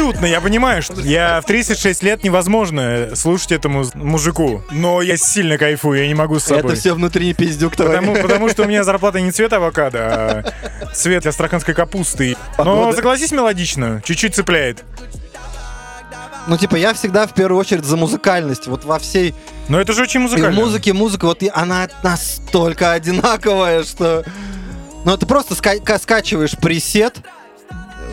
Абсолютно, 0.07 0.25
я 0.25 0.39
понимаю, 0.39 0.81
что 0.81 1.01
я 1.01 1.41
в 1.41 1.45
36 1.45 2.01
лет 2.01 2.23
невозможно 2.23 3.09
слушать 3.15 3.51
этому 3.51 3.83
мужику, 3.93 4.63
но 4.71 5.01
я 5.01 5.17
сильно 5.17 5.57
кайфую, 5.57 5.99
я 5.99 6.07
не 6.07 6.13
могу 6.13 6.39
с 6.39 6.45
собой. 6.45 6.71
Это 6.71 6.75
все 6.79 6.93
внутренний 6.93 7.33
пиздюк 7.33 7.75
твой. 7.75 7.89
Потому, 7.89 8.15
потому 8.15 8.47
что 8.49 8.63
у 8.63 8.65
меня 8.67 8.85
зарплата 8.85 9.19
не 9.19 9.31
цвет 9.31 9.51
авокадо, 9.51 9.99
а 9.99 10.91
цвет 10.93 11.25
астраханской 11.27 11.73
капусты. 11.73 12.37
Но 12.57 12.93
согласись, 12.93 13.33
мелодично, 13.33 14.01
чуть-чуть 14.03 14.33
цепляет. 14.33 14.85
Ну, 16.47 16.57
типа, 16.57 16.77
я 16.77 16.93
всегда 16.93 17.27
в 17.27 17.33
первую 17.33 17.59
очередь 17.59 17.83
за 17.83 17.97
музыкальность. 17.97 18.67
Вот 18.67 18.85
во 18.85 18.99
всей 18.99 19.35
Но 19.67 19.81
это 19.81 19.91
же 19.91 20.03
очень 20.03 20.21
и 20.21 20.27
в 20.27 20.31
музыкально. 20.31 20.55
музыке, 20.55 20.93
музыка, 20.93 21.25
вот 21.25 21.43
и 21.43 21.51
она 21.53 21.89
настолько 22.03 22.93
одинаковая, 22.93 23.83
что... 23.83 24.23
Ну, 25.03 25.17
ты 25.17 25.25
просто 25.25 25.55
ска- 25.55 25.83
ка- 25.83 25.99
скачиваешь 25.99 26.51
пресет 26.57 27.17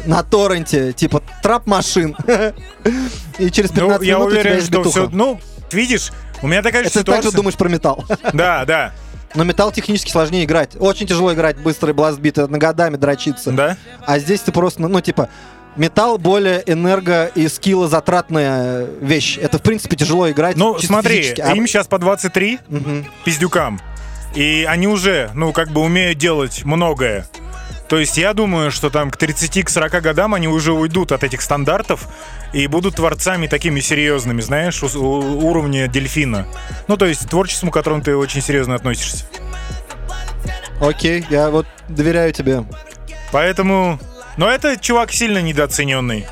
на 0.07 0.23
торренте, 0.23 0.93
типа 0.93 1.23
трап-машин, 1.43 2.17
и 3.39 3.51
через 3.51 3.71
15 3.71 3.77
Ну, 4.01 4.03
я 4.03 4.15
минут 4.17 4.31
тебя 4.31 4.41
уверен, 4.41 4.63
что 4.65 4.83
все... 4.85 5.09
Ну, 5.11 5.41
видишь, 5.73 6.11
у 6.43 6.47
меня 6.47 6.63
такая 6.63 6.83
же 6.83 6.89
Это 6.89 6.95
ты 6.95 7.01
ситуация. 7.01 7.23
также 7.23 7.37
думаешь 7.37 7.57
про 7.57 7.69
металл. 7.69 8.05
Да, 8.33 8.65
да, 8.65 8.93
Но 9.35 9.45
металл 9.45 9.73
технически 9.73 10.11
сложнее 10.11 10.45
играть. 10.45 10.77
Очень 10.79 11.07
тяжело 11.07 11.33
играть 11.33 11.57
быстрый 11.59 11.93
бластбит, 11.93 12.37
на 12.37 12.59
годами 12.59 12.97
дрочиться. 12.97 13.51
да. 13.53 13.77
А 14.07 14.19
здесь 14.19 14.41
ты 14.41 14.53
просто, 14.53 14.81
ну, 14.83 15.01
типа, 15.01 15.29
металл 15.77 16.19
более 16.19 16.63
энерго 16.67 17.31
и 17.35 17.49
скиллозатратная 17.49 18.87
вещь. 19.01 19.39
Это, 19.41 19.59
в 19.59 19.63
принципе, 19.63 19.97
тяжело 19.97 20.31
играть. 20.31 20.57
Ну, 20.57 20.79
смотри, 20.79 21.17
физически. 21.19 21.41
А- 21.41 21.53
им 21.55 21.67
сейчас 21.67 21.87
по 21.87 21.99
23 21.99 22.59
Мгм. 22.69 23.07
пиздюкам. 23.25 23.81
И 24.35 24.67
они 24.69 24.87
уже, 24.89 25.31
ну, 25.35 25.53
как 25.53 25.71
бы 25.71 25.81
умеют 25.81 26.19
делать 26.19 26.65
многое. 26.65 27.27
То 27.89 27.99
есть 27.99 28.17
я 28.17 28.33
думаю, 28.33 28.71
что 28.71 28.91
там 28.91 29.11
к 29.11 29.17
30-40 29.17 30.01
годам 30.01 30.35
они 30.35 30.49
уже 30.49 30.73
уйдут 30.73 31.13
от 31.13 31.23
этих 31.23 31.43
стандартов 31.43 32.09
и 32.53 32.67
будут 32.67 32.97
творцами 32.97 33.47
такими 33.47 33.81
серьезными, 33.81 34.41
знаешь, 34.41 34.83
уровня 34.83 35.87
дельфина. 35.87 36.47
Ну, 36.89 36.97
то 36.97 37.07
есть 37.07 37.29
творчеству, 37.29 37.71
к 37.71 37.75
которому 37.75 38.03
ты 38.03 38.17
очень 38.17 38.41
серьезно 38.41 38.75
относишься. 38.75 39.27
Окей, 40.81 41.25
я 41.31 41.51
вот 41.51 41.67
доверяю 41.89 42.33
тебе. 42.33 42.65
Поэтому... 43.33 43.99
Но 44.37 44.51
это 44.51 44.77
чувак 44.77 45.13
сильно 45.13 45.39
недооцененный. 45.39 46.27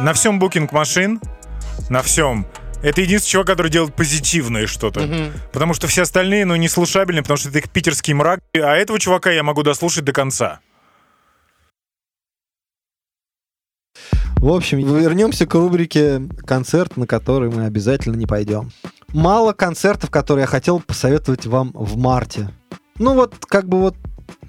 На 0.00 0.12
всем 0.14 0.38
букинг 0.38 0.72
машин, 0.72 1.20
на 1.88 2.02
всем. 2.02 2.46
Это 2.86 3.00
единственный 3.00 3.32
чувак, 3.32 3.48
который 3.48 3.68
делает 3.68 3.96
позитивное 3.96 4.68
что-то. 4.68 5.32
Потому 5.52 5.74
что 5.74 5.88
все 5.88 6.02
остальные, 6.02 6.44
ну, 6.44 6.54
не 6.54 6.68
слушабельны, 6.68 7.20
потому 7.20 7.36
что 7.36 7.48
это 7.48 7.58
их 7.58 7.68
питерский 7.68 8.14
мрак. 8.14 8.38
А 8.54 8.76
этого 8.76 9.00
чувака 9.00 9.32
я 9.32 9.42
могу 9.42 9.64
дослушать 9.64 10.04
до 10.04 10.12
конца. 10.12 10.60
В 14.36 14.48
общем, 14.48 14.78
вернемся 14.78 15.46
к 15.46 15.54
рубрике 15.54 16.22
«Концерт», 16.46 16.96
на 16.96 17.08
который 17.08 17.50
мы 17.50 17.64
обязательно 17.64 18.14
не 18.14 18.26
пойдем. 18.26 18.70
Мало 19.08 19.52
концертов, 19.52 20.10
которые 20.10 20.42
я 20.42 20.46
хотел 20.46 20.78
посоветовать 20.78 21.46
вам 21.46 21.72
в 21.74 21.96
марте. 21.96 22.50
Ну 23.00 23.14
вот, 23.14 23.34
как 23.48 23.68
бы 23.68 23.80
вот 23.80 23.96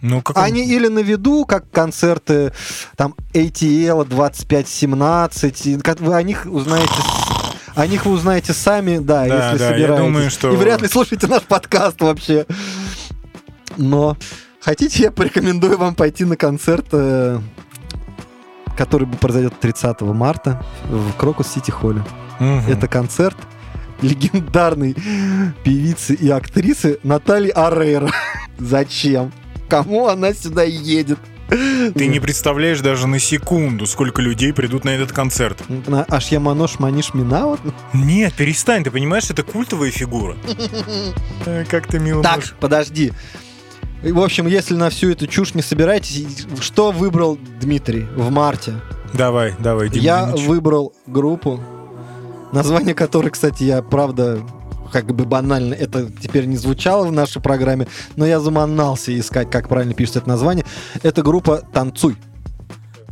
Ну, 0.03 0.21
как 0.21 0.37
Они 0.37 0.63
или 0.63 0.89
на 0.89 0.99
виду, 0.99 1.43
как 1.45 1.71
концерты 1.71 2.53
там 2.95 3.15
ATL 3.33 4.05
2517, 4.05 5.65
и 5.65 5.77
как 5.79 6.01
вы 6.01 6.13
о 6.13 6.21
них 6.21 6.45
узнаете 6.45 6.93
о 7.77 7.87
них 7.87 8.05
вы 8.05 8.13
узнаете 8.13 8.53
сами, 8.53 8.97
да, 8.97 9.25
Да, 9.27 9.51
если 9.51 9.57
да, 9.59 9.65
я 9.69 9.71
собираетесь. 9.73 10.05
думаю, 10.05 10.29
что- 10.31 10.51
И 10.53 10.55
вряд 10.55 10.81
ли 10.81 10.87
слушаете 10.87 11.27
наш 11.27 11.43
подкаст 11.43 12.01
вообще. 12.01 12.45
Но 13.77 14.17
хотите, 14.59 15.03
я 15.03 15.11
порекомендую 15.11 15.77
вам 15.77 15.93
пойти 15.95 16.25
на 16.25 16.35
концерт, 16.35 16.87
э, 16.91 17.39
который 18.75 19.07
произойдет 19.07 19.59
30 19.59 20.13
марта 20.13 20.63
в 20.89 21.13
Крокус 21.13 21.47
Сити 21.47 21.71
Холле. 21.71 22.03
Мгм. 22.39 22.67
Это 22.67 22.87
концерт 22.87 23.37
легендарной 24.01 24.95
певицы 25.63 26.13
и 26.13 26.29
актрисы 26.29 26.99
Натальи 27.03 27.49
Арейра. 27.49 28.09
Зачем? 28.59 29.31
Кому 29.69 30.07
она 30.07 30.33
сюда 30.33 30.63
едет? 30.63 31.19
Ты 31.49 32.07
не 32.07 32.19
представляешь 32.19 32.81
даже 32.81 33.07
на 33.07 33.19
секунду, 33.19 33.85
сколько 33.85 34.21
людей 34.21 34.51
придут 34.53 34.83
на 34.83 34.89
этот 34.89 35.11
концерт. 35.13 35.57
На 35.87 36.03
Ашьяманош 36.03 36.79
Маниш 36.79 37.13
Минаут? 37.13 37.59
Нет, 37.93 38.33
перестань, 38.33 38.83
ты 38.83 38.91
понимаешь, 38.91 39.29
это 39.29 39.43
культовая 39.43 39.91
фигура. 39.91 40.35
Э, 41.45 41.63
Как 41.69 41.87
ты 41.87 41.99
мило 41.99 42.21
Так, 42.21 42.55
подожди. 42.59 43.13
В 44.03 44.19
общем, 44.19 44.47
если 44.47 44.75
на 44.75 44.89
всю 44.89 45.09
эту 45.11 45.25
чушь 45.27 45.53
не 45.55 45.61
собираетесь, 45.61 46.45
что 46.59 46.91
выбрал 46.91 47.39
Дмитрий 47.61 48.05
в 48.15 48.29
марте? 48.29 48.75
Давай, 49.13 49.55
давай, 49.57 49.89
Дим 49.89 50.03
я 50.03 50.25
Димыч. 50.27 50.41
выбрал 50.47 50.93
группу, 51.07 51.63
название 52.51 52.93
которой, 52.93 53.29
кстати, 53.29 53.63
я 53.63 53.81
правда 53.81 54.41
как 54.91 55.05
бы 55.05 55.25
банально 55.25 55.73
это 55.73 56.09
теперь 56.21 56.45
не 56.45 56.57
звучало 56.57 57.07
в 57.07 57.11
нашей 57.11 57.41
программе, 57.41 57.87
но 58.15 58.25
я 58.25 58.39
заманался 58.39 59.17
искать, 59.17 59.49
как 59.49 59.67
правильно 59.69 59.93
пишется 59.93 60.19
это 60.19 60.29
название. 60.29 60.65
Это 61.03 61.21
группа 61.21 61.61
«Танцуй». 61.73 62.17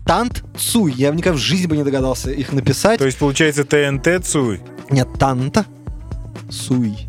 Танцуй. 0.06 0.94
Я 0.94 1.10
никогда 1.10 1.36
в 1.36 1.42
жизни 1.42 1.66
бы 1.66 1.76
не 1.76 1.84
догадался 1.84 2.32
их 2.32 2.54
написать. 2.54 3.00
То 3.00 3.06
есть, 3.06 3.18
получается, 3.18 3.64
ТНТ 3.64 4.24
Цуй. 4.24 4.62
Нет, 4.92 5.08
танта. 5.18 5.66
Суй. 6.50 7.08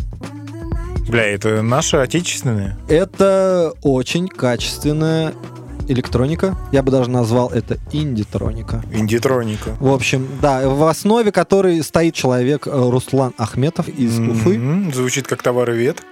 Бля, 1.08 1.24
это 1.24 1.62
наша 1.62 2.02
отечественная. 2.02 2.78
Это 2.88 3.74
очень 3.82 4.28
качественная 4.28 5.34
электроника. 5.88 6.56
Я 6.72 6.82
бы 6.82 6.90
даже 6.90 7.10
назвал 7.10 7.50
это 7.50 7.78
индитроника. 7.92 8.82
Индитроника. 8.92 9.76
В 9.80 9.92
общем, 9.92 10.26
да, 10.40 10.68
в 10.68 10.84
основе 10.84 11.32
которой 11.32 11.82
стоит 11.82 12.14
человек 12.14 12.66
э, 12.66 12.70
Руслан 12.70 13.32
Ахметов 13.38 13.88
из 13.88 14.18
Уфы. 14.18 14.58
Мгм. 14.58 14.92
Звучит 14.92 15.26
как 15.26 15.42
товаровед. 15.42 16.02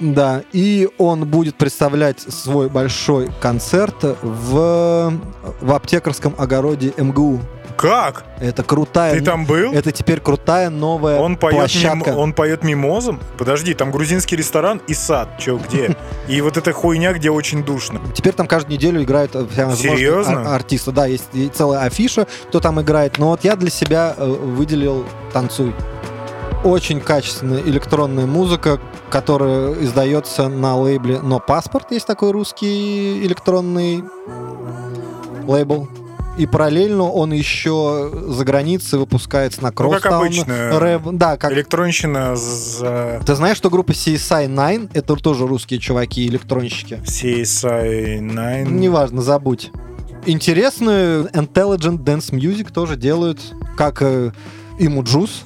Да, 0.00 0.42
и 0.52 0.88
он 0.98 1.26
будет 1.26 1.56
представлять 1.56 2.20
свой 2.20 2.68
большой 2.68 3.28
концерт 3.40 3.96
в, 4.22 5.12
в 5.60 5.72
аптекарском 5.72 6.34
огороде 6.38 6.92
МГУ. 6.96 7.40
Как? 7.76 8.24
Это 8.40 8.64
крутая... 8.64 9.14
Ты 9.14 9.20
там 9.24 9.44
был? 9.46 9.72
Это 9.72 9.92
теперь 9.92 10.18
крутая 10.18 10.68
новая 10.68 11.20
Он 11.20 11.36
поет, 11.36 11.54
площадка. 11.58 12.10
мим- 12.10 12.18
он 12.18 12.32
поет 12.32 12.64
мимозом? 12.64 13.20
Подожди, 13.38 13.72
там 13.72 13.92
грузинский 13.92 14.34
ресторан 14.34 14.82
и 14.88 14.94
сад. 14.94 15.28
Че, 15.38 15.58
где? 15.58 15.96
И 16.28 16.40
вот 16.40 16.56
эта 16.56 16.72
хуйня, 16.72 17.12
где 17.12 17.30
очень 17.30 17.62
душно. 17.62 18.00
Теперь 18.14 18.32
там 18.32 18.48
каждую 18.48 18.76
неделю 18.78 19.00
играют 19.04 19.30
э, 19.36 19.46
Серьезно? 19.76 20.40
ар- 20.40 20.56
артисты. 20.56 20.90
Да, 20.90 21.06
есть 21.06 21.28
целая 21.54 21.84
афиша, 21.84 22.26
кто 22.48 22.58
там 22.58 22.80
играет. 22.80 23.18
Но 23.18 23.28
вот 23.28 23.44
я 23.44 23.54
для 23.54 23.70
себя 23.70 24.12
э, 24.16 24.26
выделил 24.26 25.04
«Танцуй». 25.32 25.72
Очень 26.64 27.00
качественная 27.00 27.60
электронная 27.62 28.26
музыка, 28.26 28.80
которая 29.10 29.74
издается 29.82 30.48
на 30.48 30.76
лейбле 30.76 31.20
«Но 31.20 31.38
паспорт». 31.38 31.92
Есть 31.92 32.06
такой 32.06 32.32
русский 32.32 33.24
электронный 33.24 34.02
лейбл. 35.46 35.88
И 36.36 36.46
параллельно 36.46 37.04
он 37.04 37.32
еще 37.32 38.12
за 38.28 38.44
границей 38.44 38.98
выпускается 38.98 39.62
на 39.62 39.72
Ну, 39.76 39.90
как 39.90 40.06
обычно. 40.06 40.78
Рэп. 40.78 41.02
Да, 41.12 41.36
как 41.36 41.52
Электронщина 41.52 42.36
за 42.36 43.20
ты 43.26 43.34
знаешь, 43.34 43.56
что 43.56 43.70
группа 43.70 43.90
CSI 43.90 44.46
9 44.46 44.90
это 44.94 45.16
тоже 45.16 45.46
русские 45.46 45.80
чуваки, 45.80 46.26
электронщики? 46.28 47.02
CSI 47.04 48.18
9. 48.20 48.70
Неважно, 48.70 49.22
забудь. 49.22 49.72
Интересную 50.26 51.26
Intelligent 51.28 52.04
Dance 52.04 52.30
Music 52.30 52.72
тоже 52.72 52.96
делают, 52.96 53.40
как 53.76 54.02
э, 54.02 54.32
и 54.78 54.88
Муджус. 54.88 55.44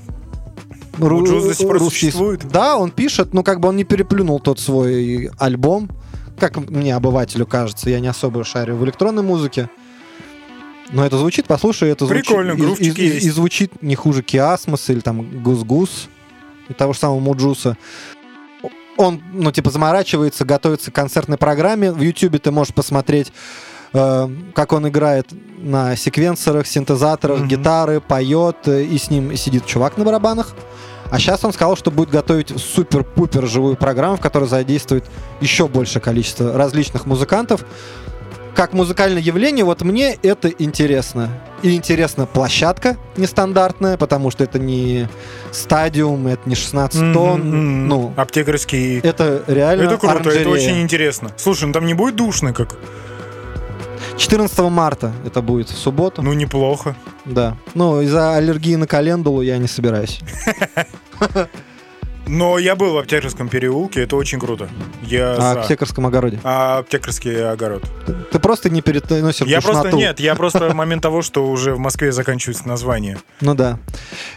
Ру- 0.99 1.21
Муджус 1.21 1.45
до 1.45 1.55
сих 1.55 1.67
пор 1.67 1.79
русский- 1.79 1.99
существует? 2.07 2.47
Да, 2.49 2.77
он 2.77 2.91
пишет, 2.91 3.33
но 3.35 3.43
как 3.43 3.61
бы 3.61 3.69
он 3.69 3.77
не 3.77 3.85
переплюнул 3.85 4.41
тот 4.41 4.61
свой 4.61 5.31
альбом, 5.39 5.89
как 6.39 6.57
мне, 6.69 6.95
обывателю, 6.95 7.47
кажется. 7.47 7.89
Я 7.91 8.01
не 8.01 8.09
особо 8.09 8.45
шарю 8.45 8.77
в 8.77 8.85
электронной 8.85 9.23
музыке. 9.23 9.69
Но 10.91 11.07
это 11.07 11.17
звучит, 11.17 11.47
послушай, 11.47 11.89
это 11.91 12.05
звучит. 12.07 12.27
Прикольно, 12.27 12.53
и- 12.53 12.85
и, 12.85 12.91
и- 12.91 13.17
и 13.27 13.31
звучит 13.31 13.83
не 13.83 13.95
хуже 13.95 14.23
Kiasmos 14.23 14.91
или 14.91 15.01
там 15.01 15.43
GusGus, 15.43 16.09
и 16.69 16.75
того 16.75 16.93
же 16.93 16.99
самого 16.99 17.19
Муджуса. 17.21 17.79
Он, 18.99 19.23
ну, 19.33 19.51
типа, 19.51 19.71
заморачивается, 19.71 20.45
готовится 20.45 20.91
к 20.91 20.95
концертной 20.95 21.39
программе. 21.39 21.91
В 21.93 22.01
Ютубе 22.03 22.39
ты 22.39 22.51
можешь 22.51 22.75
посмотреть, 22.75 23.33
э, 23.93 24.29
как 24.55 24.73
он 24.73 24.89
играет 24.89 25.27
на 25.59 25.97
секвенсорах, 25.97 26.67
синтезаторах, 26.67 27.39
Мгм. 27.41 27.49
гитары, 27.49 28.01
поет, 28.01 28.57
э, 28.67 28.83
и 28.83 28.99
с 28.99 29.11
ним 29.11 29.37
сидит 29.37 29.67
чувак 29.67 29.97
на 29.97 30.05
барабанах. 30.05 30.55
А 31.11 31.19
сейчас 31.19 31.45
он 31.45 31.53
сказал, 31.53 31.77
что 31.77 31.91
будет 31.91 32.09
готовить 32.11 32.49
супер-пупер 32.59 33.47
живую 33.47 33.77
программу, 33.77 34.17
в 34.17 34.21
которой 34.21 34.49
задействует 34.49 35.05
еще 35.43 35.69
большее 35.69 36.01
количество 36.01 36.55
различных 36.57 37.05
музыкантов. 37.07 37.65
Как 38.55 38.73
музыкальное 38.75 39.21
явление, 39.23 39.65
вот 39.65 39.81
мне 39.83 40.15
это 40.23 40.49
интересно. 40.49 41.29
И 41.63 41.75
интересна 41.75 42.27
площадка 42.27 42.97
нестандартная, 43.17 43.97
потому 43.97 44.31
что 44.31 44.45
это 44.45 44.59
не 44.59 45.09
стадиум, 45.53 46.27
это 46.27 46.49
не 46.49 46.55
16 46.55 47.01
Мгм, 47.01 47.13
тонн. 47.15 47.41
мгм. 47.49 47.89
Ну, 47.89 48.13
Аптекарский. 48.17 49.01
это 49.01 49.43
реально 49.47 49.83
Это 49.85 49.97
круто, 49.99 50.15
это 50.17 50.23
оранжерея. 50.31 50.49
очень 50.49 50.83
интересно. 50.83 51.31
Слушай, 51.37 51.65
ну 51.67 51.73
там 51.73 51.87
не 51.87 51.95
будет 51.95 52.17
душно, 52.17 52.53
как? 52.53 52.77
14 54.17 54.59
марта 54.71 55.13
это 55.25 55.43
будет 55.43 55.69
в 55.69 55.77
субботу. 55.77 56.23
Ну, 56.23 56.33
неплохо. 56.33 56.95
Да. 57.25 57.57
Ну, 57.75 58.01
из-за 58.03 58.35
аллергии 58.35 58.77
на 58.77 58.87
календулу 58.87 59.43
я 59.43 59.59
не 59.59 59.69
собираюсь. 59.69 60.21
Но 62.33 62.59
я 62.59 62.77
был 62.77 62.95
в 62.95 62.97
Аптекарском 62.97 63.51
переулке, 63.51 64.05
это 64.05 64.17
очень 64.17 64.41
круто. 64.41 64.67
Я 65.03 65.33
А 65.35 65.41
за. 65.55 65.61
аптекарском 65.61 66.07
огороде. 66.07 66.41
А 66.45 66.79
аптекарский 66.79 67.47
огород. 67.47 67.83
Ты, 68.07 68.15
ты 68.15 68.39
просто 68.39 68.71
не 68.71 68.81
переносишь 68.81 69.47
Я 69.47 69.59
душноту. 69.59 69.81
просто 69.83 69.97
нет, 69.99 70.19
я 70.19 70.35
просто 70.35 70.73
момент 70.73 71.03
того, 71.03 71.21
что 71.21 71.47
уже 71.47 71.75
в 71.75 71.79
Москве 71.79 72.11
заканчивается 72.11 72.67
название. 72.67 73.19
Ну 73.43 73.55
да. 73.55 73.79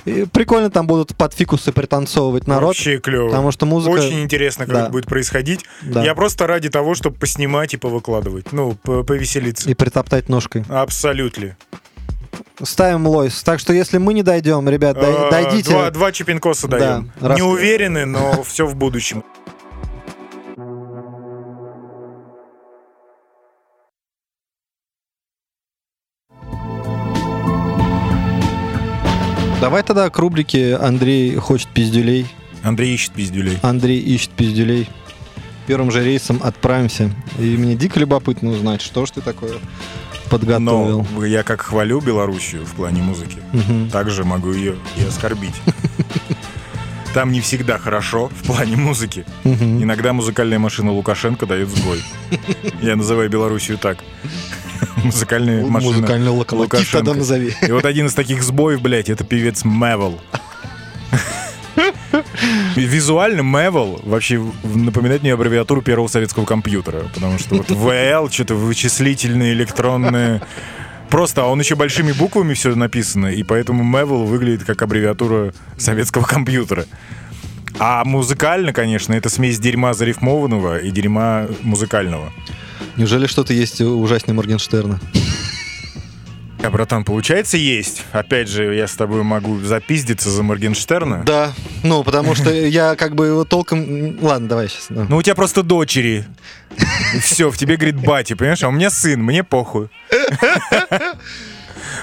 И 0.03 0.25
прикольно 0.25 0.69
там 0.69 0.87
будут 0.87 1.15
под 1.15 1.33
фикусы 1.33 1.71
пританцовывать 1.71 2.47
народ. 2.47 2.69
Вообще 2.69 2.97
клево. 2.97 3.27
Потому 3.29 3.51
что 3.51 3.65
музыка... 3.65 3.93
Очень 3.93 4.23
интересно, 4.23 4.65
как 4.65 4.73
Да. 4.73 4.81
это 4.81 4.89
будет 4.91 5.05
происходить. 5.05 5.63
Да. 5.83 6.03
Я 6.03 6.15
просто 6.15 6.47
ради 6.47 6.69
того, 6.69 6.95
чтобы 6.95 7.15
поснимать 7.17 7.75
и 7.75 7.77
повыкладывать. 7.77 8.51
Ну, 8.51 8.73
повеселиться. 8.73 9.69
И 9.69 9.73
притоптать 9.73 10.27
ножкой. 10.27 10.65
Абсолютно. 10.67 11.55
Ставим 12.63 13.07
лойс. 13.07 13.43
Так 13.43 13.59
что 13.59 13.73
если 13.73 13.97
мы 13.97 14.13
не 14.13 14.23
дойдем, 14.23 14.67
ребят, 14.69 14.97
Э, 14.97 15.29
дойдите. 15.29 15.71
Два, 15.71 15.91
два 15.91 16.11
чипинкоса 16.11 16.67
Да, 16.67 16.77
даем. 16.79 17.11
раз- 17.19 17.37
Не 17.37 17.43
уверены, 17.43 18.05
но 18.05 18.43
все 18.43 18.65
в 18.65 18.75
будущем. 18.75 19.23
Давай 29.61 29.83
тогда 29.83 30.09
к 30.09 30.17
рубрике 30.19 30.75
«Андрей 30.75 31.35
хочет 31.35 31.67
пиздюлей». 31.69 32.27
Андрей 32.63 32.93
ищет 32.95 33.11
пиздюлей. 33.13 33.57
Андрей 33.61 33.99
ищет 33.99 34.31
пиздюлей. 34.31 34.89
Первым 35.67 35.91
же 35.91 36.03
рейсом 36.03 36.39
отправимся. 36.43 37.11
И 37.39 37.57
мне 37.57 37.75
дико 37.75 37.99
любопытно 37.99 38.51
узнать, 38.51 38.81
что 38.81 39.05
ж 39.05 39.11
ты 39.11 39.21
такое 39.21 39.53
подготовил. 40.25 41.05
Но 41.15 41.25
я 41.25 41.43
как 41.43 41.61
хвалю 41.61 41.99
Белоруссию 42.01 42.65
в 42.65 42.73
плане 42.73 43.01
музыки, 43.01 43.37
Мгм. 43.53 43.89
также 43.89 44.23
могу 44.23 44.51
ее 44.53 44.75
и 44.97 45.03
оскорбить. 45.07 45.55
Там 47.13 47.31
не 47.31 47.39
всегда 47.39 47.77
хорошо 47.77 48.29
в 48.29 48.45
плане 48.45 48.75
музыки. 48.75 49.25
Мгм. 49.45 49.81
Иногда 49.83 50.11
музыкальная 50.11 50.59
машина 50.59 50.91
Лукашенко 50.91 51.45
дает 51.45 51.69
сбой. 51.69 52.03
Я 52.81 52.95
называю 52.97 53.29
Белоруссию 53.29 53.77
так. 53.77 53.99
Музыкальная 55.03 55.65
машина 55.65 55.93
Музыкальный 55.93 56.29
локомотив 56.31 56.73
Лукашенко. 56.73 56.97
тогда 56.97 57.13
назови. 57.13 57.53
И 57.61 57.71
вот 57.71 57.85
один 57.85 58.07
из 58.07 58.13
таких 58.13 58.43
сбоев, 58.43 58.81
блядь, 58.81 59.09
это 59.09 59.23
певец 59.23 59.63
Мэвел. 59.63 60.19
Визуально 62.75 63.43
Мэвел 63.43 64.01
вообще 64.03 64.41
напоминает 64.63 65.21
мне 65.21 65.33
аббревиатуру 65.33 65.81
первого 65.81 66.07
советского 66.07 66.45
компьютера, 66.45 67.03
потому 67.13 67.39
что 67.39 67.55
вот 67.55 67.71
ВЛ, 67.71 68.29
что-то 68.29 68.55
вычислительные, 68.55 69.53
электронные... 69.53 70.41
Просто, 71.09 71.43
а 71.43 71.45
он 71.45 71.59
еще 71.59 71.75
большими 71.75 72.11
буквами 72.11 72.55
все 72.55 72.73
написано, 72.73 73.27
и 73.27 73.43
поэтому 73.43 73.83
Мэвел 73.83 74.25
выглядит 74.25 74.65
как 74.65 74.81
аббревиатура 74.81 75.53
советского 75.77 76.23
компьютера. 76.23 76.85
А 77.77 78.03
музыкально, 78.03 78.73
конечно, 78.73 79.13
это 79.13 79.29
смесь 79.29 79.59
дерьма 79.59 79.93
зарифмованного 79.93 80.79
и 80.79 80.89
дерьма 80.89 81.47
музыкального. 81.61 82.33
Неужели 82.97 83.27
что-то 83.27 83.53
есть 83.53 83.81
ужаснее 83.81 84.35
Моргенштерна? 84.35 84.99
А, 86.63 86.69
братан, 86.69 87.03
получается, 87.03 87.57
есть. 87.57 88.03
Опять 88.11 88.49
же, 88.49 88.73
я 88.75 88.87
с 88.87 88.95
тобой 88.95 89.23
могу 89.23 89.59
запиздиться 89.59 90.29
за 90.29 90.41
Моргенштерна. 90.43 91.23
Да, 91.25 91.53
ну, 91.83 92.03
потому 92.03 92.35
что 92.35 92.51
я 92.53 92.95
как 92.95 93.15
бы 93.15 93.27
его 93.27 93.45
толком... 93.45 94.17
Ладно, 94.23 94.47
давай 94.47 94.69
сейчас. 94.69 94.87
да. 94.89 95.05
Ну, 95.07 95.17
у 95.17 95.21
тебя 95.21 95.35
просто 95.35 95.63
дочери. 95.63 96.25
Все, 97.21 97.49
в 97.51 97.57
тебе 97.57 97.77
говорит 97.77 97.95
батя, 98.03 98.35
понимаешь? 98.35 98.63
А 98.63 98.69
у 98.69 98.71
меня 98.71 98.89
сын, 98.89 99.21
мне 99.21 99.43
похуй. 99.43 99.89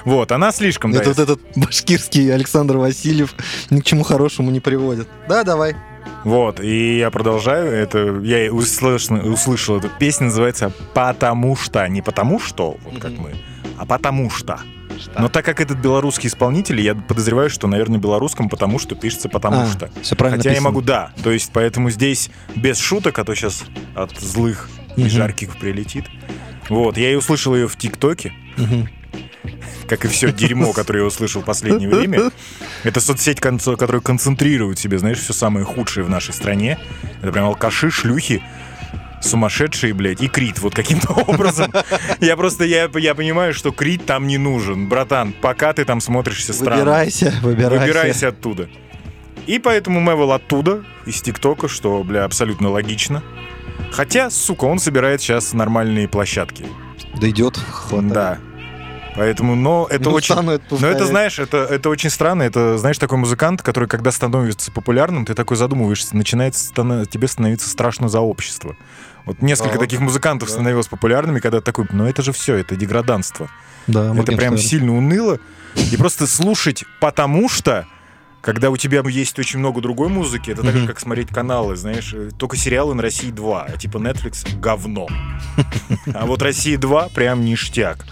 Вот, 0.04 0.32
она 0.32 0.52
слишком. 0.52 0.94
Это 0.94 1.08
вот 1.08 1.18
этот 1.18 1.40
башкирский 1.56 2.32
Александр 2.32 2.76
Васильев 2.76 3.34
ни 3.70 3.80
к 3.80 3.84
чему 3.84 4.04
хорошему 4.04 4.50
не 4.50 4.60
приводит. 4.60 5.08
Да, 5.28 5.44
давай. 5.44 5.74
Вот, 6.24 6.60
и 6.60 6.98
я 6.98 7.10
продолжаю. 7.10 7.72
Это 7.72 8.20
я 8.22 8.52
услышал, 8.52 9.16
услышал 9.16 9.78
эту 9.78 9.88
песню, 9.98 10.26
называется 10.26 10.72
«Потому 10.94 11.56
что». 11.56 11.86
Не 11.88 12.00
«потому 12.00 12.38
что», 12.38 12.76
вот 12.84 13.00
как 13.00 13.12
мы, 13.12 13.34
а 13.82 13.86
«потому 13.86 14.30
что». 14.30 14.60
Но 15.18 15.28
так 15.28 15.44
как 15.44 15.60
этот 15.60 15.78
белорусский 15.78 16.28
исполнитель, 16.28 16.80
я 16.80 16.94
подозреваю, 16.94 17.50
что, 17.50 17.66
наверное, 17.66 17.98
белорусском 17.98 18.48
«потому 18.48 18.78
что» 18.78 18.94
пишется 18.94 19.28
«потому 19.28 19.62
А, 19.62 19.66
что». 19.66 19.90
Все 20.02 20.14
правильно 20.14 20.38
Хотя 20.38 20.50
я 20.50 20.54
написано. 20.54 20.68
могу, 20.70 20.80
да. 20.82 21.12
То 21.24 21.32
есть, 21.32 21.50
поэтому 21.52 21.90
здесь 21.90 22.30
без 22.54 22.78
шуток, 22.78 23.18
а 23.18 23.24
то 23.24 23.34
сейчас 23.34 23.64
от 23.96 24.16
злых 24.20 24.68
и 24.96 25.00
Мгм. 25.02 25.10
жарких 25.10 25.56
прилетит. 25.56 26.04
Вот, 26.68 26.96
я 26.96 27.10
и 27.12 27.16
услышал 27.16 27.56
ее 27.56 27.66
в 27.66 27.76
ТикТоке, 27.76 28.32
Мгм. 28.56 28.88
как 29.88 30.04
и 30.04 30.08
все 30.08 30.30
дерьмо, 30.32 30.72
которое 30.72 31.00
я 31.00 31.06
услышал 31.06 31.42
в 31.42 31.44
последнее 31.46 31.88
время. 31.88 32.30
Это 32.84 33.00
соцсеть, 33.00 33.40
которая 33.40 34.00
концентрирует 34.00 34.78
в 34.78 34.80
себе, 34.82 34.98
знаешь, 34.98 35.18
все 35.18 35.32
самое 35.32 35.64
худшее 35.66 36.04
в 36.04 36.10
нашей 36.10 36.32
стране. 36.32 36.78
Это 37.22 37.32
прям 37.32 37.46
алкаши, 37.46 37.90
шлюхи, 37.90 38.40
сумасшедшие, 39.22 39.94
блядь, 39.94 40.20
и 40.20 40.28
Крит 40.28 40.58
вот 40.58 40.74
каким-то 40.74 41.12
образом. 41.26 41.72
Я 42.20 42.36
просто, 42.36 42.64
я, 42.64 42.90
я 42.94 43.14
понимаю, 43.14 43.54
что 43.54 43.72
Крит 43.72 44.04
там 44.04 44.26
не 44.26 44.38
нужен. 44.38 44.88
Братан, 44.88 45.32
пока 45.32 45.72
ты 45.72 45.84
там 45.84 46.00
смотришься 46.00 46.52
странно. 46.52 46.80
Выбирайся, 46.80 47.34
выбирайся. 47.42 47.80
Выбирайся 47.86 48.28
оттуда. 48.28 48.68
И 49.46 49.58
поэтому 49.58 50.00
Мэвел 50.00 50.32
оттуда, 50.32 50.84
из 51.04 51.20
ТикТока, 51.20 51.68
что, 51.68 52.02
бля, 52.04 52.24
абсолютно 52.24 52.70
логично. 52.70 53.22
Хотя, 53.90 54.30
сука, 54.30 54.64
он 54.66 54.78
собирает 54.78 55.20
сейчас 55.20 55.52
нормальные 55.52 56.08
площадки. 56.08 56.66
Да 57.20 57.28
идет, 57.28 57.56
хватает. 57.58 58.12
Да. 58.12 58.38
Поэтому, 59.14 59.54
но 59.54 59.86
это 59.90 60.08
Не 60.08 60.14
очень... 60.14 60.34
это 60.34 60.62
Но 60.70 60.86
это, 60.86 61.04
знаешь, 61.04 61.38
это, 61.38 61.58
это 61.58 61.90
очень 61.90 62.08
странно. 62.08 62.42
Это, 62.44 62.78
знаешь, 62.78 62.96
такой 62.98 63.18
музыкант, 63.18 63.60
который, 63.60 63.86
когда 63.88 64.10
становится 64.10 64.72
популярным, 64.72 65.26
ты 65.26 65.34
такой 65.34 65.56
задумываешься, 65.58 66.16
начинает 66.16 66.54
станов- 66.54 67.06
тебе 67.06 67.28
становиться 67.28 67.68
страшно 67.68 68.08
за 68.08 68.20
общество. 68.20 68.74
Вот 69.24 69.42
несколько 69.42 69.74
Да, 69.74 69.80
таких 69.80 70.00
музыкантов 70.00 70.48
да. 70.48 70.54
становилось 70.54 70.86
популярными, 70.86 71.40
когда 71.40 71.58
ты 71.58 71.64
такой, 71.64 71.86
ну 71.90 72.06
это 72.06 72.22
же 72.22 72.32
все, 72.32 72.56
это 72.56 72.76
деграданство. 72.76 73.48
Да, 73.86 74.14
это 74.16 74.32
прям 74.32 74.58
сильно 74.58 74.96
уныло. 74.96 75.38
И 75.90 75.96
просто 75.96 76.26
слушать 76.26 76.84
потому 77.00 77.48
что, 77.48 77.86
когда 78.40 78.70
у 78.70 78.76
тебя 78.76 79.02
есть 79.08 79.38
очень 79.38 79.58
много 79.58 79.80
другой 79.80 80.08
музыки, 80.08 80.50
это 80.50 80.62
так 80.62 80.76
же, 80.76 80.86
как 80.86 81.00
смотреть 81.00 81.28
каналы, 81.28 81.76
знаешь, 81.76 82.12
э, 82.14 82.30
только 82.36 82.56
сериалы 82.56 82.94
на 82.94 83.02
России 83.02 83.30
2, 83.30 83.62
а 83.62 83.76
типа 83.76 83.98
Netflix— 83.98 84.46
говно. 84.60 85.06
А 86.14 86.26
вот 86.26 86.42
Россия 86.42 86.76
2 86.78 87.08
прям 87.08 87.44
ништяк. 87.44 88.04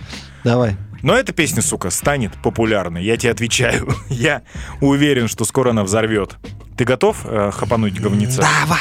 Давай. 0.44 0.76
Но 1.02 1.14
эта 1.14 1.32
песня, 1.32 1.62
сука, 1.62 1.90
станет 1.90 2.32
популярной, 2.42 3.02
я 3.04 3.16
тебе 3.16 3.32
отвечаю. 3.32 3.94
Я 4.08 4.42
уверен, 4.80 5.28
что 5.28 5.44
скоро 5.44 5.70
она 5.70 5.82
взорвет. 5.82 6.36
Ты 6.76 6.84
готов 6.84 7.24
э, 7.24 7.50
хапануть 7.52 8.00
говнеца? 8.00 8.42
Давай! 8.42 8.78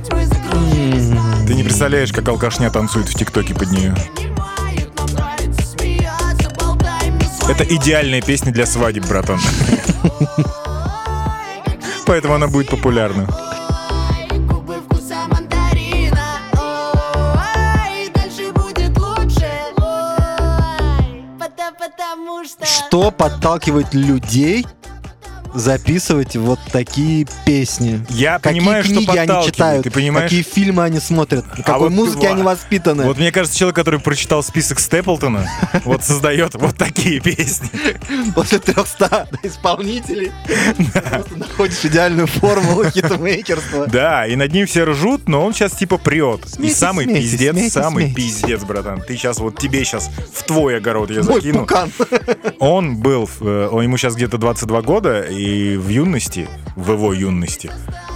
Мы 0.00 0.28
закружились 0.28 1.10
на 1.10 1.46
Ты 1.48 1.54
не 1.54 1.64
представляешь, 1.64 2.12
как 2.12 2.28
алкашня 2.28 2.70
танцует 2.70 3.08
в 3.08 3.14
ТикТоке 3.14 3.56
под 3.56 3.72
нее. 3.72 3.92
Это 7.48 7.64
идеальная 7.64 8.22
песня 8.22 8.52
для 8.52 8.66
свадеб, 8.66 9.04
братан. 9.06 9.40
Поэтому 12.06 12.34
она 12.34 12.46
будет 12.46 12.68
популярна. 12.68 13.26
Что 22.62 23.10
подталкивает 23.10 23.92
людей 23.92 24.64
записывать 25.54 26.36
вот 26.36 26.58
такие 26.72 27.26
песни? 27.46 28.04
Я 28.10 28.38
Какие 28.38 28.60
понимаю, 28.60 28.84
что 28.84 28.92
книги 28.94 29.08
они 29.10 29.18
подталкивает, 29.18 29.54
читают? 29.54 29.84
ты 29.84 29.90
понимаешь? 29.90 30.30
Какие 30.30 30.42
фильмы 30.42 30.82
они 30.84 31.00
смотрят? 31.00 31.44
Какой 31.64 31.88
вот 31.88 31.92
музыке 31.92 32.28
вот- 32.28 32.32
они 32.32 32.42
воспитаны? 32.42 33.04
Вот 33.04 33.18
мне 33.18 33.32
кажется, 33.32 33.56
человек, 33.58 33.76
который 33.76 34.00
прочитал 34.00 34.42
список 34.42 34.80
Степлтона, 34.80 35.48
вот 35.84 36.04
создает 36.04 36.54
вот 36.54 36.76
такие 36.76 37.20
песни. 37.20 37.70
После 38.34 38.58
300 38.58 39.28
исполнителей 39.42 40.32
ты 40.46 41.00
просто 41.00 41.36
находишь 41.36 41.84
идеальную 41.84 42.26
формулу 42.26 42.84
хитмейкерства. 42.90 43.86
Да, 43.94 44.26
и 44.26 44.34
над 44.34 44.52
ним 44.52 44.66
все 44.66 44.84
ржут, 44.84 45.28
но 45.28 45.44
он 45.44 45.52
сейчас 45.54 45.72
типа 45.72 45.98
прет. 45.98 46.40
И 46.58 46.70
самый 46.70 47.06
пиздец, 47.06 47.72
самый 47.72 48.12
пиздец, 48.12 48.62
братан. 48.64 49.00
Ты 49.00 49.16
сейчас, 49.16 49.38
вот 49.38 49.58
тебе 49.58 49.84
сейчас 49.84 50.10
в 50.34 50.42
твой 50.42 50.78
огород 50.78 51.10
я 51.10 51.22
закину. 51.22 51.66
Он 52.58 52.96
был, 52.96 53.28
э, 53.40 53.68
ему 53.84 53.96
сейчас 53.96 54.16
где-то 54.16 54.38
22 54.38 54.82
года, 54.82 55.22
и 55.22 55.43
в 55.76 55.88
юности, 55.88 56.48
в 56.76 56.92
его 56.92 57.12
юности, 57.12 57.70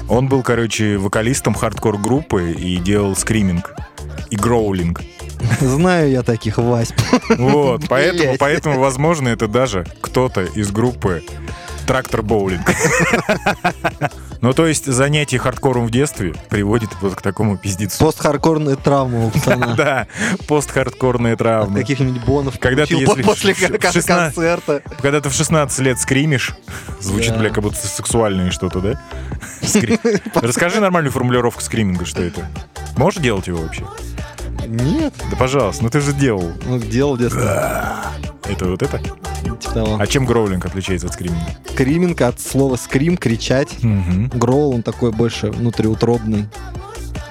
он 0.09 0.29
был, 0.29 0.43
короче, 0.43 0.97
вокалистом 0.97 1.55
хардкор-группы 1.55 2.53
и 2.53 2.77
делал 2.77 3.15
скриминг 3.15 3.75
и 4.31 4.37
гроулинг. 4.37 5.03
Знаю 5.61 6.11
я 6.11 6.23
таких, 6.23 6.59
Вась. 6.59 6.93
Вот, 7.37 7.85
поэтому, 7.89 8.37
поэтому, 8.39 8.81
возможно, 8.81 9.29
это 9.29 9.47
даже 9.49 9.87
кто-то 10.01 10.43
из 10.43 10.71
группы 10.71 11.23
Трактор 11.89 12.23
Боулинг. 12.23 12.71
Ну, 14.41 14.53
то 14.53 14.69
есть 14.69 14.87
занятие 14.87 15.39
хардкором 15.39 15.89
в 15.89 15.91
детстве 15.91 16.33
приводит 16.49 16.91
вот 17.01 17.17
к 17.17 17.23
такому 17.23 17.59
пиздецу. 17.59 17.99
Пост-хардкорная 17.99 18.77
травма 18.77 19.27
у 19.27 19.31
пацана. 19.31 19.75
Да, 19.77 20.07
пост-хардкорные 20.47 21.35
травмы. 21.35 21.81
Каких-нибудь 21.81 22.23
бонов 22.25 22.57
Когда 22.61 22.87
ты, 22.87 22.95
если 22.95 23.23
после 23.23 23.53
в 23.53 23.59
ш- 23.59 23.67
в 23.67 23.81
кон- 23.81 23.91
16 23.93 24.35
концерта. 24.37 24.83
Когда 25.03 25.21
ты 25.21 25.29
в 25.29 25.33
16 25.33 25.81
лет 25.81 25.99
скримишь, 25.99 26.55
звучит, 27.01 27.37
бля, 27.37 27.51
как 27.51 27.65
будто 27.65 27.85
сексуальное 27.85 28.53
что-то, 28.53 28.79
да? 28.81 29.01
Расскажи 30.35 30.79
нормальную 30.79 31.11
формулировку 31.13 31.61
скриминга, 31.61 32.05
что 32.07 32.23
это. 32.23 32.47
Можешь 32.97 33.21
делать 33.21 33.49
его 33.49 33.59
вообще? 33.63 33.85
Нет, 34.69 35.15
Да 35.31 35.37
пожалуйста, 35.37 35.83
ну 35.85 35.91
ты 35.91 36.01
же 36.01 36.13
делал. 36.13 36.53
ну 36.67 36.79
делал 36.79 37.17
детство. 37.17 37.97
Это 38.49 38.67
вот 38.67 38.83
это? 38.83 38.99
Типа 38.99 39.75
того. 39.75 39.97
А 39.99 40.07
чем 40.07 40.25
гроулинг 40.25 40.65
отличается 40.67 41.07
от 41.07 41.15
скриминга? 41.15 41.45
Скриминг 41.73 42.21
от 42.23 42.41
слова 42.41 42.77
скрим, 42.77 43.17
кричать. 43.17 43.83
Мгм. 43.83 44.29
Гроул, 44.35 44.75
он 44.75 44.83
такой 44.83 45.11
больше 45.13 45.51
внутриутробный. 45.51 46.47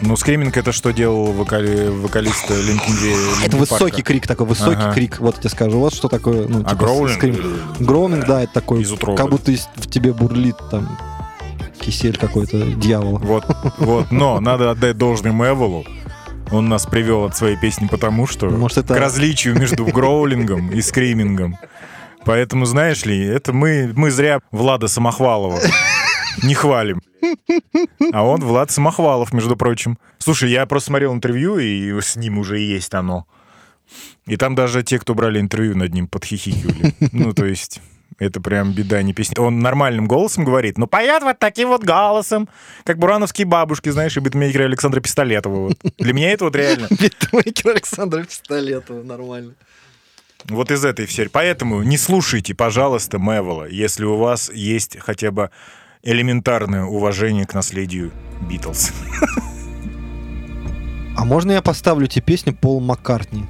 Ну, 0.01 0.15
скриминг 0.15 0.55
это 0.57 0.71
что 0.71 0.91
делал 0.91 1.31
вокали... 1.31 1.87
вокалист 1.89 2.49
Linkin 2.51 3.43
Это 3.45 3.57
высокий 3.57 4.03
крик 4.03 4.27
такой, 4.27 4.45
высокий 4.45 4.75
Ага. 4.83 4.93
крик. 4.93 5.19
Вот 5.19 5.35
я 5.35 5.41
тебе 5.41 5.49
скажу. 5.49 5.79
Вот 5.79 5.93
что 5.95 6.07
такое, 6.07 6.47
ну, 6.47 6.59
А 6.59 6.63
типа, 6.69 6.75
гроулинг? 6.75 7.17
скрим. 7.17 7.37
Гроулинг, 7.79 8.25
да, 8.27 8.43
это 8.43 8.53
такой, 8.53 8.81
Из 8.81 8.91
утробы. 8.91 9.17
как 9.17 9.29
будто 9.31 9.51
в 9.75 9.87
тебе 9.89 10.13
бурлит 10.13 10.55
там 10.69 10.97
кисель 11.79 12.17
какой-то 12.17 12.59
дьявола. 12.61 13.17
Вот, 13.17 13.45
вот, 13.79 14.11
но 14.11 14.39
надо 14.39 14.69
отдать 14.71 14.97
должное 14.97 15.31
Мэвелу. 15.31 15.83
Он 16.51 16.69
нас 16.69 16.85
привел 16.85 17.25
от 17.25 17.35
своей 17.35 17.57
песни 17.57 17.87
потому, 17.87 18.27
что 18.27 18.49
Может, 18.49 18.79
это- 18.79 18.93
к 18.93 18.97
различию 18.97 19.57
между 19.59 19.85
гроулингом 19.93 20.71
и 20.71 20.81
скримингом. 20.81 21.57
Поэтому, 22.25 22.65
знаешь 22.65 23.05
ли, 23.05 23.17
это 23.25 23.53
мы, 23.53 23.91
мы 23.95 24.11
зря 24.11 24.41
Влада 24.51 24.87
Самохвалова 24.87 25.59
не 26.43 26.53
хвалим. 26.53 27.01
А 28.13 28.23
он 28.23 28.41
Влад 28.41 28.69
Самохвалов, 28.71 29.33
между 29.33 29.55
прочим. 29.55 29.97
Слушай, 30.17 30.51
я 30.51 30.65
просто 30.65 30.87
смотрел 30.87 31.13
интервью, 31.13 31.57
и 31.57 31.99
с 32.01 32.15
ним 32.15 32.37
уже 32.37 32.59
есть 32.59 32.93
оно. 32.93 33.25
И 34.25 34.35
там 34.35 34.55
даже 34.55 34.83
те, 34.83 34.99
кто 34.99 35.15
брали 35.15 35.39
интервью 35.39 35.75
над 35.77 35.93
ним, 35.93 36.07
подхихикивали. 36.07 36.93
Ну, 37.11 37.33
то 37.33 37.45
есть... 37.45 37.81
Это 38.19 38.41
прям 38.41 38.73
беда, 38.73 39.01
не 39.03 39.13
песня. 39.13 39.41
Он 39.41 39.59
нормальным 39.59 40.07
голосом 40.07 40.43
говорит, 40.43 40.77
ну 40.77 40.87
поет 40.87 41.21
вот 41.21 41.37
таким 41.37 41.69
вот 41.69 41.83
голосом, 41.83 42.49
как 42.83 42.97
бурановские 42.97 43.45
бабушки, 43.45 43.89
знаешь, 43.89 44.17
и 44.17 44.19
битмейкеры 44.19 44.65
Александра 44.65 45.01
Пистолетова. 45.01 45.67
Вот. 45.67 45.77
Для 45.99 46.13
меня 46.13 46.31
это 46.31 46.45
вот 46.45 46.55
реально. 46.55 46.87
Битмейкер 46.89 47.71
Александра 47.71 48.23
Пистолетова, 48.23 49.03
нормально. 49.03 49.53
Вот 50.45 50.71
из 50.71 50.83
этой 50.83 51.07
серии. 51.07 51.29
Поэтому 51.29 51.83
не 51.83 51.97
слушайте, 51.97 52.55
пожалуйста, 52.55 53.19
Мэвела, 53.19 53.65
если 53.67 54.05
у 54.05 54.17
вас 54.17 54.51
есть 54.51 54.97
хотя 54.99 55.31
бы 55.31 55.51
элементарное 56.03 56.85
уважение 56.85 57.45
к 57.45 57.53
наследию 57.53 58.11
Битлз. 58.49 58.91
А 61.17 61.25
можно 61.25 61.51
я 61.51 61.61
поставлю 61.61 62.07
тебе 62.07 62.21
песню 62.21 62.53
Пол 62.53 62.79
Маккартни? 62.79 63.45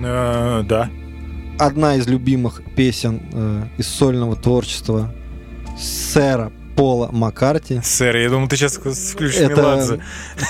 Э, 0.00 0.62
Да. 0.64 0.90
Одна 1.58 1.96
из 1.96 2.06
любимых 2.06 2.62
песен 2.76 3.22
э, 3.32 3.62
из 3.78 3.86
сольного 3.88 4.36
творчества 4.36 5.12
сэра 5.78 6.52
Пола 6.76 7.08
Маккарти. 7.12 7.80
Сэр, 7.82 8.16
я 8.16 8.28
думал, 8.28 8.48
ты 8.48 8.56
сейчас 8.56 8.76
включишь 8.76 9.36
Это 9.36 9.60
Меладзе. 9.60 10.00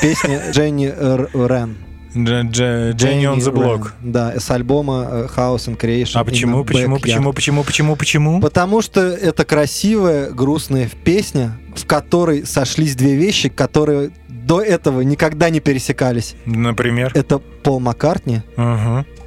песня 0.00 0.42
Дженни 0.52 0.86
Рен. 0.86 1.76
Дж- 2.14 2.48
Дж- 2.48 2.92
Jenny 2.94 3.24
on 3.24 3.38
the 3.38 3.52
Block. 3.52 3.88
Да, 4.00 4.38
с 4.38 4.50
альбома 4.50 5.06
э, 5.10 5.26
House 5.36 5.66
and 5.66 5.76
Creation. 5.78 6.12
А 6.14 6.24
почему, 6.24 6.64
почему, 6.64 6.98
почему, 6.98 7.32
почему, 7.32 7.64
почему, 7.64 7.96
почему? 7.96 8.40
Потому 8.40 8.80
что 8.82 9.00
это 9.02 9.44
красивая, 9.44 10.30
грустная 10.30 10.88
песня, 11.04 11.58
в 11.76 11.84
которой 11.86 12.46
сошлись 12.46 12.94
две 12.94 13.16
вещи, 13.16 13.48
которые 13.48 14.10
до 14.28 14.62
этого 14.62 15.00
никогда 15.02 15.50
не 15.50 15.60
пересекались. 15.60 16.36
Например? 16.46 17.10
Это 17.14 17.38
Пол 17.38 17.80
Маккартни 17.80 18.42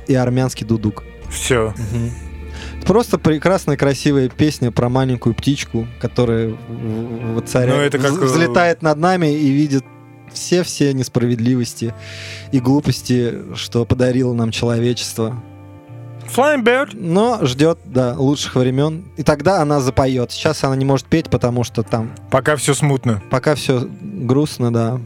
и 0.08 0.16
армянский 0.16 0.66
дудук. 0.66 1.04
Все. 1.30 1.74
Просто 2.86 3.18
прекрасная, 3.18 3.76
красивая 3.78 4.30
песня 4.30 4.72
про 4.72 4.90
маленькую 4.90 5.36
птичку, 5.36 5.88
которая 6.00 6.56
воцаря- 7.36 7.76
Ну, 7.76 7.82
это 7.82 8.00
как, 8.00 8.12
э, 8.14 8.26
взлетает 8.26 8.82
над 8.82 8.98
нами 8.98 9.28
и 9.34 9.50
видит 9.50 9.84
все-все 10.32 10.94
несправедливости 10.94 11.94
и 12.52 12.60
глупости, 12.60 13.56
что 13.56 13.86
подарило 13.86 14.34
нам 14.34 14.52
человечество. 14.52 15.42
Flying 16.34 16.64
Bird. 16.64 16.90
Но 16.94 17.40
ждет, 17.46 17.80
да, 17.86 18.14
лучших 18.18 18.56
времен. 18.56 19.06
И 19.18 19.24
тогда 19.24 19.62
она 19.62 19.80
запоет. 19.80 20.32
Сейчас 20.32 20.64
она 20.64 20.76
не 20.76 20.84
может 20.86 21.08
петь, 21.08 21.30
потому 21.30 21.64
что 21.64 21.84
там 21.84 22.12
Пока 22.30 22.56
все 22.58 22.74
смутно. 22.74 23.22
пока 23.30 23.56
все 23.56 23.88
грустно, 24.02 24.74
да. 24.74 25.00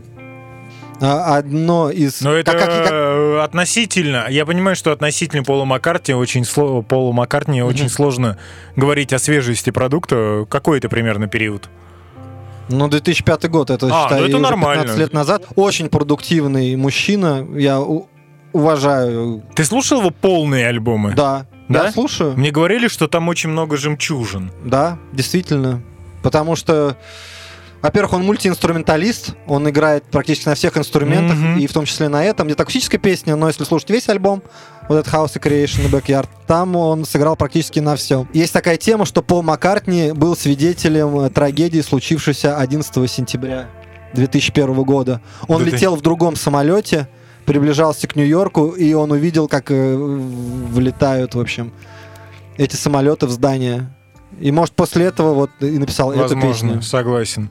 А 1.01 1.37
одно 1.37 1.89
из... 1.89 2.21
Но 2.21 2.33
это 2.33 2.51
как- 2.51 2.65
как- 2.69 2.89
как- 2.89 3.43
относительно. 3.43 4.27
Я 4.29 4.45
понимаю, 4.45 4.75
что 4.75 4.91
относительно 4.91 5.43
Пола 5.43 5.65
Маккартни 5.65 6.13
очень 6.13 6.45
сло... 6.45 6.83
Полу 6.83 7.11
Маккартни 7.11 7.61
очень 7.63 7.89
сложно 7.89 8.37
говорить 8.75 9.11
о 9.11 9.17
свежести 9.19 9.71
продукта. 9.71 10.45
Какой 10.49 10.77
это 10.77 10.89
примерно 10.89 11.27
период? 11.27 11.69
Ну, 12.69 12.87
2005 12.87 13.49
год, 13.49 13.69
это, 13.71 13.87
А, 13.91 14.03
считай, 14.03 14.21
ну 14.21 14.27
это 14.27 14.37
нормально. 14.37 14.83
15 14.83 14.99
лет 14.99 15.13
назад. 15.13 15.43
Очень 15.55 15.89
продуктивный 15.89 16.75
мужчина. 16.75 17.45
Я 17.55 17.79
у- 17.81 18.07
уважаю. 18.53 19.43
Ты 19.55 19.65
слушал 19.65 19.99
его 20.01 20.11
полные 20.11 20.67
альбомы? 20.67 21.13
Да. 21.15 21.47
Да? 21.67 21.85
Я 21.85 21.91
слушаю. 21.91 22.37
Мне 22.37 22.51
говорили, 22.51 22.87
что 22.87 23.07
там 23.07 23.27
очень 23.27 23.49
много 23.49 23.75
жемчужин. 23.77 24.51
Да, 24.63 24.99
действительно. 25.13 25.81
Потому 26.21 26.55
что, 26.55 26.97
во-первых, 27.82 28.13
он 28.13 28.23
мультиинструменталист, 28.23 29.36
он 29.47 29.69
играет 29.69 30.03
практически 30.05 30.47
на 30.49 30.55
всех 30.55 30.77
инструментах, 30.77 31.38
Мгм. 31.38 31.57
и 31.59 31.67
в 31.67 31.73
том 31.73 31.86
числе 31.86 32.09
на 32.09 32.23
этом. 32.23 32.47
Где-то 32.47 32.63
акустическая 32.63 32.99
песня, 32.99 33.36
но 33.36 33.47
если 33.47 33.63
слушать 33.63 33.89
весь 33.89 34.07
альбом, 34.09 34.43
вот 34.89 34.97
этот 34.99 35.13
House 35.13 35.34
and 35.36 35.41
Creation 35.41 35.86
и 35.86 35.89
Backyard, 35.89 36.27
там 36.47 36.75
он 36.75 37.05
сыграл 37.05 37.36
практически 37.36 37.79
на 37.79 37.95
всем. 37.95 38.27
Есть 38.34 38.53
такая 38.53 38.77
тема, 38.77 39.05
что 39.05 39.21
Пол 39.21 39.41
Маккартни 39.43 40.11
был 40.11 40.36
свидетелем 40.36 41.29
трагедии, 41.32 41.82
случившейся 41.82 42.57
11 42.57 43.07
сентября 43.07 43.67
2001 44.13 44.84
года. 44.84 45.21
Он 45.47 45.59
Да 45.59 45.65
ты- 45.65 45.71
летел 45.71 45.95
в 45.95 46.01
другом 46.01 46.36
самолете, 46.36 47.07
приближался 47.45 48.07
к 48.07 48.15
Нью-Йорку, 48.15 48.69
и 48.69 48.93
он 48.93 49.11
увидел, 49.11 49.47
как 49.47 49.71
э, 49.71 49.95
влетают, 49.95 51.34
в 51.36 51.39
общем, 51.39 51.71
эти 52.57 52.75
самолеты 52.75 53.25
в 53.27 53.32
здание. 53.32 53.89
И, 54.39 54.51
может, 54.51 54.73
после 54.75 55.05
этого 55.05 55.34
вот 55.34 55.49
и 55.59 55.77
написал 55.77 56.11
эту 56.11 56.21
Возможно, 56.21 56.67
песню. 56.69 56.82
согласен. 56.82 57.49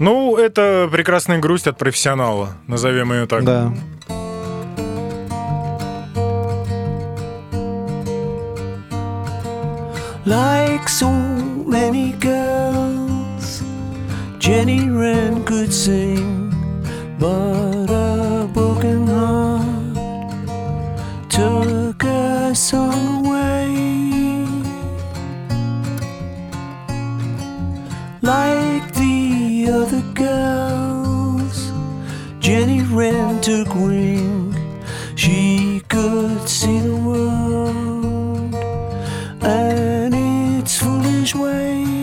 Ну, 0.00 0.38
это 0.38 0.88
прекрасная 0.90 1.38
грусть 1.40 1.66
от 1.66 1.76
профессионала, 1.76 2.54
назовем 2.66 3.12
ее 3.12 3.26
так. 3.26 3.44
Да. 3.44 3.70
Like 10.24 10.88
so 10.88 11.10
many 11.66 12.12
girls, 12.18 13.62
Jenny 14.38 14.88
Wren 14.88 15.44
could 15.44 15.70
sing, 15.70 16.50
but 17.18 17.90
a 17.90 18.48
broken 18.54 19.06
heart 19.06 19.66
took 21.28 22.02
her 22.02 22.54
song 22.54 23.26
away. 23.26 24.46
Like 28.22 28.89
other 29.70 30.02
girls, 30.14 31.72
Jenny 32.40 32.82
Wren 32.82 33.40
took 33.40 33.74
wing. 33.74 34.54
She 35.14 35.82
could 35.88 36.48
see 36.48 36.80
the 36.80 36.96
world 36.96 38.54
and 39.42 40.14
its 40.60 40.76
foolish 40.78 41.34
ways. 41.34 41.99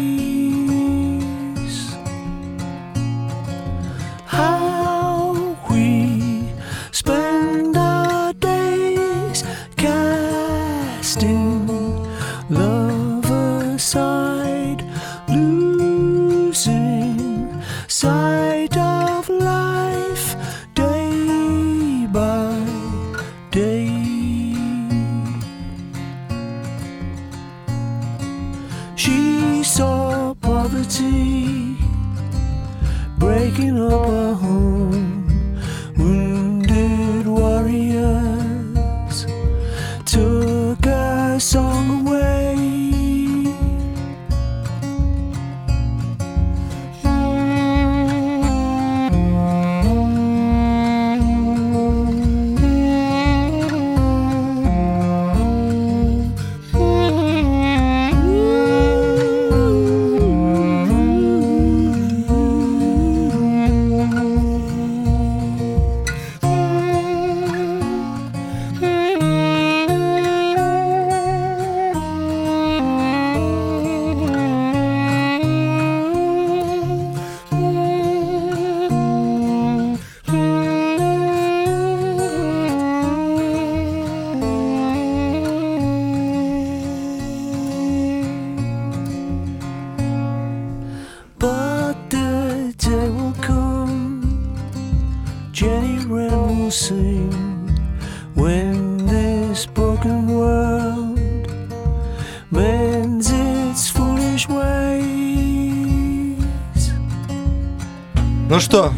Ну 108.49 108.59
что, 108.59 108.93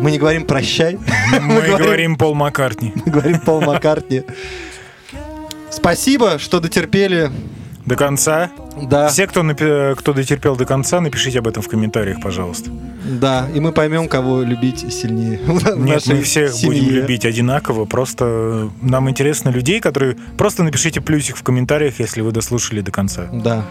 мы 0.00 0.10
не 0.10 0.18
говорим 0.18 0.44
прощай, 0.44 0.98
Мы 1.40 1.60
говорим 1.62 2.16
Пол 2.16 2.34
Маккартни. 2.34 2.92
мы 3.06 3.12
говорим 3.12 3.40
Пол 3.40 3.60
Маккартни. 3.60 4.22
Спасибо, 5.70 6.38
что 6.38 6.60
дотерпели. 6.60 7.30
До 7.86 7.96
конца. 7.96 8.50
Да, 8.82 9.08
Все, 9.08 9.26
кто, 9.26 9.40
напи- 9.42 9.94
кто 9.96 10.12
дотерпел 10.12 10.56
до 10.56 10.64
конца, 10.64 11.00
напишите 11.00 11.38
об 11.40 11.48
этом 11.48 11.62
в 11.62 11.68
комментариях, 11.68 12.20
пожалуйста. 12.20 12.70
да, 13.04 13.48
и 13.54 13.58
мы 13.60 13.72
поймем, 13.72 14.08
кого 14.08 14.42
любить 14.42 14.92
сильнее. 14.92 15.40
Нет, 15.76 16.06
мы 16.06 16.22
всех 16.22 16.52
будем 16.62 16.82
семье. 16.84 16.90
любить 16.90 17.24
одинаково. 17.24 17.86
Просто 17.86 18.70
нам 18.82 19.08
интересно 19.10 19.48
людей, 19.48 19.80
которые... 19.80 20.16
Просто 20.36 20.62
напишите 20.62 21.00
плюсик 21.00 21.36
в 21.36 21.42
комментариях, 21.42 21.98
если 22.00 22.20
вы 22.20 22.32
дослушали 22.32 22.80
до 22.80 22.90
конца. 22.92 23.28
Да. 23.32 23.64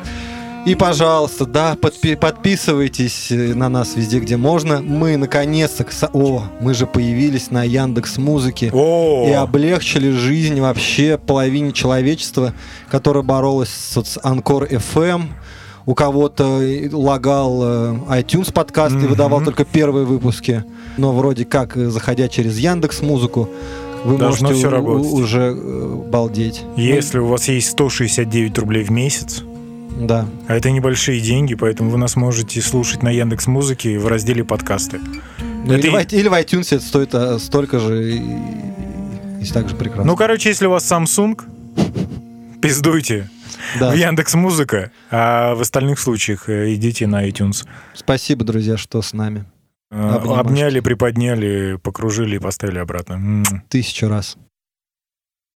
И, 0.65 0.75
пожалуйста, 0.75 1.45
да, 1.45 1.75
подпи- 1.81 2.15
подписывайтесь 2.17 3.31
э, 3.31 3.53
на 3.55 3.69
нас 3.69 3.95
везде, 3.95 4.19
где 4.19 4.37
можно. 4.37 4.81
Мы, 4.81 5.17
наконец-то, 5.17 5.85
о, 6.13 6.43
мы 6.61 6.73
же 6.73 6.85
появились 6.85 7.49
на 7.49 7.63
Яндекс 7.63 8.17
Музыке. 8.17 8.69
О, 8.73 9.25
И 9.27 9.31
облегчили 9.31 10.11
жизнь 10.11 10.59
вообще 10.59 11.17
половине 11.17 11.71
человечества, 11.71 12.53
которое 12.91 13.23
боролось 13.23 13.69
с, 13.69 14.19
Анкор 14.21 14.65
FM. 14.65 15.23
У 15.85 15.95
кого-то 15.95 16.61
и 16.61 16.87
лагал 16.89 17.61
э, 17.63 17.95
iTunes 18.21 18.53
подкаст 18.53 18.93
и 18.95 18.99
Мгм. 18.99 19.07
выдавал 19.07 19.41
только 19.43 19.65
первые 19.65 20.05
выпуски. 20.05 20.63
Но 20.97 21.13
вроде 21.13 21.45
как, 21.45 21.77
э, 21.77 21.89
заходя 21.89 22.27
через 22.27 22.59
Яндекс 22.59 23.01
Музыку, 23.01 23.49
вы 24.03 24.17
Должно 24.17 24.49
можете 24.49 24.59
всё 24.59 24.67
у- 24.67 24.71
работать. 24.71 25.11
у- 25.11 25.15
уже 25.15 25.55
э, 25.57 26.03
балдеть. 26.11 26.61
если 26.75 27.17
у 27.17 27.25
вас 27.27 27.47
есть 27.47 27.69
169 27.71 28.57
рублей 28.59 28.83
в 28.83 28.91
месяц, 28.91 29.41
Да. 29.99 30.25
а 30.47 30.55
это 30.55 30.71
небольшие 30.71 31.19
деньги, 31.19 31.55
поэтому 31.55 31.89
вы 31.89 31.97
нас 31.97 32.15
можете 32.15 32.61
слушать 32.61 33.03
на 33.03 33.09
Яндекс 33.09 33.47
Музыке 33.47 33.99
в 33.99 34.07
разделе 34.07 34.43
подкасты. 34.43 34.99
Ну, 35.65 35.73
Это 35.73 35.87
или, 35.87 35.89
в, 35.89 36.13
или 36.13 36.27
в 36.29 36.33
iTunes 36.33 36.75
это 36.75 36.85
стоит 36.85 37.13
а, 37.13 37.37
столько 37.37 37.79
же 37.79 38.13
и, 38.13 38.21
и 39.41 39.45
так 39.53 39.67
же 39.67 39.75
прекрасно. 39.75 40.05
Ну, 40.05 40.15
короче, 40.15 40.49
если 40.49 40.67
у 40.67 40.71
вас 40.71 40.89
Samsung, 40.89 41.41
пиздуйте 42.61 43.29
да. 43.79 43.91
в 43.91 43.95
Яндекс 43.95 44.35
Музыка, 44.35 44.91
а 45.11 45.53
в 45.55 45.61
остальных 45.61 45.99
случаях 45.99 46.47
э, 46.47 46.73
идите 46.75 47.05
на 47.05 47.27
iTunes. 47.27 47.65
Спасибо, 47.93 48.45
друзья, 48.45 48.77
что 48.77 49.01
с 49.01 49.13
нами. 49.13 49.45
Э, 49.91 50.15
Обнимашки. 50.15 50.39
Обняли, 50.39 50.79
приподняли, 50.79 51.77
покружили 51.81 52.37
и 52.37 52.39
поставили 52.39 52.79
обратно. 52.79 53.43
Тысячу 53.67 54.07
раз. 54.07 54.37